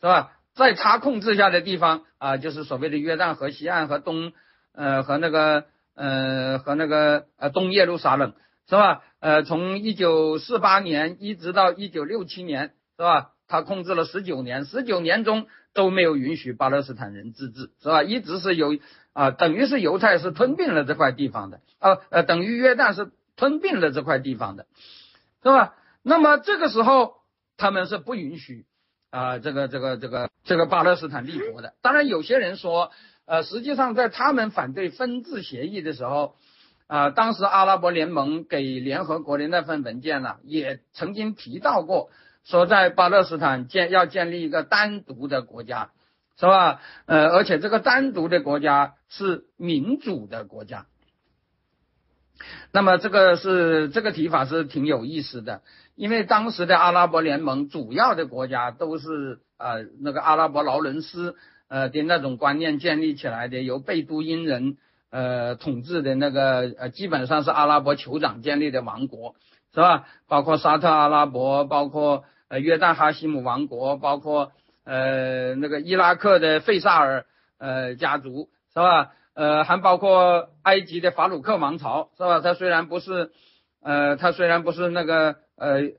[0.00, 0.32] 是吧？
[0.54, 4.32] 在他控制下的地方啊，就是所谓的约旦河西岸和东，
[4.72, 5.64] 呃，和那个，
[5.96, 8.34] 呃，和那个呃东耶路撒冷，
[8.68, 9.02] 是吧？
[9.18, 13.30] 呃，从一九四八年一直到一九六七年，是吧？
[13.48, 18.04] 他控制了十九年，十九年中都没有允许巴勒斯坦人自治，是吧？
[18.04, 18.78] 一直是由
[19.14, 24.66] 啊，等于是犹太是吞并了这块地方的，啊，呃，等于约旦是吞并了这块地方的，
[25.42, 25.74] 是吧？
[26.02, 27.14] 那么这个时候
[27.56, 28.66] 他们是不允许。
[29.10, 32.90] 啊，这个这个这个这个巴勒斯坦立国的，当然有些人说，
[33.26, 36.34] 呃，实际上在他们反对分治协议的时候，
[36.88, 42.10] 啊，当时阿拉伯联盟给联合国的那份文件呢，也曾经提到过，
[42.42, 45.92] 说在巴勒斯坦建要建立一个单独的国家，
[46.36, 46.80] 是吧？
[47.06, 50.86] 呃，而且这个单独的国家是民主的国家。
[52.72, 55.62] 那么这个是这个提法是挺有意思的。
[55.94, 61.36] 因为当时的阿拉伯联盟主要的国家都是呃那个阿拉伯劳伦斯
[61.68, 64.76] 呃的那种观念建立起来的，由贝都因人
[65.10, 69.36] 呃统治的那个呃基本上是阿拉伯酋长建立的王国，
[69.72, 70.08] 是吧？
[70.26, 74.50] 包括沙特阿拉伯，包括呃约旦哈希姆王国，包括
[74.82, 77.24] 呃那个伊拉克的费萨尔
[77.58, 79.12] 呃家族，是吧？
[79.34, 82.40] 呃还包括埃及的法鲁克王朝，是吧？
[82.40, 83.32] 它虽然不是
[83.80, 85.36] 呃它虽然不是那个。
[85.56, 85.92] 呃，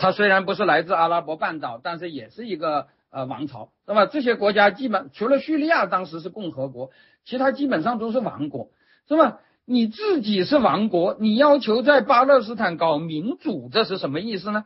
[0.00, 4.06] 它虽然不是来自阿拉伯半岛，但是也是一个呃王朝，是吧？
[4.06, 6.90] 这些国家基本除了叙利亚当时是共和国，
[7.24, 8.72] 其他基本上都是王国，
[9.06, 9.38] 是吧？
[9.64, 14.64] 你自己是王国，你要求在巴勒斯坦搞民主，这是什么意思呢？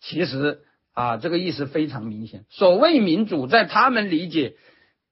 [0.00, 0.62] 其实
[0.92, 2.44] 啊，这个意思非常明显。
[2.50, 4.56] 所谓民主，在他们理解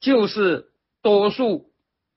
[0.00, 0.66] 就是
[1.02, 1.70] 多数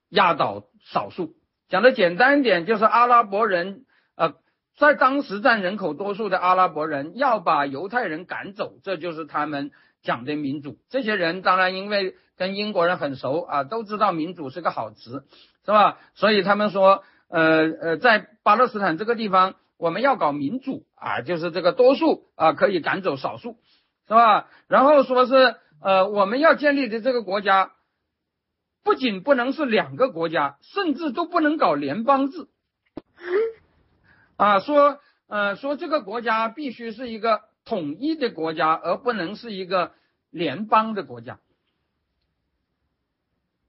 [0.09, 1.35] 压倒少数。
[1.67, 3.85] 讲的简单一点，就是阿拉伯人
[4.15, 4.33] 呃，
[4.77, 10.77] 在当时占人口多数的阿拉伯人要把犹太人赶走，这就是他们讲的民主。
[10.89, 15.25] 这些人当然因为跟英国人很熟啊，都知道民主是个好词。
[15.65, 15.99] 是吧？
[16.15, 23.57] 所以他们说，呃呃，在巴勒斯坦这个地方，我们要搞民主啊，就是这个多数啊可以赶走少数，
[24.07, 24.47] 是吧？
[24.67, 27.71] 然后说是，呃，我们要建立的这个国家，
[28.83, 32.47] 不仅不能是两个国家，甚至都不能搞联邦制，
[34.35, 39.93] 啊，说，呃，说这个国家必须是一个统一的国家，而不能是一个
[40.31, 41.39] 联邦的国家。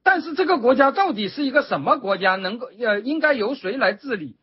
[0.02, 2.36] 但是这个国家到底是一个什么国家？
[2.36, 4.36] 能够呃，应该由谁来治理？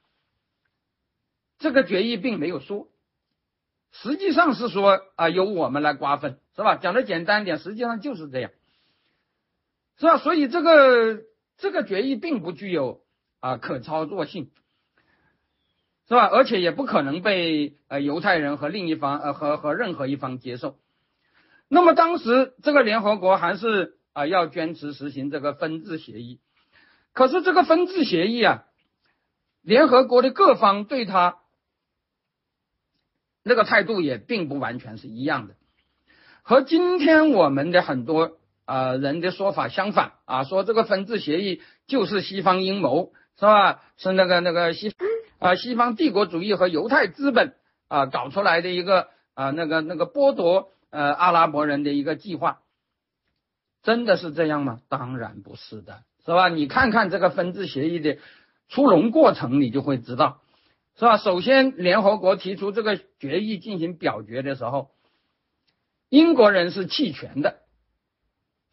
[1.59, 2.87] 这个决议并没有说，
[3.91, 6.75] 实际上是说啊，由我们来瓜分，是吧？
[6.75, 8.51] 讲的简单点，实际上就是这样，
[9.97, 10.17] 是吧？
[10.17, 11.21] 所以这个
[11.57, 13.01] 这个决议并不具有
[13.39, 14.51] 啊可操作性，
[16.07, 16.27] 是吧？
[16.27, 20.77] 而且也不可能被呃犹太人和另一方呃和和任何一方接受。
[21.67, 23.95] 那么当时这个联合国还是。
[24.17, 26.39] 啊，要坚持实行这个分治协议，
[27.13, 28.63] 可是这个分治协议啊，
[29.61, 31.37] 联合国的各方对他
[33.47, 35.55] 那个态度也并不完全是一样的，
[36.43, 43.81] 和今天我们的很多啊人的说法相反啊，说这个分治协议就是西方阴谋，是吧？
[43.97, 44.93] 是那个那个西
[45.39, 47.55] 啊西方帝国主义和犹太资本
[47.87, 52.59] 啊搞出来的一个啊那个那个剥夺呃阿拉伯人的一个计划。
[53.83, 54.79] 真的是这样吗？
[54.89, 56.49] 当然不是的，是吧？
[56.49, 58.17] 你看看这个分治协议的
[58.67, 60.41] 出笼过程，你就会知道，
[60.97, 61.17] 是吧？
[61.17, 64.89] 首先，联合国提出这个决议进行表决的时候，
[66.09, 67.59] 英国人是弃权的，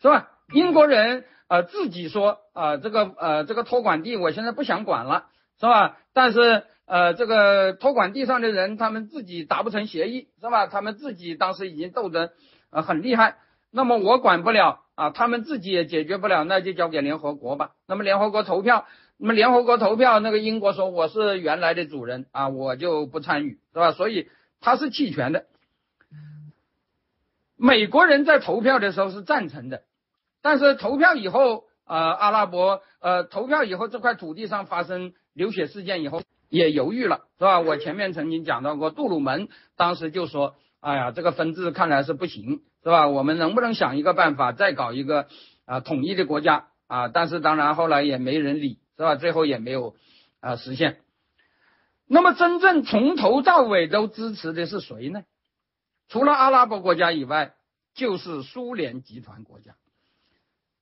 [0.01, 0.31] 是吧？
[0.53, 5.27] 英国人呃自己说啊，这个呃这个托管地我现在不想管了，
[5.61, 5.99] 是吧？
[6.15, 10.67] 但是呃这个托管地上的人他们自己达不成协议，是吧？
[10.67, 12.33] 他们自己当时已经斗得
[12.71, 13.37] 呃很厉害，
[13.71, 14.81] 那么我管不了。
[14.95, 17.73] 啊，他们自己也解决不了，那就交给联合国吧。
[17.89, 23.93] 那么联合国投票，那么联合国投票，那个英国说我是原来的主人啊，我就不参与，是吧？
[23.93, 24.29] 所以
[24.61, 25.47] 他是弃权的。
[27.57, 29.83] 美国人在投票的时候是赞成的，
[30.43, 37.61] 但是投票以后，呃，阿拉伯呃投票以后这块土地上发生流血事件以后也犹豫了，是吧？
[37.61, 42.63] 我前面曾经讲到过，杜鲁门当时就说，哎呀，这个分治看来是不行。
[42.85, 43.09] 是吧？
[43.09, 45.27] 我们能不能想一个办法，再搞一个
[45.65, 47.09] 啊统一的国家啊？
[47.09, 49.17] 但是当然后来也没人理，是吧？
[49.17, 49.95] 最后也没有
[50.41, 51.01] 啊实现。
[52.07, 55.25] 那么真正从头到尾都支持的是谁呢？
[56.09, 57.55] 除了阿拉伯国家以外，
[57.95, 59.75] 就是苏联集团国家，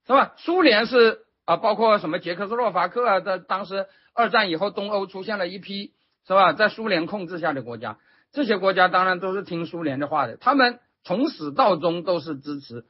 [0.06, 0.34] 是吧？
[0.36, 5.92] 苏联是啊，包括什么捷克斯洛伐克啊，在当时二战以后，东欧出现了一批
[6.26, 7.98] 是吧，在苏联控制下的国家，
[8.32, 10.80] 这些国家当然都是听苏联的话的，他们。
[11.04, 12.84] 从始到终都是支持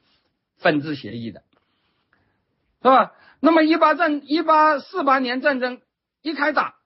[0.59, 1.43] 分治协议的，
[2.82, 3.12] 是吧？
[3.44, 5.82] 那么一八战一八四八年战争
[6.23, 6.77] 一开打，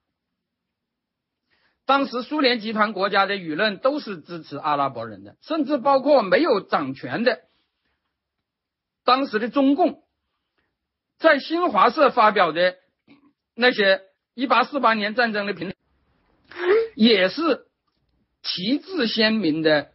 [1.85, 7.43] 当时苏联集团国家的舆论都是支持阿拉伯人的，甚至包括没有掌权的
[9.05, 10.03] 当时的中共，
[11.19, 12.77] 在新华社发表的
[13.55, 14.01] 那些
[14.33, 15.77] 一八四八年战争的评论，
[16.95, 17.67] 也是
[18.43, 19.93] 旗帜鲜明的。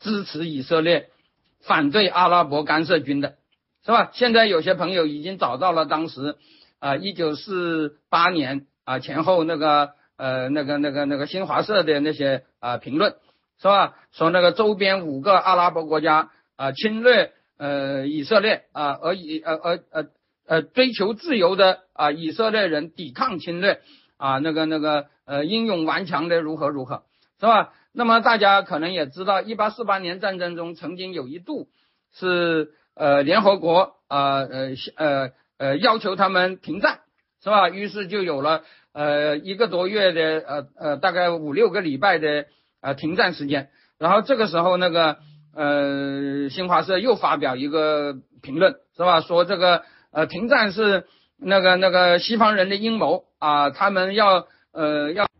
[0.00, 1.12] 支持以色列，
[1.60, 3.38] 反对阿拉伯干涉军的，
[3.84, 4.10] 是吧？
[4.12, 6.36] 现在有些朋友已经找到了当时，
[6.78, 13.16] 啊，一九四八年啊前后那个呃那个那个那个新华社的那些啊评论，
[13.58, 13.94] 是吧？
[14.12, 20.04] 说那个周边五个阿拉伯国家啊侵略呃以色列啊，而以呃呃呃
[20.46, 23.80] 呃追求自由的啊以色列人抵抗侵略
[24.16, 27.02] 啊那个那个呃英勇顽强的如何如何，
[27.40, 27.72] 是吧？
[27.92, 31.68] 那么大家可能也知道，一八四八年战争中曾经有一度
[32.12, 37.00] 是呃联合国啊呃呃呃要求他们停战，
[37.42, 37.68] 是吧？
[37.70, 38.62] 于是就有了
[38.92, 42.46] 呃一个多月的呃呃大概五六个礼拜的
[42.80, 43.70] 呃停战时间。
[43.98, 45.18] 然后这个时候那个
[45.54, 49.20] 呃新华社又发表一个评论，是吧？
[49.20, 51.06] 说这个呃停战是
[51.36, 55.26] 那个那个西方人的阴谋啊，他们要呃要。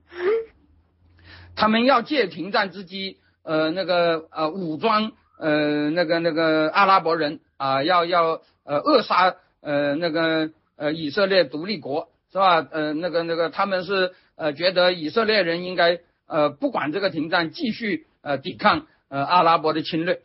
[1.54, 5.12] 他们要借停战之机，呃，那个呃武装
[5.42, 12.64] 呃那个那个阿拉伯人啊，要要呃扼杀呃那个呃以色列独立国，是吧？
[12.70, 15.98] 呃，那个那个他们是呃觉得以色列人应该
[16.28, 20.20] 呃不管这个停战，继续呃抵抗呃阿拉伯的侵略，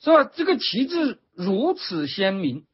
[0.00, 0.28] 是吧？
[0.34, 2.64] 这个旗帜如此鲜明，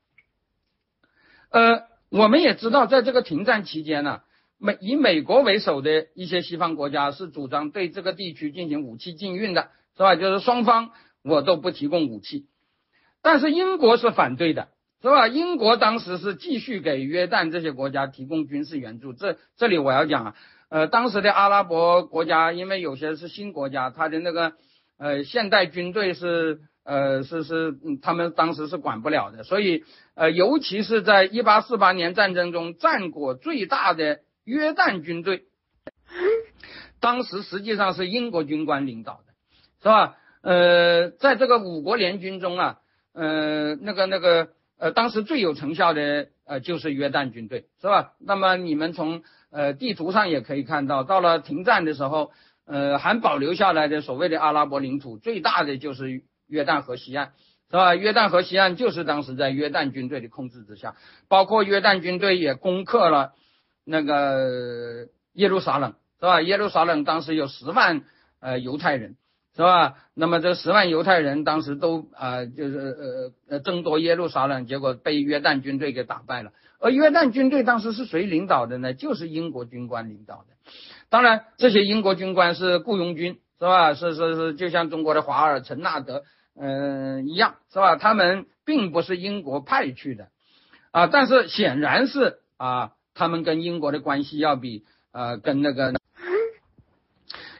[1.50, 4.22] 呃，我们也知道，在这个停战期间呢，
[4.56, 10.16] 美以美国为首的一些西方国家是主张对这个地区进行武器禁运的，是吧？
[10.16, 10.92] 就是双方
[11.24, 12.46] 我都不提供武器，
[13.22, 14.68] 但是英国是反对的。
[15.02, 15.28] 是吧？
[15.28, 19.12] 英国当时是继续给约旦这些国家提供军事援助。
[19.12, 20.34] 这这里我要讲啊，
[20.70, 24.54] 呃，当时的阿拉伯国家，因为有些是新国家，他的那个
[24.96, 29.84] 呃现代军队是呃是是他们当时是管不了的，所以
[30.14, 35.42] 呃尤其是在一八四八年战争中，战果最大的约旦军队，
[36.98, 39.34] 当时实际上是英国军官领导的，
[39.82, 40.16] 是吧？
[40.44, 42.78] 呃，在这个五国联军中啊，
[43.12, 44.50] 呃那个那个。
[44.76, 48.14] 呃，当时最有成效的呃就是约旦军队，是吧？
[48.18, 49.22] 那么你们从
[49.52, 52.32] 呃地图上也可以看到，到了停战的时候，
[52.66, 57.34] 呃还保留下来的所谓的阿拉伯领土最大的就是约旦河西岸，
[57.70, 57.94] 是吧？
[57.94, 60.96] 约旦河西岸就是当时在约旦军队的控制之下，
[61.28, 63.32] 包括约旦军队也攻克了
[63.84, 66.42] 那个耶路撒冷，是吧？
[66.42, 68.02] 耶路撒冷当时有十万
[68.40, 69.14] 呃犹太人。
[69.56, 69.94] 是吧？
[70.14, 72.76] 那么这十万犹太人当时都啊，就是
[73.48, 76.50] 呃呃争夺耶路撒冷，结果被约旦军队给打败了。
[76.80, 78.94] 而约旦军队当时是谁领导的呢？
[78.94, 80.56] 就是英国军官领导的。
[81.08, 83.94] 当然，这些英国军官是雇佣军，是吧？
[83.94, 86.24] 是是是，就像中国的华尔、陈纳德，
[86.56, 87.94] 嗯一样，是吧？
[87.94, 90.30] 他们并不是英国派去的
[90.90, 95.94] 啊，但是显然是啊，他们跟英国的关系要比呃跟那个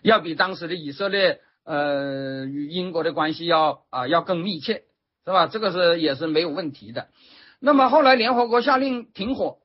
[0.03, 1.39] 要比当时的以色列。
[1.65, 4.83] 呃，与英国的关系要啊要更密切，
[5.25, 5.47] 是吧？
[5.47, 7.09] 这个是也是没有问题的。
[7.59, 9.57] 那么后来联合国下令停火，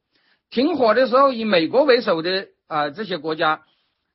[0.49, 3.63] 停火的时候，以美国为首的啊这些国家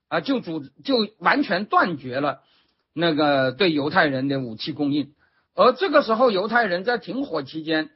[0.09, 2.41] 啊就组就完全断绝了
[2.95, 5.13] 那个对犹太人的武器供应。
[5.55, 7.91] 而这个时候，犹太人在停火期间，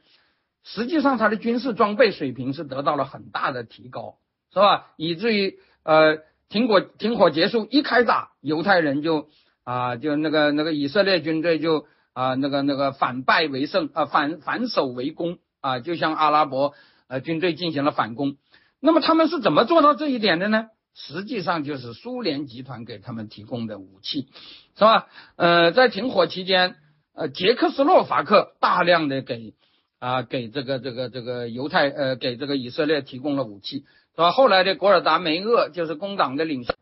[0.63, 4.19] 实际上他的军事装备水平是得到了很大的提高，
[4.53, 4.91] 是吧？
[4.97, 9.27] 以至于呃停火停火结束一开打，犹太人就。
[9.69, 16.73] 啊，就那个那个以色列军队就啊那个那个反败为胜啊反反守为攻啊，就向阿拉伯
[17.07, 18.37] 呃军队进行了反攻。
[18.79, 20.69] 那么他们是怎么做到这一点的呢？
[20.95, 24.29] 实际上就是苏联集团给他们提供的武器，
[24.75, 25.05] 是吧？
[25.35, 26.75] 呃，在停火期间，
[27.13, 29.53] 呃，捷克斯洛伐克大量的给
[29.99, 33.85] 啊给这个这个这个犹太呃给这个以色列提供了武器，
[34.15, 34.31] 是吧？
[34.31, 36.73] 后来的古尔达梅厄就是工党的领袖。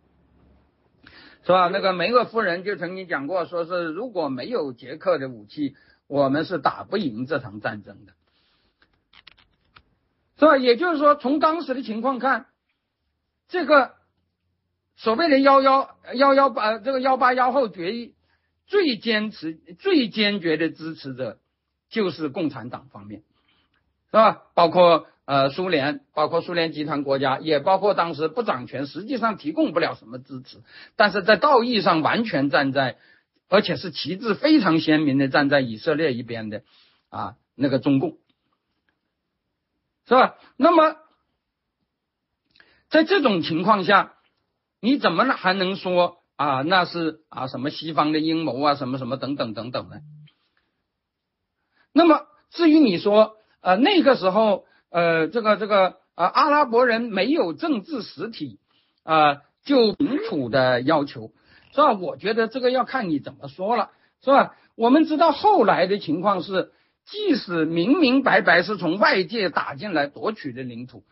[1.48, 1.70] 是吧？
[1.70, 8.12] 那个梅厄夫人就曾经讲过，说是如果没有捷克的武器，我们是打不赢这场战争的，
[10.38, 10.58] 是吧？
[10.58, 12.48] 也就是说，从当时的情况看，
[13.48, 13.94] 这个
[14.98, 18.14] 所谓的幺幺幺幺八这个幺八幺后决议，
[18.66, 21.40] 最坚持、最坚决的支持者
[21.88, 23.24] 就是共产党方面，
[24.08, 24.44] 是吧？
[24.54, 25.08] 包括。
[25.28, 30.60] 呃，苏联包括苏联集团国家，也包括当时不掌权，实际上提供不了什么支持，
[30.96, 32.98] 但是在道义上完全站在，
[33.50, 36.64] 而且是旗帜非常鲜明的站在以色列一边的，
[37.10, 38.20] 啊，那个中共，
[40.08, 40.36] 是吧？
[40.56, 40.96] 那么，
[42.90, 44.14] 在这种情况下，
[44.80, 49.98] 你怎么还能说啊，那是啊什么西方的阴谋啊，什么什么等等等等呢？
[51.92, 54.66] 那么至于你说，呃，那个时候。
[54.90, 58.58] 呃，这个这个啊，阿拉伯人没有政治实体
[59.04, 61.34] 啊，就领土的要求
[61.74, 61.92] 是吧？
[61.92, 63.92] 我觉得这个要看你怎么说了，
[64.24, 64.56] 是吧？
[64.76, 66.72] 我们知道后来的情况是，
[67.06, 71.04] 即使明明白白是从外界打进来夺取的领土，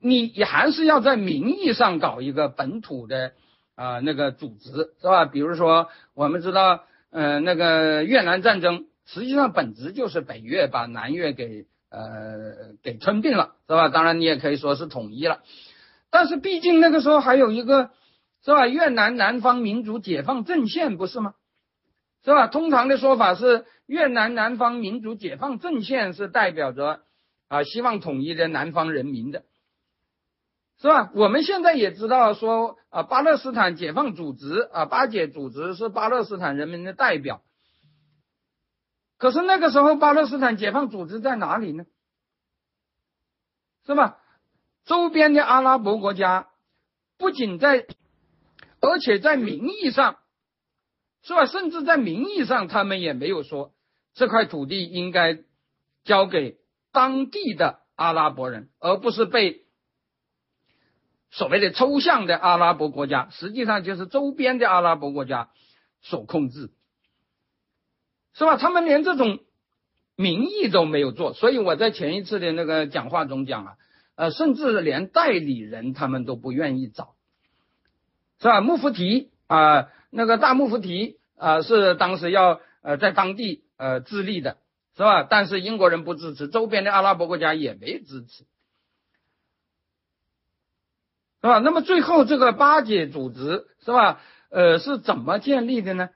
[0.00, 3.32] 你也还是要在名义上搞一个本土的
[3.76, 5.24] 啊那个组织，是吧？
[5.24, 11.66] 比如说，我们知道，呃，那个越南战争实际上本质就是北越把南越给。
[11.94, 13.90] 呃，给吞并了，是吧？
[13.90, 15.42] 当然，你也可以说是统一了，
[16.08, 17.90] 但是毕竟那个时候还有一个，
[18.42, 18.66] 是吧？
[18.66, 21.34] 越南南方民族解放阵线不是吗？
[22.24, 22.46] 是吧？
[22.46, 27.00] 通常的说法是，越南南方民族解放阵线是代表着
[27.48, 29.42] 啊，希望统一的南方人民的，
[30.80, 31.10] 是吧？
[31.14, 37.42] 我们现在也知道说啊，巴勒斯坦解放组织啊，巴解组织是巴勒斯坦人民的代表。
[39.22, 41.84] 可是那个时候，巴勒斯坦解放组织在哪里呢？
[43.86, 44.18] 是吧？
[44.84, 46.48] 周边的阿拉伯国家
[47.18, 47.86] 不仅在，
[48.80, 50.18] 而且在名义上，
[51.22, 51.46] 是吧？
[51.46, 53.72] 甚至在名义上，他们也没有说
[54.12, 55.38] 这块土地应该
[56.02, 56.58] 交给
[56.90, 59.66] 当地的阿拉伯人，而不是被
[61.30, 65.50] 所谓的抽象的阿拉伯国家，实际上就是周边的阿拉伯国家
[66.00, 66.72] 所控制，
[68.34, 68.56] 是吧？
[68.56, 69.40] 他们连这种
[70.16, 73.76] 名义都没有做，所以我在前一次的那个讲话中讲啊，
[74.14, 77.14] 呃，甚至连代理人他们都不愿意找，
[78.40, 78.60] 是吧？
[78.60, 84.58] 穆夫提啊，那个大穆夫提啊，是当时要呃在当地呃自立的，
[84.96, 85.22] 是吧？
[85.24, 88.44] 但是英国人不支持，周边的阿拉伯国家也没支持。
[91.40, 91.58] 是吧？
[91.58, 94.20] 那么最后这个巴解组织是吧？
[94.50, 96.10] 呃，是怎么建立的呢？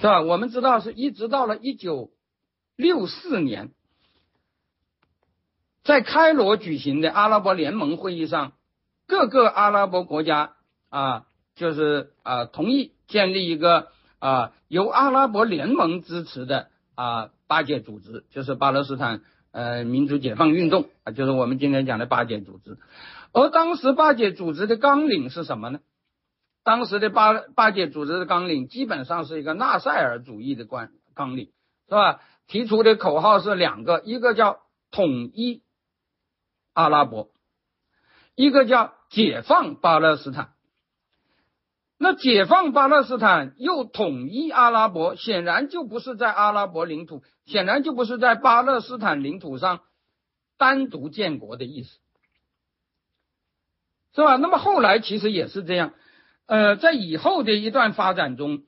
[0.00, 0.22] 是吧？
[0.22, 2.10] 我们知道是一直到了一九
[2.74, 3.70] 六四年，
[5.84, 8.52] 在开罗举行的阿拉伯联盟会议上，
[9.06, 10.54] 各个阿拉伯国家
[10.88, 19.20] 啊，就是啊同意建立一个啊由阿拉伯联盟支持的啊巴解组织，就是巴勒斯坦
[19.52, 22.78] 呃民族解放运动啊，就是我们今天讲的巴解组织。
[23.32, 25.80] 而当时巴解组织的纲领是什么呢？
[26.70, 31.46] 当时的巴巴解组织的纲领基本上是一个纳赛尔主义的观纲领，
[31.88, 32.20] 是吧？
[32.46, 34.60] 提出的口号是两个，一个叫
[34.92, 35.64] 统一
[36.72, 37.32] 阿拉伯，
[38.36, 40.52] 一个叫解放巴勒斯坦。
[41.98, 49.80] 那解放巴勒斯坦又统一阿拉伯，显然就不是在阿拉伯领土，显然就不是在巴勒斯坦领土上
[50.56, 51.98] 单独建国的意思。
[54.14, 54.36] 是吧？
[54.36, 55.94] 那么后来其实也是这样，
[56.50, 58.64] 呃，在以后的一段发展中，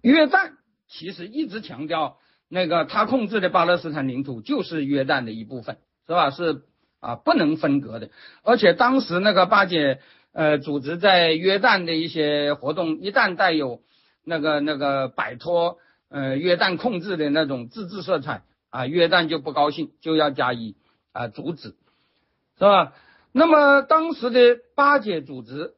[0.00, 0.52] 约旦
[0.88, 2.16] 其实一直强调
[2.48, 5.76] 那个他控制的巴勒斯坦领土就是约旦的一部分，
[6.06, 6.30] 是吧？
[6.30, 6.62] 是
[6.98, 8.08] 啊，不能分割的。
[8.42, 10.00] 而且当时那个巴解
[10.32, 13.82] 呃组织在约旦的一些活动，一旦带有
[14.24, 15.76] 那个那个摆脱
[16.08, 20.74] 呃约旦控制的那种自治色彩啊，约旦就不高兴，就要加以
[21.12, 21.76] 啊阻止，
[22.56, 22.94] 是吧？
[23.30, 25.74] 那么当时的巴解组织，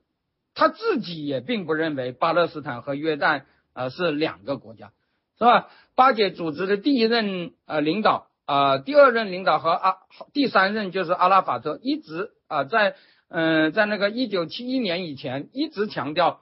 [0.55, 4.93] 他自己也并不认为巴勒斯坦和约旦啊是两个国家，
[5.37, 5.69] 是吧？
[5.97, 9.97] 巴解组织的第一任呃领导啊，第二任领导和阿
[10.33, 12.95] 第三任就是阿拉法特，一直啊在
[13.29, 16.41] 嗯在那个一九七一年以前一直强调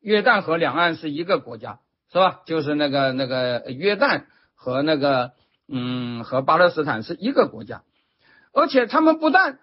[0.00, 1.80] 约旦和两岸是一个国家，
[2.12, 2.42] 是吧？
[2.46, 4.24] 就是那个那个约旦
[4.54, 5.32] 和那个
[5.68, 7.82] 嗯和巴勒斯坦是一个国家，
[8.52, 9.58] 而且他们不但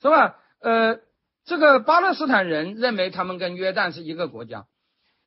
[0.00, 0.36] 是吧？
[0.60, 1.00] 呃，
[1.44, 4.66] 这个巴勒斯坦人认为他们跟约旦是一个国家。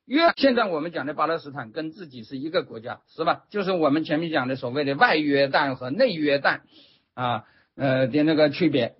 [0.06, 3.44] 约现在我们讲的巴勒斯坦跟自己是一个国家，是吧？
[3.50, 6.60] 就是我们前面讲的所谓的外约旦和内约旦
[7.14, 7.44] 啊，
[7.74, 8.96] 呃的那个区别。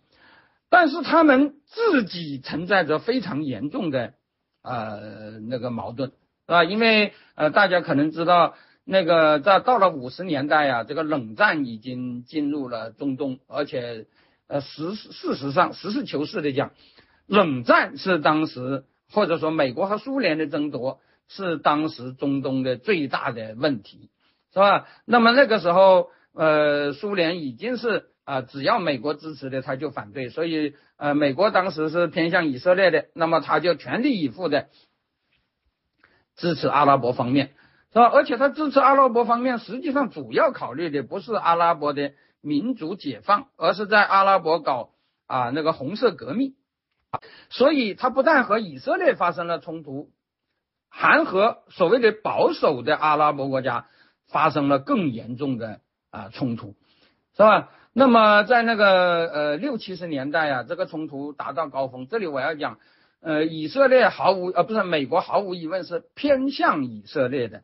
[0.69, 4.15] 但是他们自己存在着非常严重的
[4.63, 6.15] 呃那个矛盾，是
[6.49, 6.65] 吧？
[6.65, 14.07] 因为呃大家可能知道，那个在到了五十年代啊，这个冷战已经进入了中东，而且。
[14.49, 16.71] 呃，实事实上，实事求是的讲，
[17.27, 24.11] 冷战是当时或者说美国和苏联的争夺是当时中东的最大的问题，
[24.53, 24.87] 是吧？
[25.05, 34.69] 那么那个时候，呃，苏联已经是啊，只要美国支持的他就反对，所以呃，美国当时是偏向以色列的，那么他就全力以赴的
[36.37, 37.55] 支持阿拉伯方面，
[37.93, 38.07] 是吧？
[38.07, 42.13] 而且他支持阿拉伯方面，实际上主要考虑的不是阿拉伯的。
[42.43, 44.91] 民族解放，而是在阿拉伯搞
[45.27, 46.55] 啊那个红色革命，
[47.51, 50.11] 所以他不但和以色列发生了冲突，
[50.89, 53.87] 还和所谓的保守的阿拉伯国家
[54.29, 55.81] 发生了更严重的
[56.11, 56.75] 啊冲突，
[57.37, 57.71] 是吧？
[57.93, 62.07] 那么在那个呃六七十年代啊，这个冲突达到高峰。
[62.09, 62.79] 这里我要讲，
[63.21, 67.63] 呃，以色列毫无呃不是美国毫无疑问是偏向以色列的，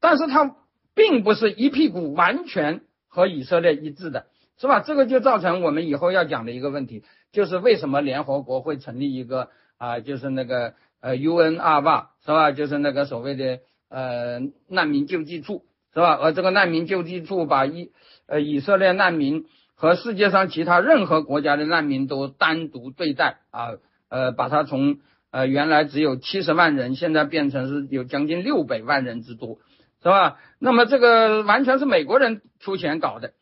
[0.00, 0.56] 但是他
[0.94, 2.82] 并不是一屁股完全。
[3.06, 4.26] 和以色列一致的
[4.58, 4.80] 是吧？
[4.80, 7.02] 这个就造成我们以后要讲的一个问题，
[7.32, 9.48] 就是为什么联合国会成立一个
[9.78, 12.52] 啊，就是那个呃 UNRWA 是吧？
[12.52, 16.18] 就是那个所谓的呃难民救济处是吧？
[16.20, 17.90] 而这个难民救济处把以
[18.26, 23.70] 呃以色列难民和世界上其他任何国家的难民都单独对待啊，
[24.08, 24.98] 呃，把它从
[25.30, 29.58] 呃原来只有七十万人，现在变成是有将近六百万人之多。
[30.02, 30.36] 是吧？
[30.58, 33.32] 那么这个完全是美国人出钱搞的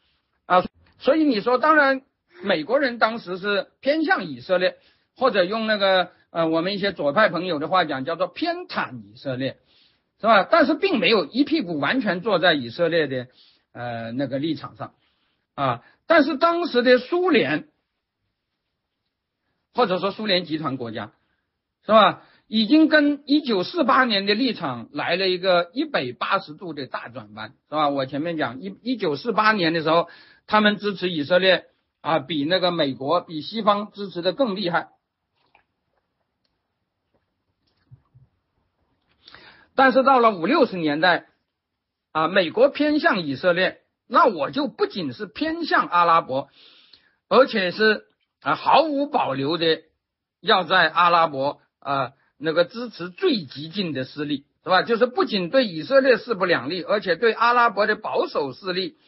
[0.47, 0.63] 啊，
[1.03, 2.03] 所以你说，当然
[2.43, 4.77] 美国人当时是偏向以色列，
[5.17, 9.59] 或者用那个呃我们一些左派朋友的话讲，叫做偏袒以色列，
[10.21, 10.45] 是吧？
[10.49, 13.27] 但是并没有一屁股完全坐在以色列的
[13.73, 14.95] 呃那个立场上
[15.57, 15.83] 啊。
[16.07, 17.69] 但是当时的苏联，
[19.75, 21.13] 或者说苏联集团国家，
[21.85, 22.23] 是吧？
[22.47, 27.89] 已经跟一九四八年的立场来了一个一百八十度的大转弯，是吧？
[27.89, 30.09] 我前面讲一一九四八年的时候，
[30.47, 31.67] 他们支持以色列
[32.01, 34.89] 啊，比那个美国、比西方支持的更厉害。
[39.75, 41.29] 但是到了五六十年代，
[42.11, 46.51] 啊，美国偏向以色列，那我就不仅是偏向阿拉伯，
[47.29, 48.05] 而且是
[48.43, 49.83] 啊毫无保留的
[50.41, 54.83] 要在阿拉伯啊那个支持最激进的势力，是吧？
[54.83, 58.99] 就是不仅对以色列势不两立，而且对阿拉伯的保守势力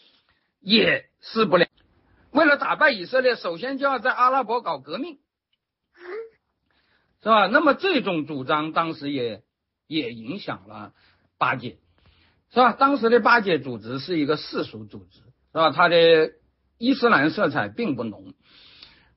[0.64, 1.66] 也势不了。
[2.32, 5.18] 为了打败以色列，首先就要在阿拉伯搞革命，
[7.22, 7.46] 是吧？
[7.46, 9.42] 那么这种主张当时也。
[9.86, 10.94] 也影响了
[11.36, 11.76] 巴解，
[12.50, 12.72] 是吧？
[12.72, 15.72] 当时的巴解组织是一个世俗组织，是吧？
[15.72, 16.32] 它的
[16.78, 18.32] 伊斯兰色彩并不浓。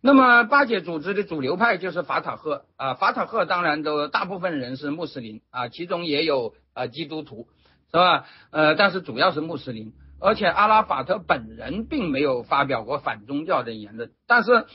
[0.01, 7.47] 那么巴解组织的主流派就是法塔赫啊，法塔赫当然都大部分人是穆斯林啊，其中也有啊基督徒，
[7.89, 8.27] 是吧？
[8.51, 14.11] 呃，但是主要是穆斯林，而且阿拉法特本人并没有发表过反宗教的言论。
[14.27, 14.65] 但是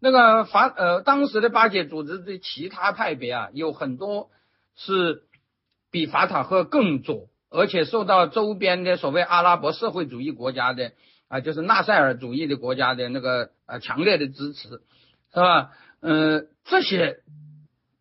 [0.00, 4.30] 那个法呃当时的巴解组织的其他派别啊，有很多
[4.76, 5.24] 是。
[5.90, 10.92] 比法塔赫更左，而且受到周边的所谓阿拉伯社会主义国家的
[11.28, 15.70] 啊，就是纳赛尔主义的国家的那个呃强烈的支持，是吧？
[16.02, 17.20] 嗯，这些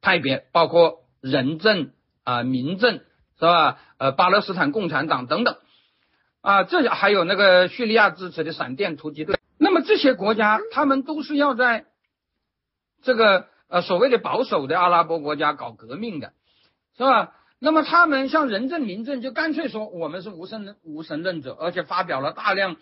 [0.02, 1.91] 派别包括人政
[2.26, 2.95] 啊、民政，
[3.40, 3.80] 是吧？
[3.98, 5.56] 呃，巴勒斯坦共产党等等
[6.48, 9.38] 啊，这还有那个叙利亚支持的闪电突击队。
[9.57, 11.84] 那么这些国家，他们都是要在
[13.03, 16.32] 这个呃所谓的保守的阿拉伯国家搞革命的，
[16.95, 17.34] 是吧？
[17.60, 22.78] 那么他们像仁政、民政就干脆说我们是无神无神论者，而且发表了大量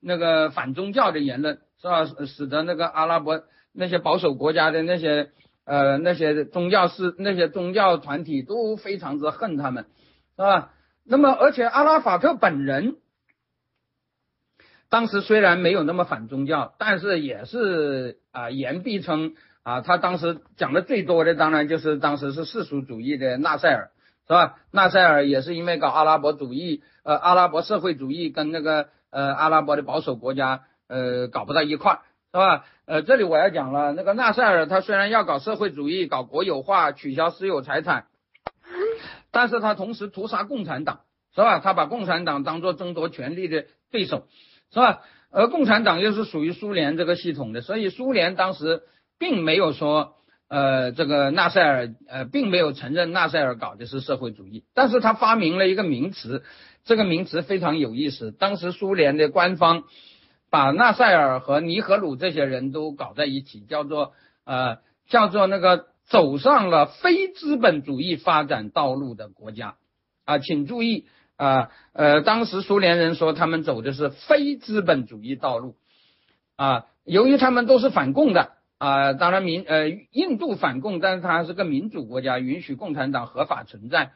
[0.00, 2.04] 那个反宗教的言论，是吧？
[2.26, 5.30] 使得那个阿拉伯那些保守国家的那些
[5.64, 9.86] 呃那些宗教是那些宗教团体都非常之恨他们，
[10.34, 10.72] 是吧？
[11.04, 12.96] 那么而且阿拉法特本人
[14.94, 19.34] 当时虽然没有那么反宗教，但是也是啊言必称
[19.64, 23.90] 啊，他当时讲的最多的当然就是当时是世俗主义的纳赛尔。
[24.26, 24.54] 是吧？
[24.70, 31.98] 纳赛尔也是因为搞阿拉伯主义，呃，阿拉伯社会主义跟那个呃阿拉伯的保守国家呃搞不到一块儿，
[32.32, 32.64] 是吧？
[32.86, 38.06] 呃，这里我要讲了，那个纳赛尔他虽然要搞社会主义、搞国有化、取消私有财产，
[39.32, 41.00] 但是他同时屠杀共产党，
[41.34, 41.58] 是吧？
[41.58, 44.26] 他把共产党当做争夺权力的对手，
[44.74, 45.00] 是吧？
[45.30, 48.82] 而共产党又是属于苏联这个系统的，所以苏联当时
[49.18, 50.16] 并没有说。
[50.46, 56.44] 呃，这个纳赛尔呃，并没有承认纳赛尔搞的是社会主义，但是他发明了一个名词，
[56.84, 58.30] 这个名词非常有意思。
[58.30, 59.84] 当时苏联的官方
[60.50, 64.12] 把纳赛尔和尼赫鲁这些人都搞在一起，叫做
[64.44, 64.76] 呃，
[65.08, 69.76] 叫做那个走上了非资本主义发展道路的国家
[70.24, 75.76] 啊，请注意啊，呃，当时苏联人说他们走的是非资本主义道路
[76.56, 78.52] 啊，由于他们都是反共的。
[78.76, 84.10] 啊，当然民呃印度反共，但是它是个民主国家，允许共产党合法存在。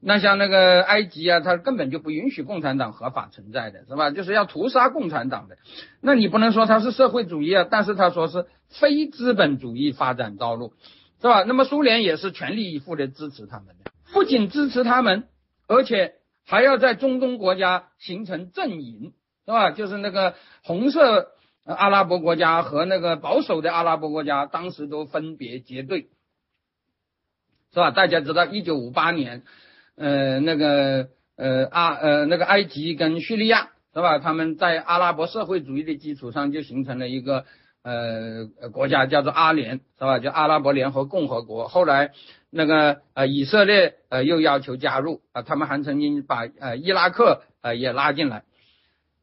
[0.00, 4.10] 那像那个埃及啊，它根本就不允许共产党合法存在的，是吧？
[4.10, 5.58] 就是要屠杀共产党的。
[6.00, 8.46] 那你不能说它是社会主义啊，但是他说是
[8.80, 10.72] 非资本主义发展道路，
[11.20, 11.44] 是吧？
[11.44, 15.28] 那么苏联也是全力以赴的支持他们的，不仅支持他们，
[15.68, 16.14] 而且
[16.48, 19.12] 还要在中东国家形成阵营，
[19.46, 19.70] 是吧？
[19.70, 20.34] 就是那个
[20.64, 21.28] 红色。
[21.68, 26.08] 阿拉伯国家和那个保守的阿拉伯国家当时都分别结对，
[27.74, 27.90] 是吧？
[27.90, 29.42] 大家知道，一九五八年，
[29.94, 34.18] 呃，那个呃阿呃那个埃及跟叙利亚，是吧？
[34.18, 37.44] 他们在阿拉伯社会主义的基础上就形成了一个
[37.82, 40.20] 呃国家，叫做阿联，是吧？
[40.20, 41.68] 叫阿拉伯联合共和国。
[41.68, 42.12] 后来
[42.50, 48.44] 那个呃以色列呃又要求加入啊，他们还曾经把呃伊拉克呃也拉进来，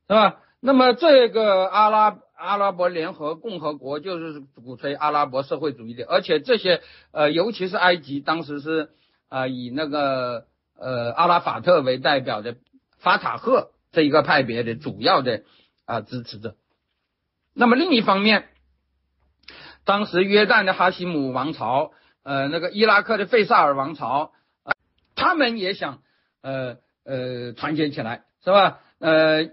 [0.07, 0.38] 是吧？
[0.60, 2.19] 那么这个阿拉。
[2.38, 6.81] 阿拉伯联合共和国就是鼓吹阿拉伯社会主义的，而且这些
[7.11, 8.89] 呃，尤其是埃及，当时是
[9.30, 10.45] 啊以那个
[10.77, 12.57] 呃阿拉法特为代表的
[12.99, 15.43] 法塔赫这一个派别的主要的
[15.85, 16.56] 啊支持者。
[17.53, 18.49] 那么另一方面，
[19.85, 21.93] 当时约旦的哈希姆王朝，
[22.26, 24.34] 呃那个伊拉克的费萨尔王朝，
[24.65, 24.73] 呃
[25.15, 25.99] 他们也想
[26.41, 26.76] 呃
[27.06, 28.80] 呃团结起来，是吧？
[28.99, 29.43] 呃，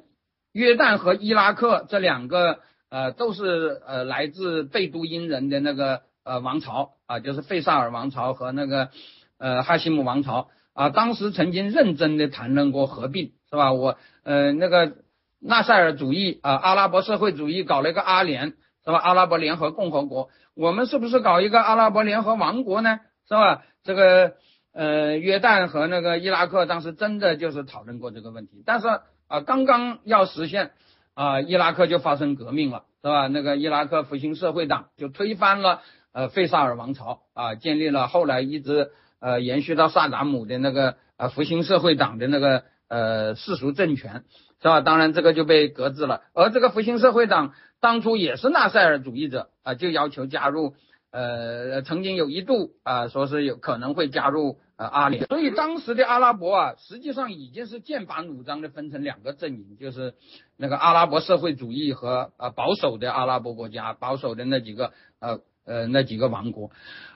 [0.51, 2.59] 约旦和伊拉克这两个。
[2.95, 8.91] 呃，都是呃来自贝都因人的那个呃王朝啊，就是费萨尔王朝和那个
[9.39, 13.73] 呃哈希姆王朝啊，当时曾经认真的谈论过合并，是吧？
[13.73, 14.93] 我呃那个
[15.41, 18.49] 纳赛尔主义啊，阿拉伯社会主义搞了一个阿联，
[18.85, 18.99] 是吧？
[18.99, 23.01] 阿拉伯联合共和国，我们是不是搞一个阿拉伯联合王国呢？
[23.29, 23.63] 是吧？
[23.85, 24.35] 这个
[24.73, 28.89] 呃约旦和那个伊拉克当时真的就是讨论过这个问题，但是
[29.29, 30.73] 啊刚刚要实现。
[31.15, 33.27] 啊，伊拉克就发生革命了，是吧？
[33.27, 35.83] 那个伊拉克复兴社会党就推翻了
[36.15, 44.25] 呃费萨尔王朝啊，建立了后来一直呃延续到萨达姆的那个呃复兴社会党的那个呃世俗政权，
[44.63, 44.81] 是吧？
[44.81, 46.23] 当然这个就被搁置了。
[46.33, 47.53] 而这个复兴社会党
[47.83, 50.77] 当初也是纳赛尔主义者啊，就要求加入
[51.11, 60.15] 呃曾经有一度啊说是有可能会加入呃阿联，所以当时的阿拉伯啊实际上已经是剑拔弩张的分成两个阵营，就是
[60.57, 66.71] 那个阿拉伯社会主义和呃保守的阿拉伯国家，保守的那几个呃呃那几个王国，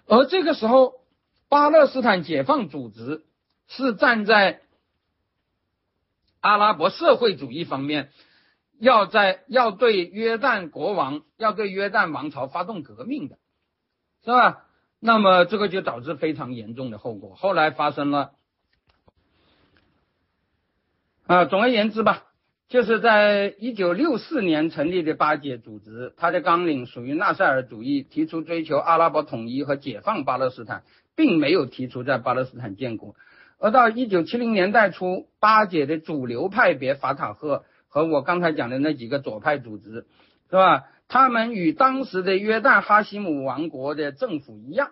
[0.08, 0.94] 而这个时候
[1.48, 3.22] 巴勒斯坦解放组织
[3.68, 4.62] 是站在
[6.40, 8.10] 阿拉伯社会主义方面，
[8.78, 13.38] 要在要对约旦国王要对约旦王朝发动革命的，
[14.24, 14.64] 是吧？
[14.98, 17.34] 那么这个就导致非常严重的后果。
[17.34, 18.32] 后来发生了
[21.26, 22.24] 啊，总而言之吧，
[22.68, 30.84] 就是在一九六四年成立的巴解组织，它的纲领属于纳赛尔主义，提出追求阿拉伯统一和解放巴勒斯坦，
[31.14, 33.14] 并没有提出在巴勒斯坦建国。
[33.58, 37.64] 而到一九七零年代初，巴解的主流派别法塔赫
[37.96, 40.06] 和我刚才讲的那几个左派组织，
[40.50, 40.84] 是吧？
[41.08, 44.90] 他们与当时的约旦哈希姆王国的政府一样，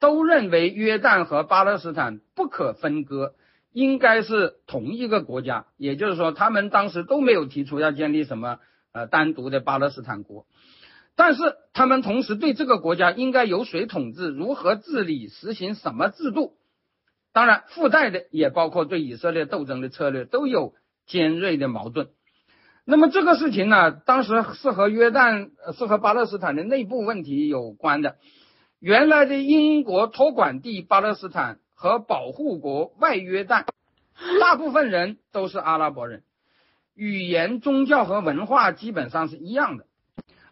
[0.00, 3.34] 都认为约旦和巴勒斯坦不可分割，
[3.70, 5.66] 应该是同一个国家。
[5.76, 8.60] 也就是说，他们当时都没有提出要建立什么
[8.92, 10.46] 呃单独的巴勒斯坦国，
[11.16, 11.42] 但是
[11.74, 16.54] 他们同时对这个国家应该由谁统治、如何治理、实行什么制度。
[17.34, 20.72] 当然，附带的也包括对以色列斗争的策略都有
[21.04, 22.08] 尖锐的矛盾。
[22.90, 28.16] 那么这个事情呢，当时是和约旦、是和巴勒斯坦的内部问题有关的。
[28.80, 33.66] 原来的英国托管地巴勒斯坦和保护国外约旦，
[34.40, 36.22] 大部分人都是阿拉伯人，
[36.94, 39.84] 语言、宗教和文化基本上是一样的。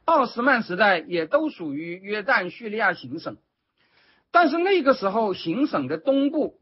[0.04, 3.38] 奥斯曼时代也都属于约旦叙利亚行省，
[4.30, 6.58] 但是那个时候行省的东部。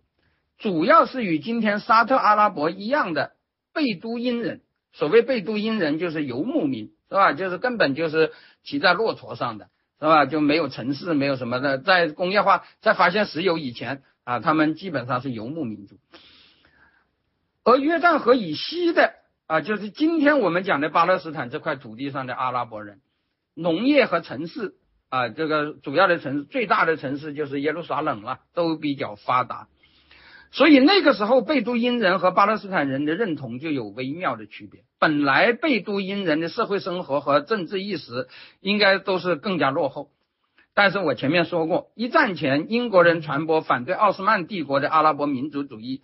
[0.57, 3.33] 主要是与今天沙特阿拉伯一样的
[3.73, 4.61] 贝都因人，
[4.95, 7.33] 所谓贝都因人就是游牧民，是吧？
[7.33, 9.69] 就是根本就是骑在骆驼上的，
[10.01, 10.25] 是吧？
[10.25, 11.79] 就没有城市，没有什么的。
[11.79, 15.97] 在工业化、在发现石油以前啊，他们基本上是游牧民族。
[17.65, 19.15] 而约旦河以西的
[19.47, 23.01] 啊，就是今天我们讲的巴勒斯坦这块土地上的阿拉伯人，
[23.55, 24.75] 农业和城市
[25.09, 29.67] 啊，这个主要的城市、最大的城市就是耶路撒冷了，都比较发达。
[30.55, 34.83] 所以那个时候，贝都因人和巴勒斯坦人的认同就有微妙的区别。
[35.01, 38.29] 本来贝都因人的社会生活和政治意识
[38.61, 40.11] 应该都是更加落后，
[40.73, 46.03] 但是我前面说过，一战前英国人传播反对奥斯曼帝国的阿拉伯民族主义，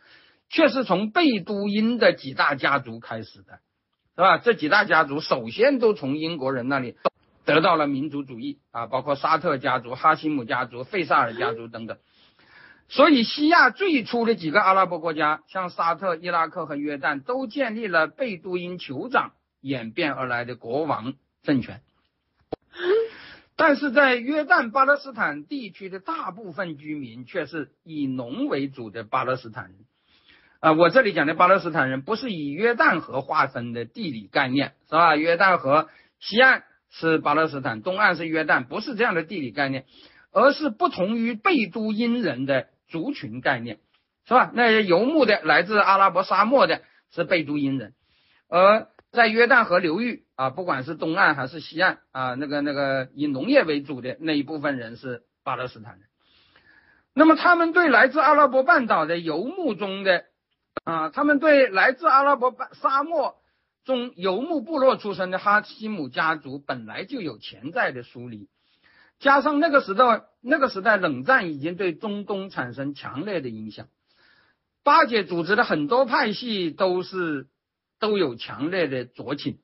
[0.49, 3.61] 却是从贝都因的几大家族开始的，
[4.17, 4.39] 是吧？
[4.39, 6.97] 这几大家族首先都从英国人那里
[7.45, 11.99] 得到了民族主义啊，包括沙特家族、哈希姆家族、费萨尔家族等等。
[12.93, 19.31] 所以，西亚最初的几个阿拉伯国家，像沙特、伊拉克和约旦，都建立了贝都因酋长
[19.61, 21.15] 演变而来的国王
[21.45, 21.83] 政权。
[23.55, 29.75] 但是在约旦巴勒斯坦地区的大部分居民却是以农为主的巴勒斯坦人。
[30.59, 35.15] 啊，我这里讲的巴勒斯坦人，不是以约旦河划分的地理概念，是吧？
[35.15, 35.89] 约旦河
[36.19, 39.85] 西岸是巴勒斯坦，东岸是约旦，不是这样的地理概念，
[40.33, 42.67] 而是不同于贝都因人的。
[42.91, 43.79] 族群概念
[44.27, 44.51] 是吧？
[44.53, 47.95] 那些游牧的来自阿拉伯沙漠的是贝都因人，
[48.49, 56.03] 而在约旦河流域啊，不管是东岸还是西岸啊，那个那个以农业为主的那一部分人是巴勒斯坦人。
[57.13, 60.27] 那么他们对来自阿拉伯半岛的游牧中的
[60.85, 63.35] 啊，他们对来自阿拉伯半沙漠
[63.85, 68.49] 中游牧部落出身的哈希姆家族本来就有潜在的疏离。
[69.21, 73.87] 加上那个时代，那个时代冷战已经对中东产生强烈的影响，
[74.83, 77.47] 巴解组织的很多派系都是
[77.99, 79.59] 都有强烈的左倾。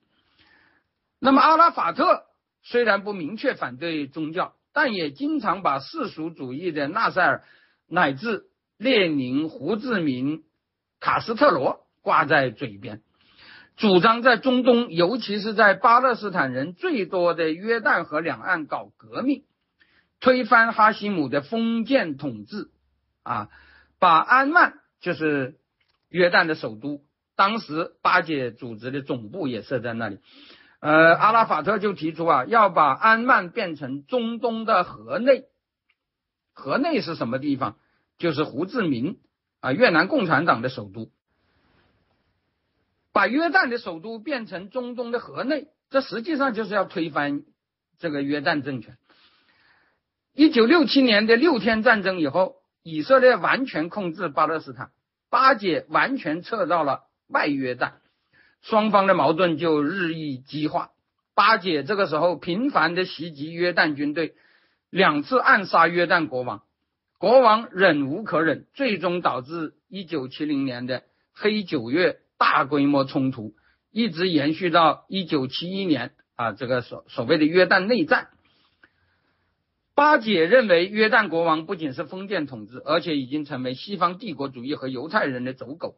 [1.19, 2.25] 那么阿拉法特
[2.61, 7.43] 虽然不明确反对宗教，但也经常把世俗主义的纳赛尔
[7.87, 8.45] 乃至
[8.77, 10.43] 列宁、胡志明、
[10.99, 13.01] 卡斯特罗挂在嘴边。
[13.77, 19.43] 主张在中东，尤其是在巴勒斯坦人最多的约旦河两岸搞革命，
[20.19, 22.71] 推翻哈希姆的封建统治，
[23.21, 23.49] 啊，
[23.99, 25.59] 把安曼就是
[26.09, 27.03] 约旦的首都，
[27.35, 30.17] 当时巴解组织的总部也设在那里。
[30.79, 35.45] 呃，阿拉法特就提出啊，要把安曼变成中东的河内。
[36.53, 37.77] 河内是什么地方？
[38.17, 39.19] 就是胡志明
[39.59, 41.11] 啊，越南共产党的首都。
[43.17, 47.41] 把约旦的首都变成中东的河内，这实际上就是要推翻
[47.97, 48.95] 这个约旦政权。
[50.35, 54.91] 一九六七年的六天战争以后，以色列完全控制巴勒斯坦，
[55.31, 57.93] 巴解完全撤到了外约旦，
[58.61, 60.91] 双方的矛盾就日益激化。
[61.33, 64.35] 巴解这个时候频繁的袭击约旦军队，
[64.91, 66.61] 两次暗杀约旦国王，
[67.17, 71.01] 国王忍无可忍，最终导致一九七零年的
[71.33, 73.53] 黑九月大规模冲突。
[73.91, 78.27] 一直延续到一九七一年啊，这个所所谓的约旦内战。
[79.95, 85.95] 巴解认为约旦国王不仅是封建统治，而且已经成为西方帝国主义和犹太人的走狗，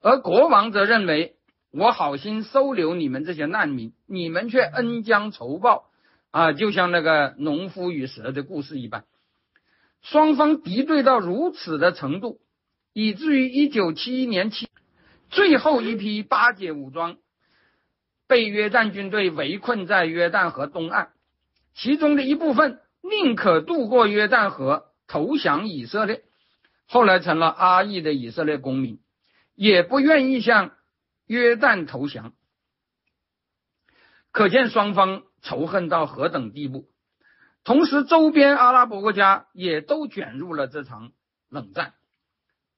[0.00, 1.34] 而国王则认为
[1.72, 5.86] 我好心收留你们这些难民，你们却恩将仇报
[6.30, 9.04] 啊，就像那个农夫与蛇的故事一般。
[10.02, 12.38] 双方敌对到如此的程度，
[12.92, 14.68] 以至于一九七一年七。
[15.30, 17.16] 最后一批巴解武装
[18.26, 21.08] 被约旦军队围困在约旦河东岸，
[21.74, 26.22] 其中的一部分宁可渡过约旦河投降以色列，
[26.86, 29.00] 后来成了阿裔的以色列公民，
[29.54, 30.72] 也不愿意向
[31.26, 32.32] 约旦投降。
[34.32, 36.86] 可见双方仇恨到何等地步。
[37.62, 41.12] 同时，周边阿拉伯国家也都卷入了这场
[41.48, 41.94] 冷战，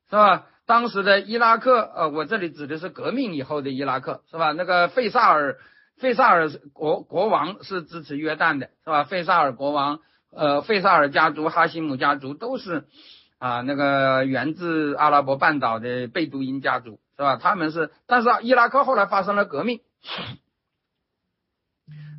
[0.09, 0.47] 是吧？
[0.66, 4.51] 当时的伊拉克，呃，我这里指的是革命以后的伊拉克，是吧？
[4.51, 5.59] 那个费萨尔，
[5.97, 9.05] 费萨尔国国王是支持约旦的，是吧？
[9.05, 10.01] 费萨尔国王，
[10.32, 12.84] 呃，费萨尔家族、哈希姆家族都是
[13.38, 17.36] 啊，那个源自阿拉伯半岛的贝都因家族，是吧？
[17.36, 19.82] 他们是，但是伊拉克后来发生了革命，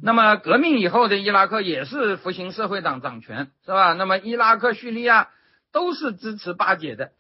[0.02, 3.92] 那么革命以后的伊拉克也是复兴社会党掌权，是吧？
[3.92, 5.28] 那么伊拉克、叙利亚
[5.74, 7.12] 都是支持巴解的。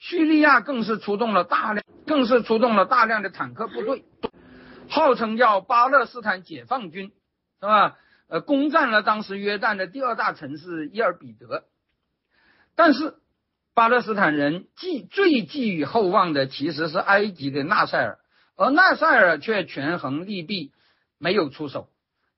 [0.00, 4.06] 叙利亚更是出动了大量，更是出动了大量的坦克部队，
[4.88, 7.12] 号称叫巴勒斯坦解放军，
[7.60, 7.98] 是吧？
[8.26, 11.64] 呃，攻占了当时约旦的第二大城市伊尔比德。
[12.74, 13.16] 但是，
[13.74, 18.18] 巴勒斯坦人寄最寄予厚望的其实是埃及的纳赛尔，
[18.56, 20.72] 而纳赛尔却权衡利弊，
[21.18, 21.90] 没有出手，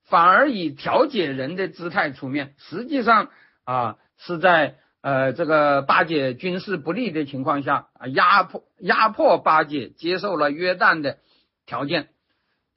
[0.03, 3.29] 反而以调解人的姿态出面，实际上
[3.63, 4.75] 啊是在。
[5.03, 11.17] 呃，这个巴解军事不利的情况下啊，压迫压迫巴解接受了约旦的
[11.65, 12.07] 条件，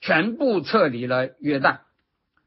[0.00, 1.78] 全部撤离了约旦，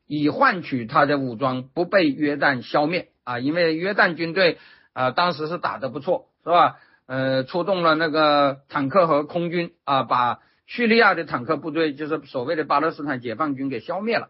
[0.05, 3.39] 以换取他的武装不被约旦消灭啊。
[3.39, 4.57] 因为约旦军队
[4.91, 6.75] 啊，当时是打得不错，是吧？
[7.05, 14.27] 呃，出动了那个坦克和空军啊，把叙利亚的坦克部队，就是所谓的巴勒斯坦解放军给消灭了，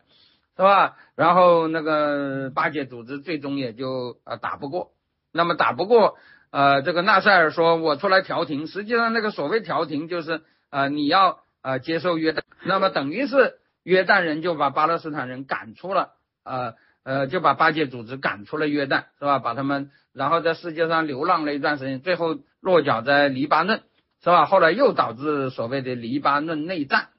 [0.55, 0.95] 是吧？
[1.15, 4.91] 然后那个巴解组织最终也就啊打不过。
[5.31, 6.17] 那么打不过，
[6.51, 10.41] 呃，这个纳赛尔说：“我出来调停。”实际上，那个所谓调停就是，
[10.71, 16.73] 呃，你要呃接受约旦，那么等于是约旦人就把巴勒斯坦人赶出了，呃
[17.03, 19.37] 呃，就把巴解组织赶出了约旦，是吧？
[19.37, 23.83] 把他们，然后在世界上流浪了一段时间，最后落脚在黎巴嫩，
[24.23, 24.45] 是吧？
[24.45, 27.09] 后来又导致所谓的黎巴嫩内战。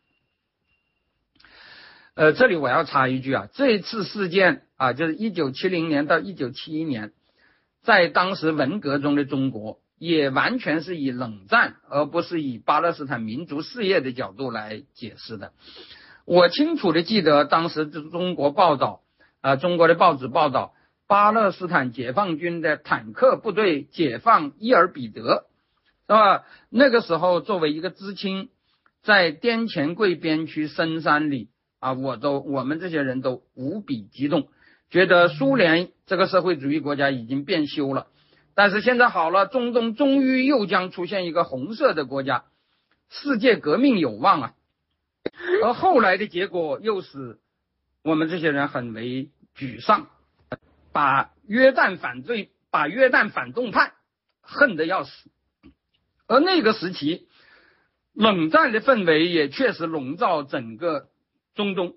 [2.14, 7.12] 呃，这里我要插一句啊，这一次事件啊，就是一九七零年到一九七一年。
[7.82, 15.52] 在当时文革中的中国，也完全是以冷战，而不是以巴勒斯坦民族事业的角度来解释的。
[16.26, 19.00] 我清楚的记得，当时中中国报道，
[19.40, 20.74] 啊，中国的报纸报道，
[21.06, 25.46] 巴勒斯坦解放军的坦克部队解放伊尔比德，
[26.06, 26.44] 是吧？
[26.68, 28.48] 那个时候，作为一个知青，
[29.02, 31.48] 在滇黔桂边区深山里，
[31.78, 34.48] 啊，我都我们这些人都无比激动。
[34.90, 38.08] 觉得苏联这个社会主义国家已经变修了，
[38.56, 42.46] 但是现在好了，中东终于又将出现一个红色的国家，
[43.08, 44.54] 世界革命有望啊！
[45.62, 47.38] 而后来的结果又使
[48.02, 50.08] 我们这些人很为沮丧，
[50.92, 53.92] 把约旦反对、把约旦反动派
[54.40, 55.30] 恨得要死。
[56.26, 57.28] 而那个时期，
[58.14, 61.06] 冷战的氛围也确实笼罩整个
[61.54, 61.94] 中东。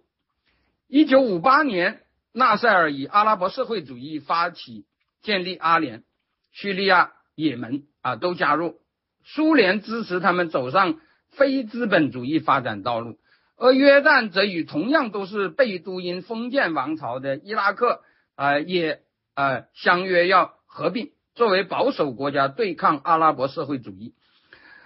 [0.88, 2.03] 一九五八年。
[2.34, 4.86] 纳赛尔以阿拉伯社会主义发起
[5.22, 6.04] 建立阿联，
[6.52, 8.82] 叙利亚、也门啊都加入，
[9.24, 11.00] 苏联支持他们走上
[11.30, 13.20] 非资本主义发展道路，
[13.56, 18.02] 而约旦则与同样都是贝都因封建王朝的伊拉克
[18.36, 19.04] 啊也
[19.36, 24.16] 啊相约要合并，作为保守国家对抗阿拉伯社会主义。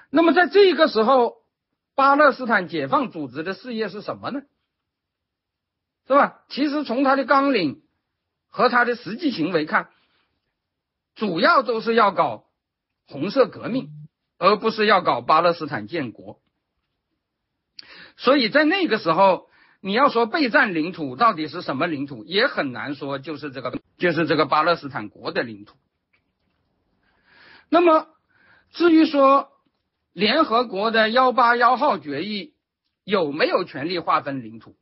[0.10, 1.36] 那么在这个时候，
[1.96, 4.42] 巴勒斯坦解放组织的事业是什么呢？
[6.08, 6.40] 是吧？
[6.48, 7.82] 其实从他的纲领
[8.48, 9.90] 和他的实际行为看，
[11.16, 12.46] 主要都是要搞
[13.08, 13.90] 红色革命，
[14.38, 16.40] 而不是要搞巴勒斯坦建国。
[18.16, 19.50] 所以在那个时候，
[19.82, 25.76] 你要说被占领土到底是什么领土，也很难说，就是这个，就是这个巴勒斯坦国的领土。
[27.70, 28.08] 那么，
[28.72, 29.50] 至于说
[30.14, 32.54] 联合国的幺八幺号决议
[33.04, 34.76] 有没有权利划分领土，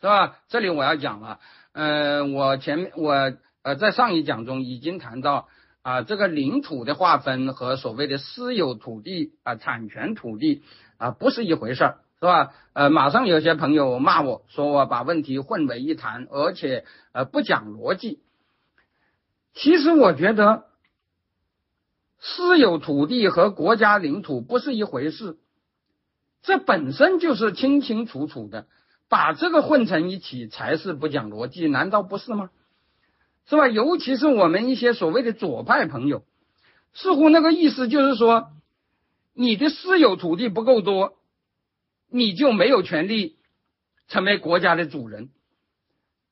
[0.00, 0.38] 是吧？
[0.48, 1.40] 这里我要讲了，
[1.72, 3.32] 呃，我前面我
[3.62, 5.48] 呃在上一讲中已经谈到
[5.82, 10.62] 啊，这个领土的划分和所谓的私有土地啊、产权土地
[10.98, 11.98] 啊不是一回事儿。
[12.18, 12.54] 是吧？
[12.72, 18.20] 呃，马上有些朋友骂我说我把问题混为一谈，而且呃不讲逻辑。
[19.52, 20.64] 其实我觉得
[22.18, 25.36] 私有土地和国家领土不是一回事，
[26.40, 28.66] 这本身就是清清楚楚的，
[29.08, 32.50] 把这个混成一起才是不讲逻辑，难道不是吗？
[33.46, 33.68] 是吧？
[33.68, 36.24] 尤其是我们一些所谓的左派朋友，
[36.92, 38.48] 似乎那个意思就是说，
[39.34, 41.14] 你的私有土地不够多。
[42.08, 43.36] 你就没有权利
[44.06, 45.28] 成为国家的主人，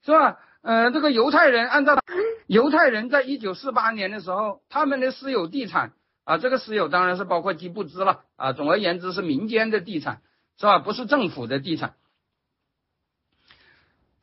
[0.05, 0.39] 是吧？
[0.63, 1.99] 呃，这个犹太人按照
[2.47, 5.93] 犹太人在一九四八年的时候，他们的私有地产
[6.23, 8.53] 啊，这个私有当然是包括基布兹了啊。
[8.53, 10.23] 总而言之是民间的地产，
[10.57, 10.79] 是吧？
[10.79, 11.97] 不是政府的地产，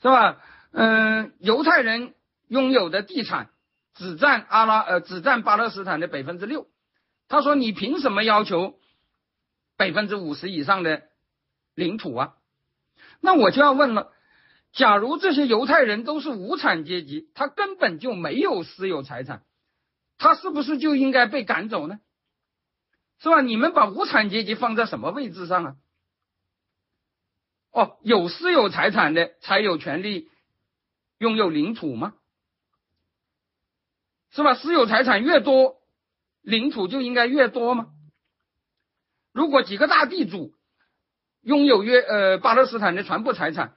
[0.01, 0.41] 是吧？
[0.71, 2.13] 嗯，犹太人
[2.47, 3.49] 拥有的地产
[3.93, 6.67] 只占阿拉呃只占巴勒斯坦的百分之六。
[7.27, 8.79] 他说：“你凭什么要求
[9.77, 11.03] 百分之五十以上的？”
[11.73, 12.33] 领土啊，
[13.21, 14.11] 那我就要问了：
[14.73, 19.43] 假如这些犹太人都是无产阶级，他根本就没有私有财产，
[20.17, 22.01] 他是不是就应该被赶走呢？
[23.19, 23.39] 是吧？
[23.39, 25.75] 你们把无产阶级放在什么位置上啊？
[27.71, 30.29] 哦，有私有财产的才有权利
[31.17, 32.13] 拥有领土吗？
[34.31, 34.55] 是吧？
[34.55, 35.81] 私有财产越多，
[36.41, 37.87] 领土就应该越多吗？
[39.31, 40.53] 如果几个大地主。
[41.43, 43.75] 拥有约呃巴勒斯坦的全部财产，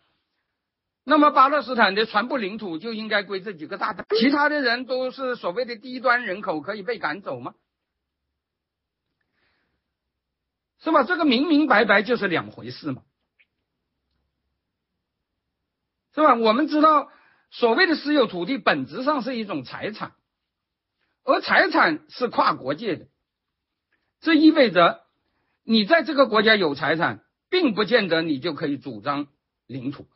[1.02, 7.54] 那么巴勒斯坦的全部领土就应该归这几个大的，其他的人都是所谓的低端人口，可以被赶走吗？
[10.78, 11.04] 是吧？
[11.04, 13.02] 这个明明白白就是两回事嘛，
[16.14, 16.34] 是吧？
[16.34, 17.10] 我们知道，
[17.50, 20.12] 所谓的私有土地本质上是一种财产，
[21.24, 23.06] 而财产是跨国界的，
[24.20, 25.02] 这意味着
[25.64, 27.20] 你在这个国家有财产。
[27.50, 29.28] 并不见得你就可以主张
[29.68, 30.08] 领土，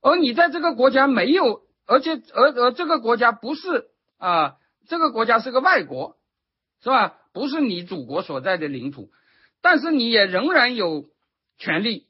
[0.00, 4.56] 而你在这个国家没有，而且而而这个国家不是啊，
[4.88, 6.16] 这个国家是个外国，
[6.82, 7.18] 是吧？
[7.34, 9.10] 不是你祖国所在的领土，
[9.60, 11.10] 但是你也仍然有
[11.58, 12.06] 权利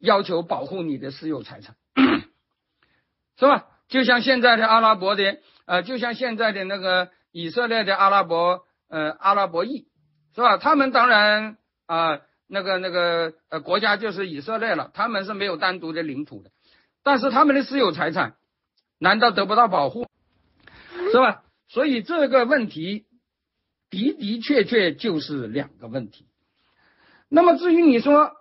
[0.00, 1.76] 要求保护你的私有财产，
[3.38, 3.66] 是吧？
[3.88, 9.86] 就像现在的阿拉伯的呃，就像现在的那个以色列的阿拉伯呃阿拉伯裔，
[10.34, 10.58] 是吧？
[10.58, 11.56] 他们当然
[11.86, 12.20] 啊。
[12.46, 16.50] 那个那个呃，国家就是以色列了，他们是没有单独的领土的，
[17.02, 18.34] 但是他们的私有财产
[18.98, 20.06] 难道得不到保护，
[21.10, 21.42] 是吧？
[21.68, 23.06] 所以这个问题
[23.88, 26.28] 的的确确就是两个问题。
[27.30, 28.32] 那么至于你说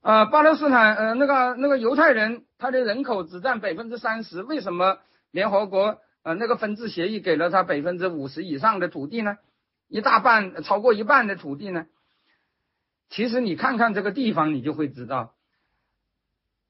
[0.00, 4.98] 呃，巴勒斯坦呃那个那个犹太人他的人口只占百分之三十，为什么
[5.32, 9.38] 联合国呃那个分治协议给了他百分之五十以上的土地呢？
[9.88, 11.86] 一大半超过一半的土地呢？
[13.08, 15.34] 其实你看看这个地方，你就会知道，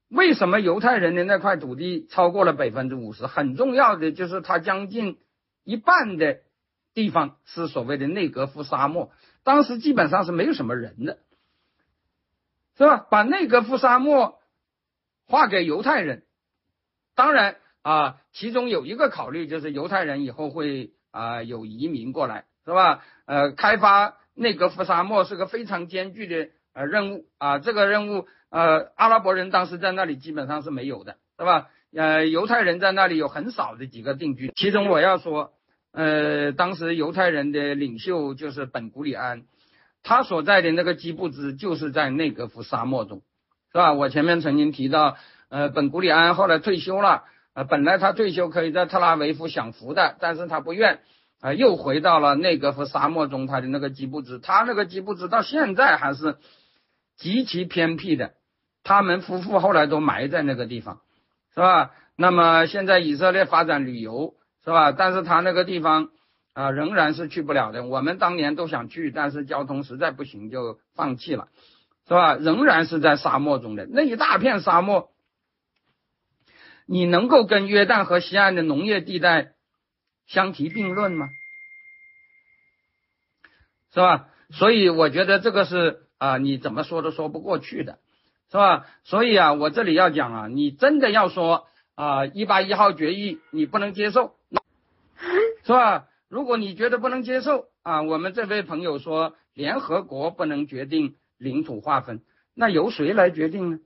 [0.08, 3.26] 为什么犹太人的那块土地超过了百分之五十。
[3.26, 5.18] 很重要的就是，它将近
[5.64, 6.38] 一半的
[6.94, 9.12] 地方是所谓的内格夫沙漠，
[9.42, 11.18] 当时基本上是没有什么人的，
[12.78, 13.06] 是吧？
[13.10, 14.39] 把内格夫沙漠
[15.30, 16.24] 划给犹太人，
[17.14, 23.02] 当然啊，其中有一个考虑就是犹太人以后会啊有移民过来，是吧？
[23.24, 24.16] 呃，开发。
[24.32, 31.68] 内格夫沙漠是个非常艰巨的呃任务啊，这个任务呃阿拉伯人当时在那里基本上是没有的，是吧？
[31.92, 35.52] 呃，犹太人在那里有很少的几个定居，其中我要说，
[35.92, 39.42] 呃，当时犹太人的领袖就是本古里安，
[40.02, 43.22] 他所在的那个基布兹就是在内格夫沙漠中，
[43.72, 43.92] 是吧？
[43.92, 45.16] 我前面曾经提到，
[45.48, 47.24] 呃，本古里安后来退休了，
[47.54, 51.00] 呃，本来他退休可以在特拉维夫享福的，但是他不愿。
[51.42, 56.36] 啊，又回到了内格夫沙漠中，他的那个基布兹，他那个基布兹到现在还是
[57.16, 58.32] 极其偏僻的。
[58.84, 61.00] 他们夫妇后来都埋在那个地方，
[61.54, 61.92] 是吧？
[62.14, 64.92] 那么现在以色列发展旅游，是吧？
[64.92, 66.10] 但是他那个地方
[66.52, 67.86] 啊，仍然是去不了的。
[67.86, 71.48] 我们当年都想去，但是交通实在不行，就放弃了，
[72.10, 72.34] 是吧？
[72.34, 75.12] 仍然是在沙漠中的那一大片沙漠，
[76.84, 79.52] 你能够跟约旦河西岸的农业地带？
[80.26, 81.28] 相提并论吗？
[83.94, 84.28] 是吧？
[84.50, 88.00] 所以我觉得这个是啊，你怎么说都说不过去的，
[88.50, 88.86] 是吧？
[89.04, 94.34] 所以啊，我这里要讲啊，你真的要说啊，一八一号决议你不能接受，
[95.62, 96.08] 是吧？
[96.28, 102.22] 如果你觉得不能接受啊，我们这位朋友说联合国不能决定领土划分，
[102.54, 103.80] 那由谁来决定呢？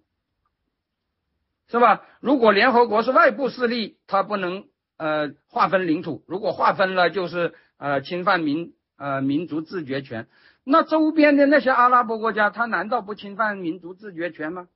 [1.68, 2.02] 是吧？
[2.20, 4.66] 如果联合国是外部势力，它不能
[4.96, 10.26] 呃划分领土，如果划分了就是呃侵犯民呃民族自决权。
[10.64, 14.68] 那周边的那些阿拉伯国家，他难道不侵犯民族自决权吗？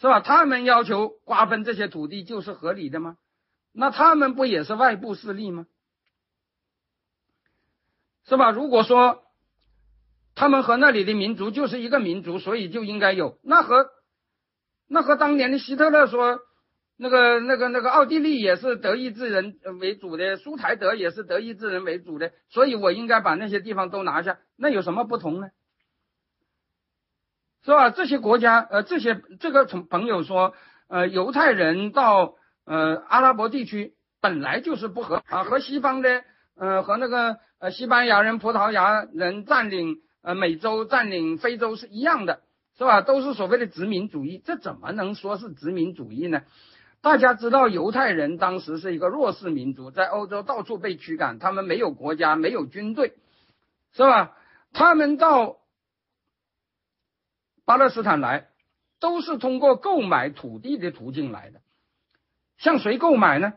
[0.00, 0.20] 是吧？
[0.20, 3.18] 他们要求瓜分这些土地就是合理的吗？
[3.72, 5.66] 那他们不也是外部势力吗？
[8.24, 8.50] 是吧？
[8.50, 9.21] 如果说
[10.34, 13.90] 他们和那里的民族就是一个民族，所以就应该有，那和
[14.88, 16.40] 那和当年的希特勒说。
[16.98, 25.48] 那个、那个、那个，奥地利也是德意志人为主的，苏台德也是德意志人为主的，所以我应该把那些地方都拿下，那有什么不同呢？
[27.64, 27.90] 是吧？
[27.90, 30.54] 这些国家，呃，这些这个从朋友说，
[30.86, 32.34] 呃，犹太人到
[32.66, 36.22] 呃阿拉伯地区本来就是不和啊，和西方的，
[36.54, 42.40] 呃，和那个呃西班牙人、葡萄牙人占领呃美洲、占领非洲是一样的，
[42.78, 43.00] 是吧？
[43.02, 46.42] 都是所谓的殖民主义，这怎么能说是殖民主义呢？
[47.00, 53.14] 大家知道，犹太人当时是一个弱势民族，在欧洲到处被驱赶，他们没有国家，没有军队，
[53.92, 54.36] 是吧？
[54.72, 55.58] 他们到
[57.64, 58.48] 巴勒斯坦来，
[59.00, 61.60] 都是通过购买土地的途径来的。
[62.56, 63.54] 向谁购买呢？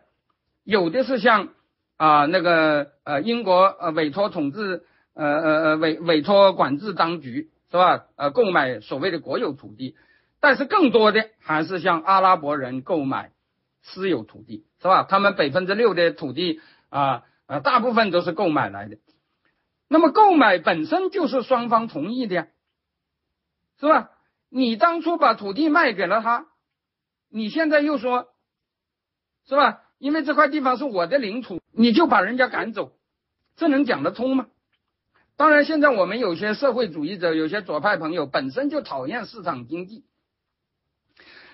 [0.64, 1.50] 有的是向
[1.98, 4.84] 啊那个呃英国呃委托统治
[5.16, 8.06] 呃呃呃委委托管制当局是吧？
[8.16, 9.96] 呃购买所谓的国有土地，
[10.40, 13.32] 但是更多的还是向阿拉伯人购买。
[13.88, 15.04] 私有土地是吧？
[15.04, 16.60] 他们百分之六的土地
[16.90, 18.98] 啊啊，大部分都是购买来的。
[19.88, 22.48] 那么购买本身就是双方同意的呀，
[23.80, 24.10] 是吧？
[24.50, 26.48] 你当初把土地卖给了他，
[27.30, 28.30] 你现在又说，
[29.48, 29.84] 是吧？
[30.00, 32.94] 因为这块地方是我的领土，你就把人家赶走，
[33.56, 34.48] 这能讲得通吗？
[35.38, 40.06] 当然，现在我们有些社会主义者，有些左派朋友本身就讨厌市场经济，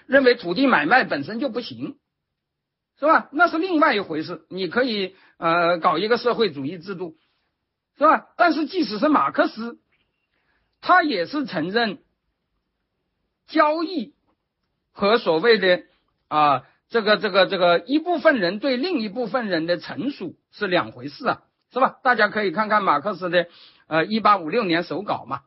[0.05, 1.97] 认为土地买卖本身就不行。
[2.99, 3.29] 是吧？
[3.31, 4.45] 那是另外一回事。
[4.47, 7.17] 你可以呃搞一个社会主义制度，
[7.97, 8.27] 是吧？
[8.37, 9.79] 但是即使是马克思，
[10.81, 11.97] 他也是承认
[13.47, 14.13] 交易
[14.91, 15.81] 和所谓的
[16.27, 21.41] 啊这个这个这个一部分人对另一部分人的成熟是两回事啊，
[21.71, 21.99] 是吧？
[22.03, 23.47] 大家可以看看马克思的
[23.87, 25.41] 呃一八五六年手稿嘛，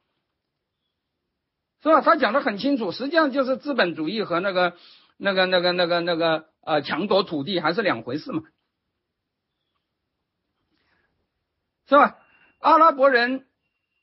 [1.82, 2.00] 是吧？
[2.00, 4.76] 他讲的很清楚，实际上就是资本主义和那个
[5.16, 6.46] 那个那个那个那个。
[6.66, 8.42] 呃，抢夺土地还是两回事嘛，
[11.86, 12.16] 是吧？
[12.58, 13.44] 阿拉伯人，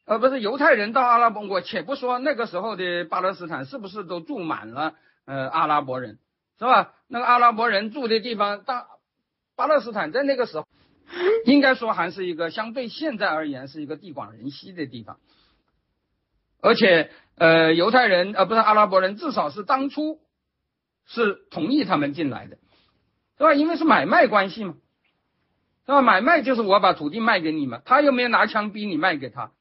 [0.05, 4.93] 呃，不是犹太人到阿拉伯，我且不说那个时候的巴勒斯坦是不是都住满了
[5.25, 6.19] 呃阿拉伯人，
[6.59, 6.93] 是吧？
[7.07, 8.85] 那个阿拉伯人住的地方，大
[9.55, 10.67] 巴勒斯坦在那个时候，
[11.45, 15.19] 应该说还是一个相对现在而言是一个地广人稀的地方，
[16.61, 20.19] 而且呃，犹太人呃不是阿拉伯人，至少是当初。
[21.07, 22.57] 是同意他们进来的，
[23.37, 23.53] 是吧？
[23.53, 24.75] 因为是买卖关系嘛，
[25.85, 26.01] 是吧？
[26.01, 29.51] 买卖就是我把土地卖给你嘛，他又没有拿枪逼你卖给他。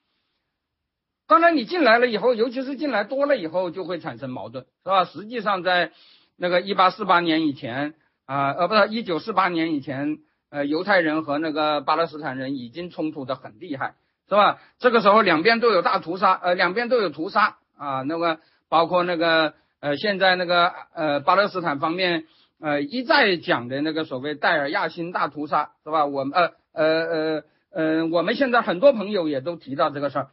[1.27, 5.07] 当然，你进来了以后，尤其是进来多了以后，就会产生矛盾，是吧？
[5.07, 5.93] 实际上，在
[6.37, 7.95] 那个一八四八年以前
[8.27, 10.19] 啊，呃，不是一九四八年以前，
[10.51, 13.95] 呃，犹太人和那个巴勒斯坦人已经冲突的很厉害，
[14.29, 14.59] 是吧？
[14.79, 19.55] 这个时候两边都有大屠杀，呃，两边都有屠杀啊，那个包括那个。
[19.83, 22.27] 呃，现在那个呃，巴勒斯坦方面
[22.61, 26.05] 呃一再讲的那个所谓戴尔亚辛大屠杀是吧？
[26.05, 30.29] 我们呃呃呃呃，我们现在很多朋友也都提到这个事儿，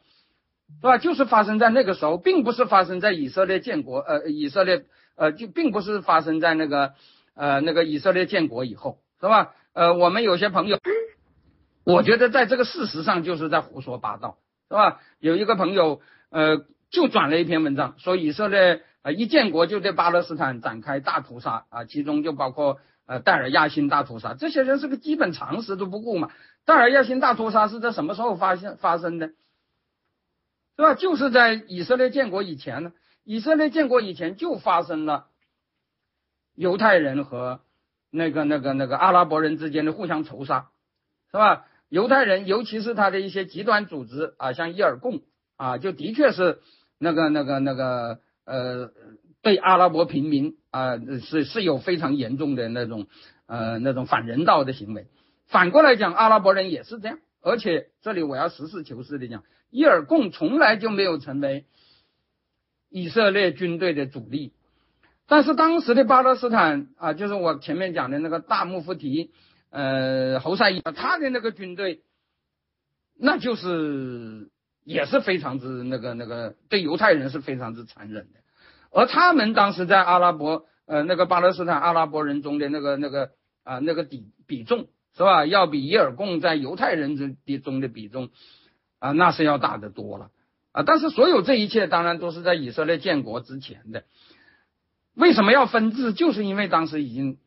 [0.82, 0.98] 是吧？
[0.98, 4.84] 就是发生在那个时候，并不是发生在以色列建国呃以色列
[5.16, 6.92] 呃就并不是发生在那个
[7.34, 9.54] 呃那个以色列建国以后，是吧？
[9.78, 10.80] 呃，我们有些朋友，
[11.84, 14.40] 我觉得在这个事实上就是在胡说八道，
[14.70, 15.00] 是吧？
[15.20, 16.02] 有一个朋友
[16.32, 18.82] 呃就转了一篇文章说以色列。
[19.04, 19.12] 啊！
[19.12, 24.34] 一建国就对巴勒斯坦展开大屠杀啊，其中就包括呃戴尔亚辛大屠杀。
[24.34, 26.30] 这些人是个基本常识都不顾嘛。
[26.66, 29.28] 戴尔亚辛大屠杀是在什么时候发现发生的？
[29.28, 30.96] 是吧？
[30.96, 32.92] 就是在以色列建国以前呢。
[33.24, 35.28] 以色列建国以前就发生了
[36.56, 37.62] 犹太人和
[38.12, 40.70] 那个那个那个阿拉伯人之间的互相仇杀，
[41.32, 41.66] 是吧？
[41.90, 45.22] 犹太人尤其是他的一些极端组织啊，像伊尔贡
[45.56, 46.60] 啊，就的确是
[47.00, 48.20] 那个那个那个。
[48.50, 48.92] 呃，
[49.42, 53.08] 对阿拉伯平民啊是是有非常严重的那种
[53.46, 55.08] 呃那种反人道的行为。
[55.48, 57.20] 反过来讲，阿拉伯人也是这样。
[57.42, 61.66] 而且这里我要实事求是的讲，伊尔贡从来就没有成为
[62.90, 64.54] 以色列军队的主力。
[65.30, 69.32] 但是当时的巴勒斯坦啊，就是我前面讲的那个大穆夫提，
[69.70, 72.02] 呃，侯赛因，他的那个军队，
[73.20, 74.50] 那就是
[74.86, 78.40] 也是非常之那个那个对犹太人是非常之残忍的。
[78.90, 83.32] 而他们当时在阿拉伯，呃，那个巴勒斯坦阿拉伯人中的那个那个
[83.66, 84.88] 啊那个比比重
[85.18, 88.30] 是吧，要比伊尔贡在犹太人之的中的比重
[89.00, 90.30] 啊，那是要大得多了
[90.72, 90.84] 啊。
[90.84, 94.06] 但是所有这一切当然都是在以色列建国之前的。
[95.18, 96.14] 为什么要分治？
[96.14, 97.40] 就是因为当时已经，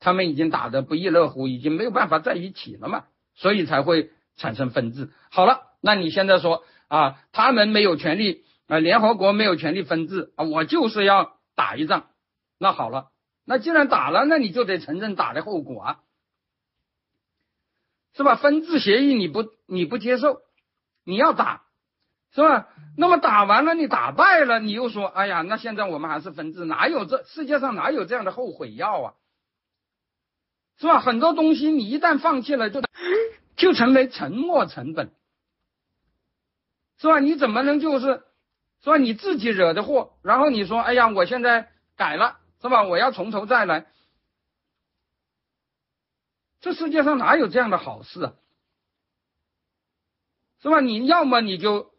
[0.00, 3.04] 他们已经打得不亦乐乎，已经没有办法在一起了嘛，
[3.36, 5.08] 所以才会产生分治。
[5.30, 12.08] 好了，那你现在说啊，他们没有权利啊，联合国没有权利分治啊，我就是要打一仗。
[12.58, 13.10] 那好了，
[13.46, 16.00] 那既然打了，那你就得承认打的后果啊，
[18.16, 18.34] 是吧？
[18.34, 20.40] 分治协议你不你不接受，
[21.04, 21.61] 你要打。
[22.34, 22.68] 是吧？
[22.96, 29.14] 那么打完了，你打败了，你又说，哎呀，那现在我们还是分治，哪有这世界上哪有这样的后悔药啊？
[30.78, 30.98] 是吧？
[31.00, 32.80] 很多东西你一旦放弃了，就
[33.56, 35.12] 就成为沉没成本，
[36.98, 37.18] 是吧？
[37.18, 38.22] 你怎么能就是
[38.80, 42.82] 说你自己惹的祸，然后你说，哎呀，我现在改了，是吧？
[42.82, 43.86] 我要从头再来，
[46.60, 48.32] 这世界上哪有这样的好事啊？
[50.62, 50.80] 是吧？
[50.80, 51.91] 你要么你就。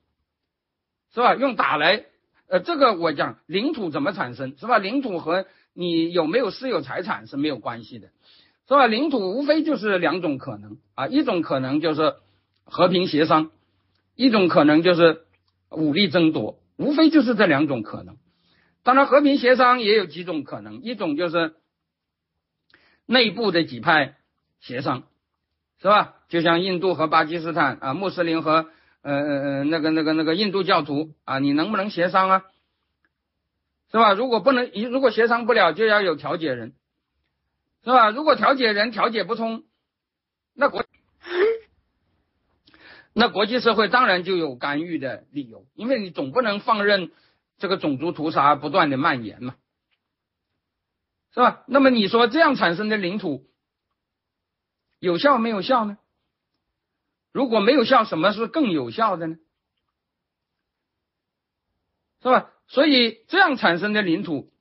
[1.14, 1.36] 是吧？
[1.36, 2.06] 用打来，
[2.48, 4.80] 呃，这个我讲领土怎么产生，是吧？
[4.80, 8.08] 领土和你有没有私有财产是没有关系的，
[8.68, 8.88] 是吧？
[8.88, 12.16] 领土无非就是两种可能啊，一种可能就是
[12.64, 13.52] 和平协商，
[14.16, 15.26] 一种可能就是
[15.70, 18.18] 武力争夺，无非就是这两种可能。
[18.82, 21.54] 当然，和平协商也有几种可能，一种就是
[23.06, 24.16] 内部的几派
[24.60, 25.04] 协商，
[25.80, 26.16] 是吧？
[26.28, 28.68] 就像印度和巴基斯坦啊，穆斯林和。
[29.04, 32.46] 呃呃呃，那个那个那个印度教徒啊，你能不能协商啊？
[33.92, 34.14] 是吧？
[34.14, 36.74] 如果不能，如果协商不了，就要有调解人，
[37.84, 38.10] 是吧？
[38.10, 39.66] 如果调解人调解不通，
[40.54, 40.86] 那国
[43.14, 47.12] 那国际社会当然就有干预的理由，因为你总不能放任
[47.60, 49.56] 这个种族屠杀不断的蔓延嘛，
[51.34, 51.66] 是吧？
[51.68, 53.46] 那么你说这样产生的领土
[55.00, 55.98] 有效没有效呢？
[57.34, 59.38] 如果没有效，什么是更有效的呢？
[62.22, 62.54] 是吧？
[62.68, 64.54] 所以这样产生的领土，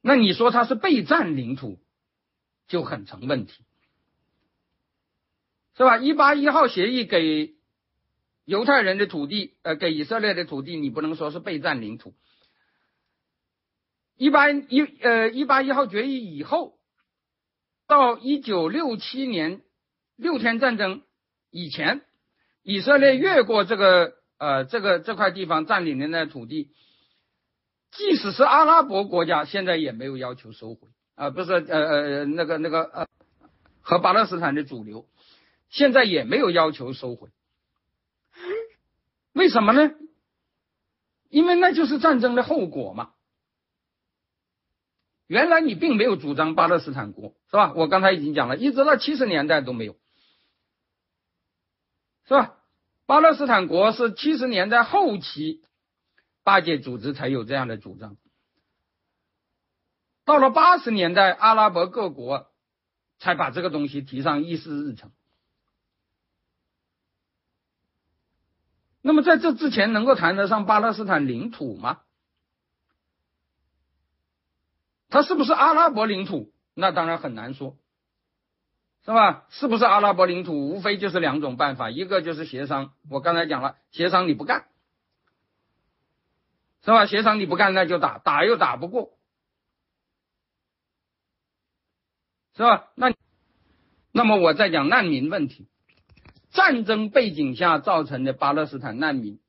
[0.00, 1.80] 那你说它是被占领土，
[2.68, 3.64] 就很成问题，
[5.76, 5.98] 是吧？
[5.98, 7.56] 一八一号协议给
[8.44, 12.14] 犹太人的土地，呃，给以色列的土地，你不能说是被占领土。
[14.14, 16.77] 一八一呃一八一号决议以后。
[17.88, 19.62] 到一九六七年
[20.14, 21.02] 六天战争
[21.50, 22.02] 以前，
[22.62, 26.70] 以色列越过这个呃这个这块地方占领的那土地，
[27.90, 33.06] 即使是阿拉伯国家，现在也没有要求收回啊，不是呃呃那个那个呃
[33.80, 35.08] 和巴勒斯坦的主流，
[35.70, 37.30] 现在也没有要求收回，
[39.32, 39.92] 为什么呢？
[41.30, 43.12] 因为那就是战争的后果嘛。
[45.28, 47.72] 原来你并没有主张巴勒斯坦国，是吧？
[47.74, 49.96] 我刚才已经讲了，一直到七十年代都没有，
[52.26, 52.56] 是吧？
[53.06, 55.62] 巴勒斯坦国是七十年代后期
[56.42, 58.16] 巴解组织才有这样的主张，
[60.24, 62.50] 到了八十年代，阿拉伯各国
[63.18, 65.12] 才把这个东西提上议事日程。
[69.02, 72.00] 那么在这之前，能够谈得上巴勒斯坦领土吗？
[75.10, 76.52] 它是不是阿拉伯领土？
[76.74, 77.76] 那当然很难说，
[79.04, 79.46] 是吧？
[79.48, 80.68] 是不是阿拉伯领土？
[80.68, 82.92] 无非就是两种办法，一个就是协商。
[83.10, 84.68] 我刚才讲了，协商你不干，
[86.84, 87.06] 是吧？
[87.06, 89.18] 协商你不干，那就打，打又打不过，
[92.54, 92.90] 是吧？
[92.94, 93.14] 那
[94.12, 95.68] 那么我再讲难民问题，
[96.50, 99.40] 战争背景下造成的巴勒斯坦难民，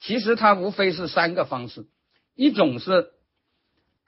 [0.00, 1.86] 其实它无非是三个方式，
[2.34, 3.12] 一种是。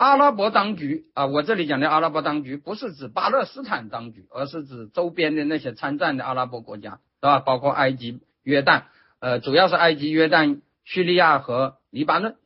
[0.00, 7.40] 阿拉伯当局啊，我这里讲的阿拉伯当局不是指巴勒斯坦当局，而是指周边的那些参战的阿拉伯国家，是吧？
[7.40, 8.84] 包括埃及、约旦，
[9.18, 12.36] 呃，主要是埃及、约旦、叙利亚和黎巴嫩，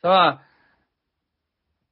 [0.00, 0.40] 是吧？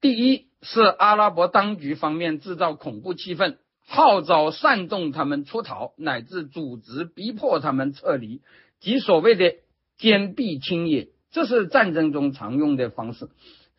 [0.01, 8.41] 第一是阿拉伯当局方面制造恐怖气氛，号召煽动他们出逃，乃至组织逼迫他们撤离，
[8.81, 9.57] 即所谓的
[9.99, 13.29] 坚壁清野，这是战争中常用的方式。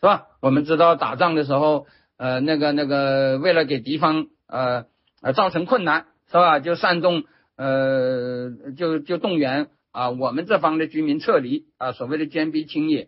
[0.04, 0.28] 是吧？
[0.42, 4.84] 我们知道打仗的时候，呃，那个那个，为了给敌方呃
[5.22, 6.60] 呃造成困难，是吧？
[6.60, 7.24] 就煽动
[7.56, 13.08] 呃，就就动员啊我们这方的居民撤离啊，所谓的坚壁清野，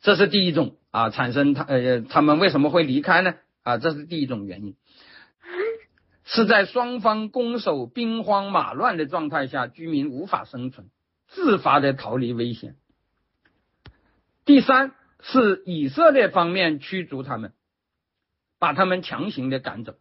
[0.00, 3.34] 这是第一种啊，产生他呃他们为什么会离开呢？
[3.64, 4.76] 啊，这是第一种原因，
[6.22, 10.86] 是在双方攻守兵荒马乱的状态下，居民无法生存，
[11.26, 12.76] 自发的逃离危险。
[14.44, 14.92] 第三
[15.22, 17.52] 是以色列方面驱逐他们，
[18.58, 19.94] 把他们强行的赶走。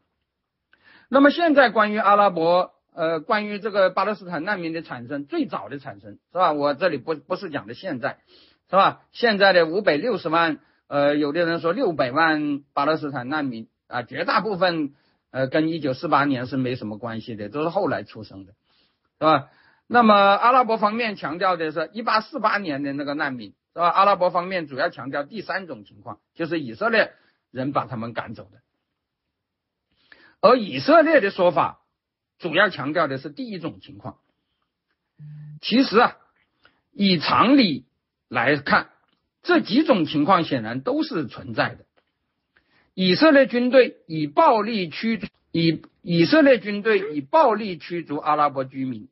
[1.10, 6.54] 那么现在关于阿拉伯呃关于这个巴勒斯坦难民的产生，最早的产生是吧？
[6.54, 8.20] 我这里不不是讲的现在，
[8.70, 9.02] 是吧？
[9.12, 10.60] 现在的五百六十万。
[10.92, 14.96] 呃，有的人说六百万巴勒斯坦难民啊，绝大部分
[15.30, 18.54] 呃跟一九四八年是没什么关系的，都是后来出生的，
[19.20, 19.50] 是吧？
[19.86, 23.90] 那么阿拉伯方面强调的是一八四八年的那个难民，是吧？
[23.90, 27.14] 阿拉伯方面主要强调第三种情况，就是以色列
[27.52, 28.62] 人把他们赶走的，
[30.42, 31.82] 而以色列的说法
[32.38, 34.18] 主要强调的是第一种情况。
[35.62, 36.18] 其实啊，
[36.92, 37.86] 以常理
[38.28, 38.90] 来看。
[39.42, 41.86] 这几种情况显然都是存在的。
[42.94, 45.22] 以色列军队以暴力驱
[45.54, 49.08] 以以色列军队以暴力驱逐阿拉伯居民，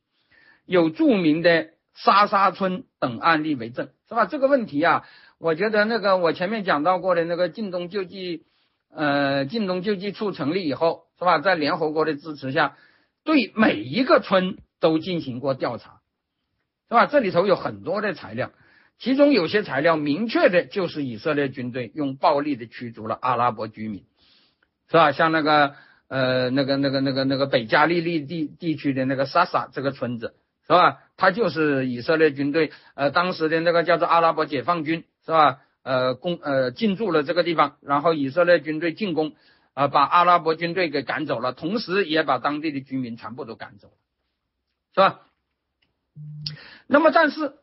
[0.66, 4.26] 有著名的沙沙村等案例为证，是吧？
[4.26, 5.06] 这个问题啊，
[5.38, 8.46] 我觉得那个我前面讲到过的那个晋东救济，
[8.90, 11.40] 呃，晋东救济处成立以后，是吧？
[11.40, 12.78] 在联合国的支持下，
[13.24, 16.00] 对每一个村都进行过调查，
[16.88, 17.06] 是吧？
[17.06, 18.52] 这里头有很多的材料。
[19.00, 24.06] 其中有些材料明确的就是以色列军队用暴力的驱逐了阿拉伯居民，
[24.90, 25.12] 是吧？
[25.12, 25.76] 像那个
[26.08, 30.34] 呃那个那个那个那个北加利利地地区的那个萨萨这个村子，
[30.68, 31.00] 是吧？
[31.16, 35.62] 他就是以色列军队呃当时的那个叫做阿拉伯解放军，是吧？
[35.84, 39.34] 呃攻呃进驻了这个地方，然后以色列军队进攻
[39.74, 43.94] 啊，把阿拉伯军队给赶走了，同时也把当地的居民全部都赶走了，
[44.94, 45.22] 是吧？
[46.88, 47.54] 那么但是。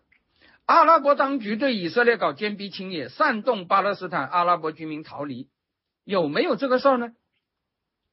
[0.67, 5.51] 阿拉伯当局对以色列搞坚壁清野，煽动巴勒斯坦阿拉伯居民逃离，
[6.05, 7.13] 有没有这个事儿呢？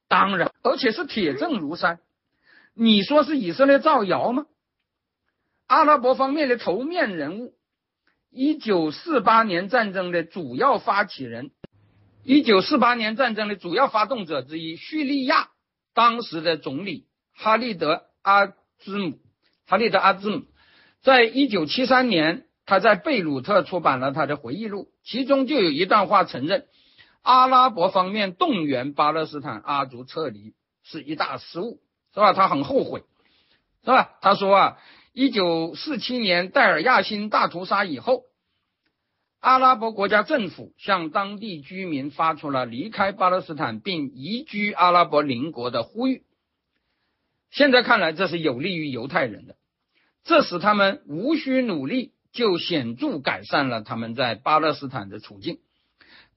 [0.10, 2.00] 当然，而且是铁证如山。
[2.74, 4.48] 你说是以色列造谣吗？
[5.72, 7.54] 阿拉伯方面的头面人物，
[8.30, 11.52] 一九四八年战争的主要发起人，
[12.26, 15.48] 一九四八年战争的主要发动者之一，叙利亚
[15.94, 19.20] 当时的总理哈利德阿兹姆，
[19.66, 20.44] 哈利德阿兹姆。
[21.02, 26.66] 在一九七三年，他在贝鲁特出版了他的回忆录，其中就有一段话承认，
[27.22, 30.54] 阿拉伯方面动员巴勒斯坦阿族撤离
[30.84, 31.80] 是一大失误，
[32.14, 32.34] 是吧？
[32.34, 33.06] 他很后悔，
[33.86, 34.18] 是吧？
[34.22, 34.78] 他说啊，
[35.14, 38.24] 一九四七年戴尔亚辛大屠杀以后，
[39.42, 46.24] 阿拉伯国家政府向当地居民发出了离开巴勒斯坦并移居阿拉伯邻国的呼吁。
[47.50, 49.58] 现在看来，这是有利于犹太人的。
[50.24, 55.60] 这使他们无需努力就显著改善了他们在巴勒斯坦的处境。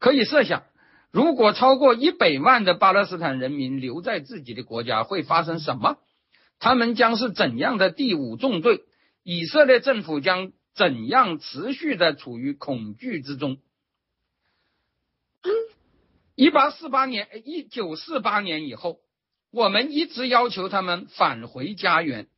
[0.01, 0.65] 可以设想，
[1.13, 5.99] 如果超过一百万的巴勒斯坦人民留在自己的国家，会发生什么？
[6.59, 8.85] 他们将是怎样的第五纵队？
[9.23, 13.59] 以色列政府将怎样持续的处于恐惧之中？
[16.35, 18.99] 一八四八年，一九四八年以后，
[19.53, 22.29] 我们一直要求他们返回家园。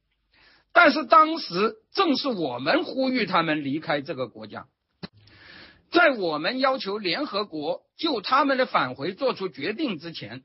[0.72, 4.66] 但是当时正是我们呼吁他们离开这个国家，
[5.90, 10.44] 在我们要求联合国就他们的返回做出决定之前，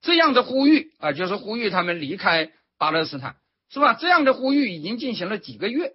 [0.00, 3.36] 这样的呼吁啊，就是呼吁他们离开巴勒斯坦，
[3.68, 3.94] 是吧？
[3.94, 5.92] 这样的呼吁已经进行了几个月，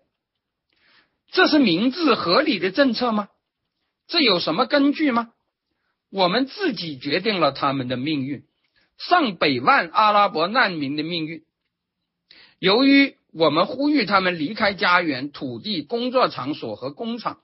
[1.31, 3.27] 这是明智合理的政策吗？
[4.07, 5.33] 这有什么根据吗？
[6.11, 8.45] 我们自己决定了他们的命运，
[8.97, 11.43] 上百万阿拉伯难民的命运，
[12.59, 13.17] 由于。
[13.37, 17.41] 我们呼吁他们离开家园、土地、工作场所和工厂。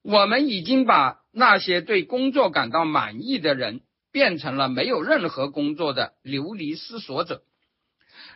[0.00, 7.42] 我们已经把那些对工作感到满意的人变成了没有任何工作的流离失所者。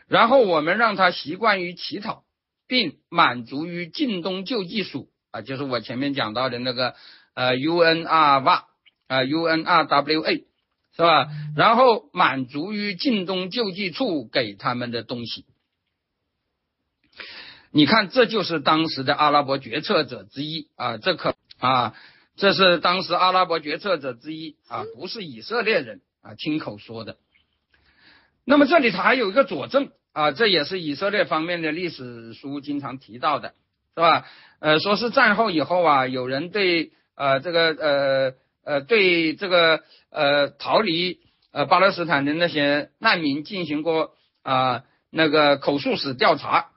[0.08, 2.24] 然后我们让他习惯于乞讨，
[2.68, 6.94] 并满足于近东救济署啊，就是我前面讲到的那个
[7.34, 8.64] 呃 UNRWA
[9.08, 10.44] 啊 UNRWA
[10.94, 11.28] 是吧？
[11.56, 15.44] 然后满足于近东救济处给他们的东西。
[17.70, 21.94] 你看，这就是当时的阿拉伯决策者之一啊，这可啊，
[22.36, 27.18] 这是当时阿拉伯决策者之一啊，不是以色列人啊亲口说的。
[28.48, 33.54] 那么这里头还有一个佐证啊，这也是以色列方面的历史书经常提到的，
[33.96, 34.24] 是吧？
[34.60, 41.18] 呃，说是战后以后啊，有人对呃这个呃呃对这个呃逃离
[41.50, 46.70] 呃巴勒斯坦的那些难民进行过啊那个口述史调查。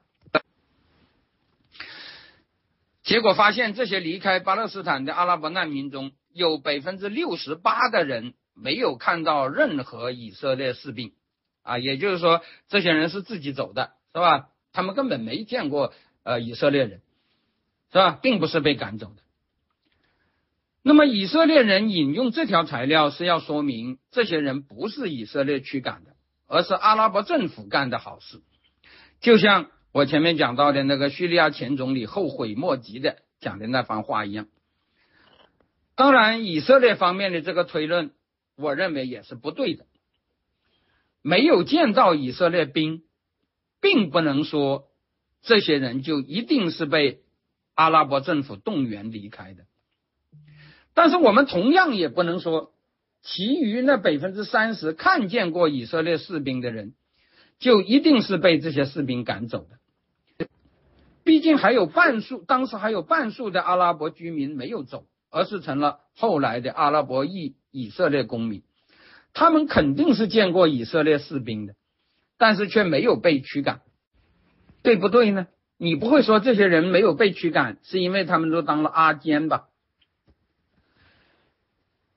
[3.03, 11.13] 结果发现这些离开巴勒斯坦的阿拉伯难民中有百分之六十八的人没有看到任何以色列士兵，
[11.69, 14.49] 啊，也就是说这些人是自己走的，是吧？
[14.73, 15.93] 他们根本没见过
[16.23, 17.01] 呃以色列人，
[17.91, 18.19] 是吧？
[18.21, 19.21] 并不是被赶走的。
[20.81, 26.15] 那么以色列人引用这条材料是要说明这些人不是以色列驱赶的，
[26.47, 28.41] 而是阿拉伯政府干的好事，
[29.21, 29.69] 就像。
[29.91, 34.47] 我前面讲到的那个叙利亚前总理后悔莫及的讲的那番话一样，
[35.95, 38.11] 当然以色列方面的这个推论，
[38.55, 39.87] 我认为也是不对的。
[41.21, 43.03] 没有建造以色列兵，
[43.81, 44.85] 并不能说
[45.41, 47.21] 这些人就一定是被
[47.75, 49.63] 阿拉伯政府动员离开的。
[50.93, 52.73] 但是我们同样也不能说，
[53.21, 56.93] 其余那百分之三十看见过以色列士兵的人，
[57.59, 60.47] 就一定是被这些士兵赶走的。
[61.23, 68.63] 毕竟还有半数，当时还有半数的阿拉伯居民没有走，而是成了后来的阿拉伯裔以色列公民。
[69.33, 71.75] 他们肯定是见过以色列士兵的，
[72.37, 73.81] 但是却没有被驱赶，
[74.83, 75.47] 对不对呢？
[75.77, 79.67] 你不会说这些人没有被驱赶，是因为他们都当了阿坚吧？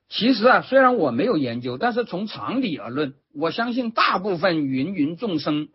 [0.09, 5.69] 其实啊，虽然我没有研究，但是从常理而论，我相信大部分芸芸众生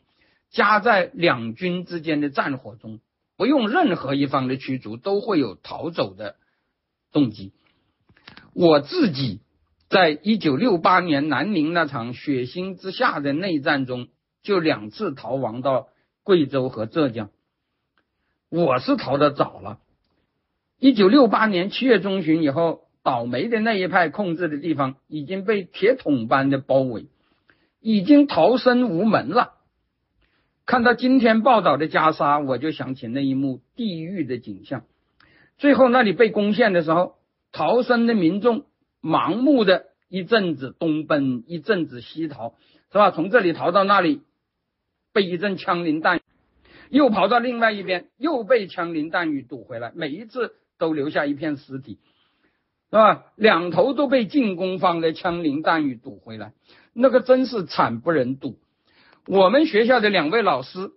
[0.52, 3.00] 夹在两军之间的战火中。
[3.36, 6.36] 不用任何一方的驱逐，都会有逃走的
[7.12, 7.54] 动机。
[8.54, 9.42] 我自己
[9.90, 14.08] 在一九六八年南宁那场血腥之下的内战中，
[14.44, 15.88] 就两次逃亡到
[16.24, 17.30] 贵州和浙江。
[18.50, 19.80] 我是逃得早了。
[20.78, 27.08] 一九六八年七月中旬以后，倒霉的那一派控制的地方已经被铁桶般的包围，
[27.80, 29.54] 已经逃生无门了。
[30.66, 34.84] 看到今天报道的加沙，我就想起那一幕地狱的景象。
[35.58, 37.16] 最后那里被攻陷的时候，
[37.54, 38.66] 逃生的民众
[39.02, 42.56] 盲目的一阵子东奔，一阵子西逃，
[42.92, 43.12] 是吧？
[43.12, 44.22] 从这里逃到那里，
[45.14, 46.22] 被一阵枪林弹雨，
[46.90, 49.92] 又跑到另外一边，又被枪林弹雨堵回来。
[49.96, 52.00] 每一次都留下一片尸体，
[52.90, 53.26] 是吧？
[53.36, 56.54] 两头都被进攻方的枪林弹雨堵回来，
[56.94, 58.58] 那个真是惨不忍睹。
[59.26, 60.92] 我们学校的两位老师，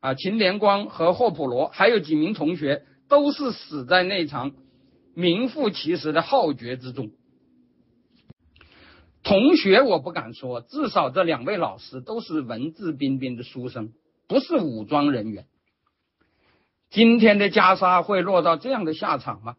[0.00, 4.52] 啊，秦连光和霍普罗，还有几名同学，都是死在那场
[5.16, 7.10] 名副其实的浩劫之中。
[9.22, 13.94] 同学我不敢说，至少这两位老师都是文质彬彬的书生，
[14.28, 15.46] 不是武装人员。
[16.90, 19.56] 今天的袈裟会落到这样的下场吗？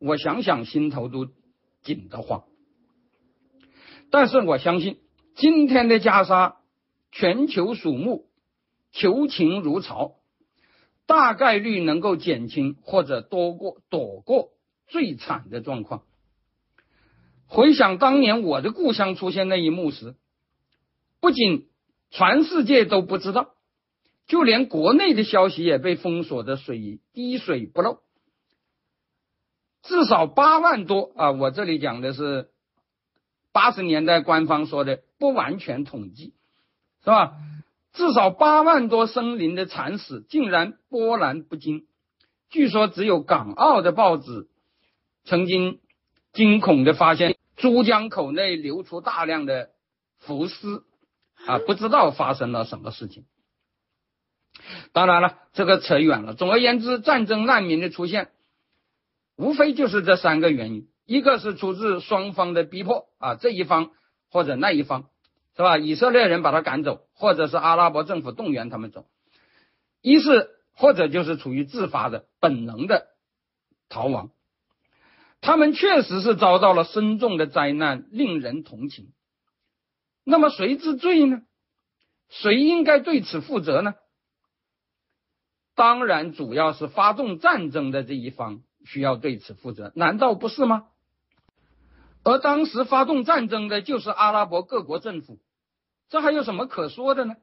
[0.00, 1.28] 我想想心头都
[1.82, 2.42] 紧得慌。
[4.10, 4.98] 但是我相信。
[5.36, 6.56] 今天的袈裟，
[7.12, 8.28] 全球瞩目，
[8.90, 10.16] 求情如潮，
[11.10, 14.50] 大概率能够减轻或者多过躲过
[14.86, 16.04] 最惨的状况。
[17.48, 20.14] 回想当年我的故乡出现那一幕时，
[21.20, 21.68] 不仅
[22.10, 23.54] 全世界都不知道，
[24.28, 28.02] 就连国内的消息也被封锁的水滴水不漏，
[29.82, 31.32] 至少八万多啊！
[31.32, 32.50] 我这里讲的是。
[33.52, 36.34] 八十年代官方说的不完全统计，
[37.02, 37.32] 是吧？
[37.92, 41.86] 至少八万多生灵的惨死竟然波澜不惊。
[42.48, 44.48] 据说只有港澳的报纸
[45.24, 45.80] 曾经
[46.32, 49.70] 惊恐的发现珠江口内流出大量的
[50.18, 50.82] 浮尸，
[51.46, 53.24] 啊，不知道发生了什么事情。
[54.92, 56.34] 当然了，这个扯远了。
[56.34, 58.30] 总而言之，战争难民的出现，
[59.36, 60.88] 无非就是这三个原因。
[61.06, 63.90] 一个是出自双方的逼迫啊，这一方
[64.30, 65.08] 或者那一方，
[65.56, 65.78] 是吧？
[65.78, 69.04] 以色列人把他赶走，或者是阿拉伯政府动员他们走。
[70.00, 73.08] 一是或者就是处于自发的本能的
[73.90, 74.30] 逃亡，
[75.42, 79.12] 他们确实是遭到了深重的灾难，令人同情。
[80.24, 81.42] 那么谁之罪呢？
[82.30, 83.94] 谁应该对此负责呢？
[85.74, 90.86] 当然，主要是发动战争的这一方需要对此负责，难道不是吗？
[92.22, 95.38] 而当时发动战争的就是阿拉伯各国政府，
[96.10, 97.36] 这还有什么可说的呢？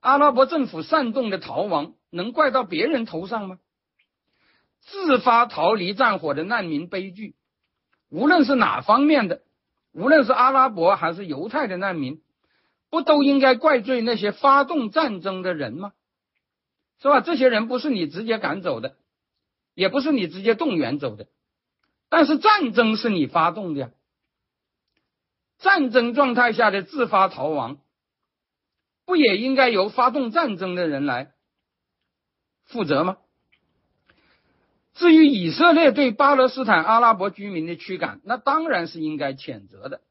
[0.00, 3.58] 阿拉伯政府煽动的逃亡，能怪到别人头上吗？
[4.80, 7.34] 自发逃离战火的难民悲剧，
[8.08, 9.42] 无论是哪方面的，
[9.92, 12.22] 无论是阿拉伯还是犹太的难民，
[12.90, 15.92] 不都应该怪罪那些发动战争的人吗？
[17.00, 17.20] 是吧？
[17.20, 18.96] 这些人不是你直接赶走的，
[19.74, 21.26] 也不是你直接动员走的。
[22.08, 23.90] 但是战争是你发动的呀，
[25.62, 27.78] 战争状态下的自发逃亡，
[29.06, 31.32] 不也应该由发动战争的人来
[32.64, 33.16] 负责吗？
[34.94, 40.02] 至于以色列对巴勒斯坦阿拉伯居民的驱赶，那当然是应该谴责的。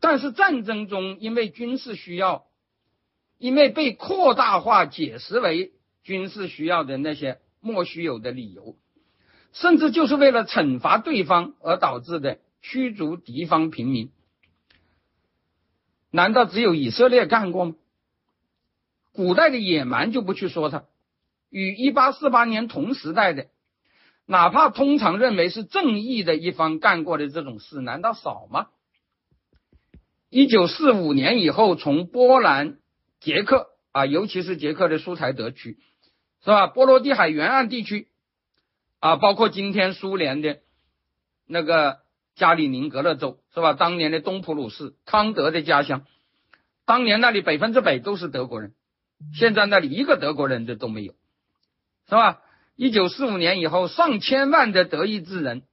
[0.00, 2.46] 但是战争中因为军事需要，
[3.36, 8.76] 因为被扩大化解释为军事需要的那些莫须有的理由，
[9.52, 14.10] 甚至就是为了惩罚对方而导致的驱逐敌方平民，
[16.10, 17.74] 难道只有以色列干过吗？
[19.12, 20.84] 古代的野蛮就不去说它。
[21.48, 23.48] 与一八四八年同时代的，
[24.24, 28.68] 哪怕通常认为是正义的一方干过的这种事，难道少吗？
[30.28, 32.78] 一九四五年以后，从波兰、
[33.18, 35.78] 捷克啊，尤其是捷克的苏台德区，
[36.44, 36.68] 是吧？
[36.68, 38.06] 波罗的海沿岸地区
[39.00, 40.60] 啊，包括今天苏联的
[41.46, 41.99] 那个
[42.40, 43.74] 加里宁格勒州，是吧？
[43.74, 46.06] 当年的东普鲁士康德的家乡，
[46.86, 48.72] 当年那里百分之百都是德国人，
[49.34, 51.12] 现在那里一个德国人的都没有。
[52.08, 52.40] 是吧？
[52.76, 55.64] 一九四五年以后，上千万的德意志人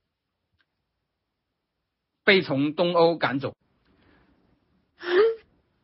[2.25, 3.55] 被从东欧赶走，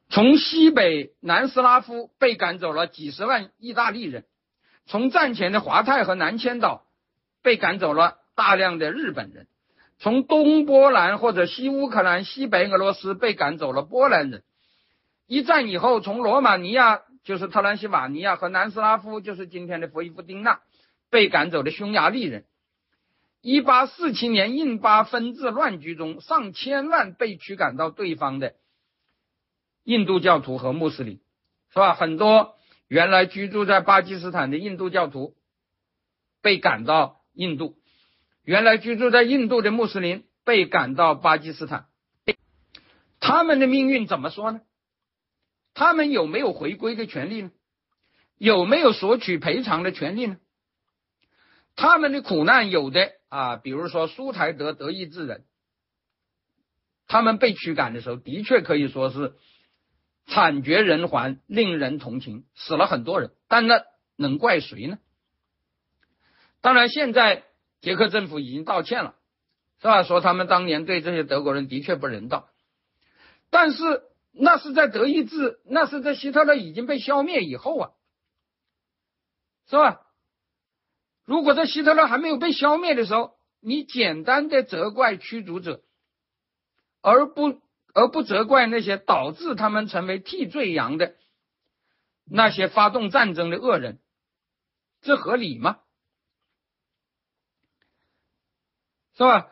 [0.09, 4.25] 从西北南斯拉夫被赶走了几十万意大利人，
[4.85, 6.85] 从战前的华泰和南千岛
[7.41, 9.47] 被赶走了大量的日本人，
[10.03, 14.43] 从东波兰或者西乌克兰、西北俄罗斯被赶走了波兰人。
[15.25, 17.01] 一战以后，从罗马尼亚。
[17.23, 20.59] 就是特兰西瓦尼亚和南斯拉夫，就是今天的弗伊夫丁纳，
[21.09, 22.43] 被赶走的匈牙利人。
[23.40, 28.56] 一八四七年印巴分治乱局中，上千万被驱赶到对方的
[29.85, 31.22] 印度教徒和穆斯林，
[31.69, 31.93] 是吧？
[31.93, 32.56] 很多
[32.90, 35.33] 原来居住在巴基斯坦的印度教徒
[36.41, 37.77] 被赶到印度，
[38.43, 41.88] 原来居住在印度的穆斯林被赶到巴基斯坦，
[43.19, 44.61] 他们的命运怎么说呢？
[45.73, 47.51] 他们有没有回归的权利呢？
[48.38, 50.38] 有没有索取赔偿的权利呢？
[51.75, 55.45] 他们的苦难有的啊，比如说苏台德德意志人，
[57.07, 59.33] 他们被驱赶的时候，的确可以说是
[60.27, 63.31] 惨绝人寰，令人同情，死了很多人。
[63.47, 63.83] 但那
[64.17, 64.99] 能怪谁呢？
[66.61, 67.43] 当然，现在
[67.83, 69.13] 捷克政府已经道歉了，
[69.79, 70.01] 是吧？
[70.01, 72.49] 说他们当年对这些德国人的确不人道，
[73.51, 74.01] 但是。
[74.35, 77.91] 那是在德意志，那是在希特勒已经被消灭以后啊，
[79.69, 80.01] 是吧？
[81.23, 85.83] 如果在希特勒还没有被消灭的时候，你简单的责怪驱逐者，
[86.99, 87.61] 而不
[87.93, 91.13] 而不责怪那些导致他们成为替罪羊的
[92.25, 93.99] 那些发动战争的恶人，
[95.03, 95.77] 这合理吗？
[99.16, 99.48] 是吧？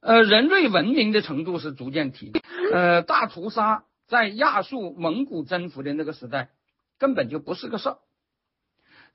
[0.00, 2.32] 呃，人类文明的程度是逐渐提，
[2.72, 3.84] 呃，大屠杀。
[4.06, 6.50] 在亚述、蒙古征服的那个时代，
[6.98, 7.98] 根本就不是个事儿。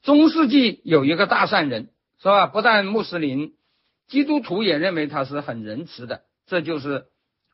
[0.01, 2.47] 中世纪有一个大善人，是吧？
[2.47, 3.53] 不但穆斯林、
[4.07, 7.05] 基督徒也认为他是很仁慈的，这就是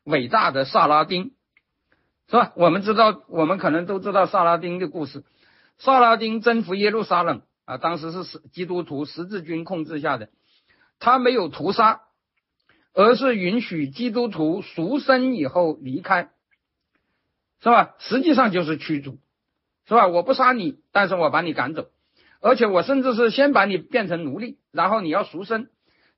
[0.02, 1.34] 伟大的萨拉丁，
[2.30, 2.52] 是吧？
[2.56, 5.22] 我们知道，我们可能都知道萨拉丁的故事。
[5.76, 10.30] 萨拉丁征服耶路撒冷啊，当时是十基督徒十字军控制下的，
[10.98, 12.00] 他没有屠杀，
[12.96, 16.30] 而是允许基督徒赎身以后离开。
[17.58, 17.94] 是吧？
[17.98, 19.18] 实际上就是驱逐，
[19.86, 20.06] 是吧？
[20.08, 21.88] 我不杀你，但是我把你赶走，
[22.40, 25.70] 而且我甚至是先把你变成奴隶，然后你要赎身，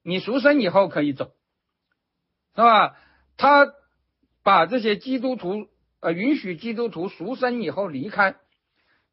[0.03, 1.33] 你赎身以后可以走，
[2.57, 2.97] 是吧？
[3.37, 3.73] 他
[4.43, 5.69] 把这些基督徒
[6.01, 8.35] 呃允许基督徒赎身以后离开，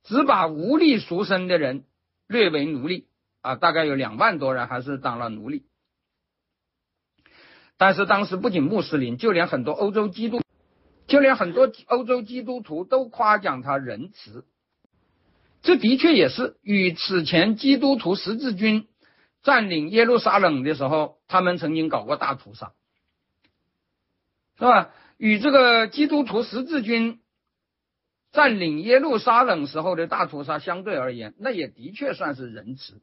[0.03, 1.85] 只把无力赎身的人
[2.27, 3.07] 略为奴隶
[3.41, 5.67] 啊，大概有两万多人还是当了奴隶。
[7.77, 10.41] 但是当时不仅穆斯林，就连很多欧洲基督。
[11.07, 14.43] 就连很多欧洲基督徒都夸奖他仁慈，
[15.61, 18.87] 这的确也是与此前基督徒十字军
[19.43, 22.73] 占领耶路撒冷的时候，他们曾经搞过大屠杀，
[24.57, 24.89] 是吧？
[25.17, 27.19] 与这个基督徒十字军
[28.31, 32.99] 占领耶路撒冷时候的大屠杀相对而言，那也的确算是仁慈。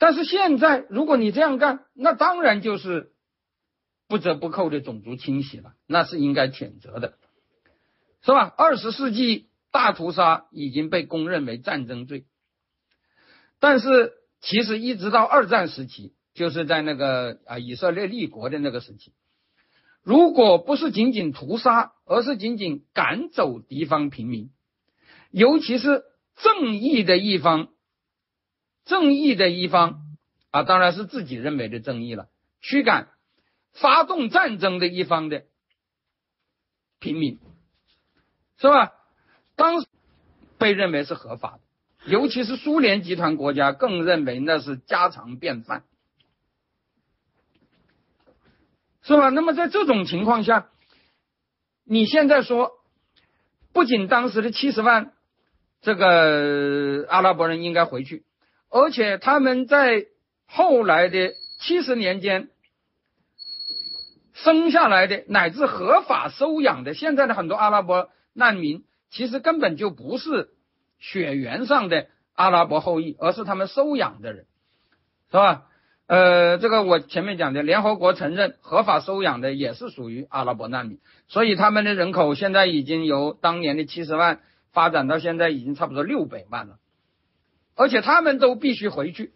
[0.00, 3.12] 但是现在，如果你这样干，那当然就是。
[4.08, 7.16] 不折不扣的种族清洗了，那是应该谴责的，
[8.22, 8.52] 是吧？
[8.58, 12.26] 二十世纪大屠杀已经被公认为战争罪，
[13.60, 19.12] 但是其实一直到二战时期，就是在那个啊以色列立国的那个时期，
[20.02, 24.50] 如果不是仅仅屠杀，而是仅仅赶走敌方平民，
[25.30, 26.02] 尤其是
[26.34, 27.68] 正义的一方，
[28.84, 30.02] 正义的一方
[30.50, 32.28] 啊，当然是自己认为的正义了，
[32.60, 33.08] 驱赶。
[33.72, 35.44] 发动战争的一方的
[36.98, 37.38] 平民，
[38.58, 38.92] 是吧？
[39.54, 39.86] 当时
[40.58, 45.84] 被认为是合法的，尤其是苏联集团国家更认为那是家常便饭，
[49.02, 49.28] 是吧？
[49.28, 50.68] 那么在这种情况下，
[51.84, 52.72] 你现在说，
[53.72, 55.12] 不仅当时的七十万
[55.80, 58.24] 这个阿拉伯人应该回去，
[58.70, 60.06] 而且他们在
[60.46, 62.48] 后来的七十年间
[64.32, 70.50] 生下来的乃至合法收养的，现在的很多阿拉伯难民，其实根本就不是。
[71.02, 74.44] 血缘上的阿拉伯后裔，而是他们收养的人，
[75.30, 75.62] 是吧？
[76.06, 84.40] 呃，这个我前面讲的，联合国承认合法收养的也是属于阿拉伯难民，所以他们的人口现在已经由当年的七十万
[84.72, 86.76] 发展到现在已经差不多六百万了，
[87.80, 89.32] 而且他们都必须回去，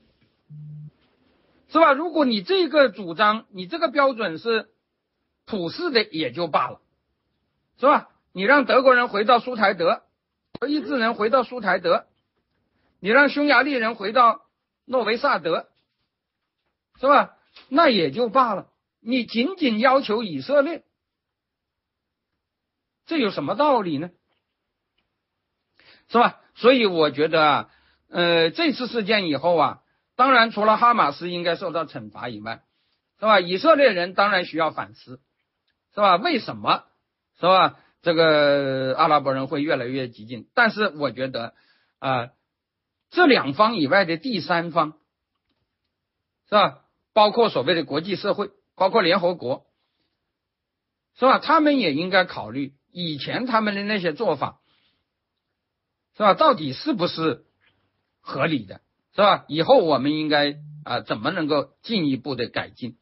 [1.68, 1.94] 是吧？
[1.94, 4.68] 如果你这个主张，你这个标准是
[5.46, 6.82] 普世的也就罢了，
[7.78, 8.10] 是吧？
[8.32, 10.02] 你让德国人回到苏台德。
[10.60, 12.06] 德意志人回到苏台德，
[13.00, 14.42] 你让匈牙利人回到
[14.84, 15.70] 诺维萨德，
[17.00, 17.38] 是吧？
[17.70, 18.68] 那也就罢了。
[19.00, 20.84] 你仅仅要求以色列，
[23.06, 24.10] 这有什么道理呢？
[26.08, 26.42] 是吧？
[26.54, 27.70] 所以我觉得啊，
[28.14, 29.80] 呃，这次事件以后啊，
[30.14, 32.62] 当然除了哈马斯应该受到惩罚以外，
[33.18, 33.40] 是吧？
[33.40, 35.20] 以色列人当然需要反思，
[35.92, 36.14] 是吧？
[36.14, 36.84] 为什么？
[37.40, 37.80] 是吧？
[38.02, 41.54] 这个阿拉伯人会越来越激进，但是我觉得
[41.98, 42.30] 啊，
[43.10, 44.92] 这两方以外的第三方，
[46.48, 46.82] 是吧？
[47.12, 49.66] 包括所谓的国际社会，包括联合国，
[51.18, 51.40] 是吧？
[51.40, 54.60] 他们也应该考虑以前他们的那些做法，
[56.16, 56.34] 是吧？
[56.34, 57.44] 到底是不是
[58.24, 58.80] 合理的，
[59.14, 59.44] 是吧？
[59.46, 62.96] 以后我们应该啊，怎么能够进一步的改进？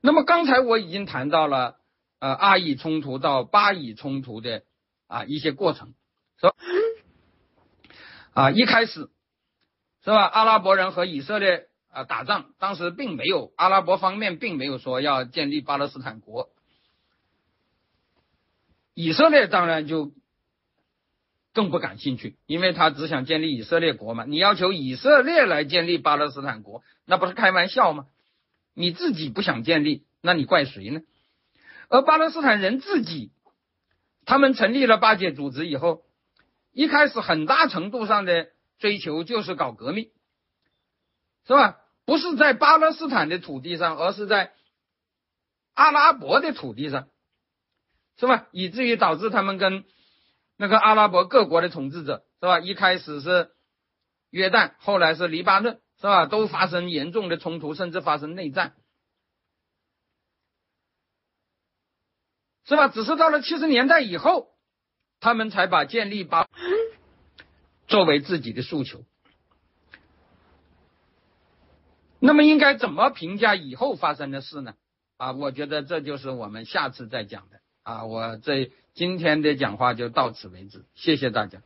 [0.00, 1.80] 那么刚才我已经谈到了。
[2.22, 4.62] 呃，阿以冲突到巴以冲突的
[5.06, 5.94] 啊一些过程，
[6.38, 6.54] 是吧？
[8.34, 9.08] 啊，一开始
[10.04, 10.26] 是吧？
[10.26, 16.50] 阿拉伯人和以色列啊打仗，当时并没有阿拉伯方面并没有说要建立巴勒斯坦国，
[18.92, 20.12] 以色列当然就
[21.60, 24.24] 更不感兴趣，因为他只想建立以色列国嘛。
[24.24, 28.06] 你要求以色列来建立巴勒斯坦国，那不是开玩笑吗？
[28.72, 31.02] 你自己不想建立，那你怪谁呢？
[31.90, 33.32] 而巴勒斯坦人自己，
[34.24, 36.00] 他们成立了巴解组织以后，
[36.72, 38.48] 一开始很大程度上的
[38.78, 40.08] 追求就是搞革命，
[41.46, 41.76] 是吧？
[42.06, 44.54] 不是在巴勒斯坦的土地上，而是在
[45.74, 47.08] 阿拉伯的土地上，
[48.18, 48.46] 是吧？
[48.50, 49.84] 以至于导致他们跟
[50.60, 52.60] 那个阿拉伯各国的统治者，是吧？
[52.60, 53.52] 一开始是
[54.28, 56.26] 约旦，后来是黎巴嫩，是吧？
[56.26, 58.74] 都发生严重的冲突，甚至发生内战。
[62.66, 62.88] 是吧？
[62.88, 64.50] 只是到了七十年代以后，
[65.18, 66.46] 他们才把建立巴
[67.88, 69.06] 作为自己的诉求。
[72.18, 74.74] 那么应该怎么评价以后发生的事呢？
[75.16, 77.59] 啊，我觉得这就是我们下次再讲的。
[77.82, 81.58] 啊，我这今天的讲话就到此为止，谢谢大家。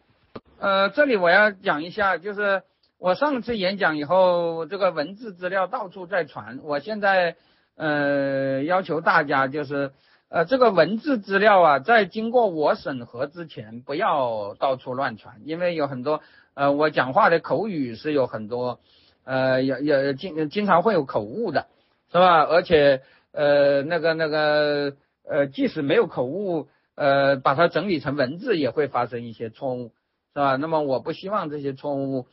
[0.58, 2.62] 呃，这里我要讲一下，就是
[2.98, 7.36] 我上次演讲以后，这个文字资料到处在传，我现在
[7.76, 9.92] 呃要求大家就是。
[10.30, 16.22] 呃，这个文字资料啊，在经过我审核之前，不要到处乱传，因为有很多
[16.54, 18.80] 呃，我讲话的口语是有很多
[19.22, 21.68] 呃，也也经经常会有口误的，
[22.10, 22.42] 是吧？
[22.42, 24.96] 而且呃，那个那个
[25.28, 29.92] 呃，即使没有口误，呃，把它整理成文字也会发生一些错误，
[30.34, 30.56] 是吧？
[30.56, 32.26] 那么我不希望这些错误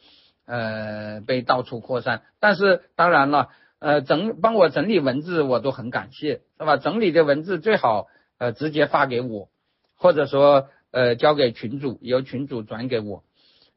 [0.46, 3.50] 呃被到处扩散，但是当然了。
[3.84, 6.78] 呃，整帮我整理文字，我都很感谢，是吧？
[6.78, 8.06] 整理的文字最好
[8.38, 9.50] 呃直接发给我，
[9.98, 13.24] 或者说呃交给群主，由群主转给我，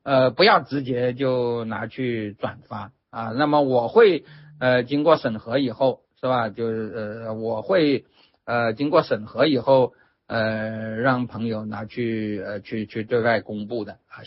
[0.02, 3.28] 呃不要直接就拿去转发啊。
[3.30, 4.26] 那么我会
[4.60, 6.50] 呃经过审核以后，是吧？
[6.50, 8.04] 就是呃我会
[8.44, 9.94] 呃经过审核以后，
[10.28, 14.23] 呃让朋友拿去呃去去对外公布的啊。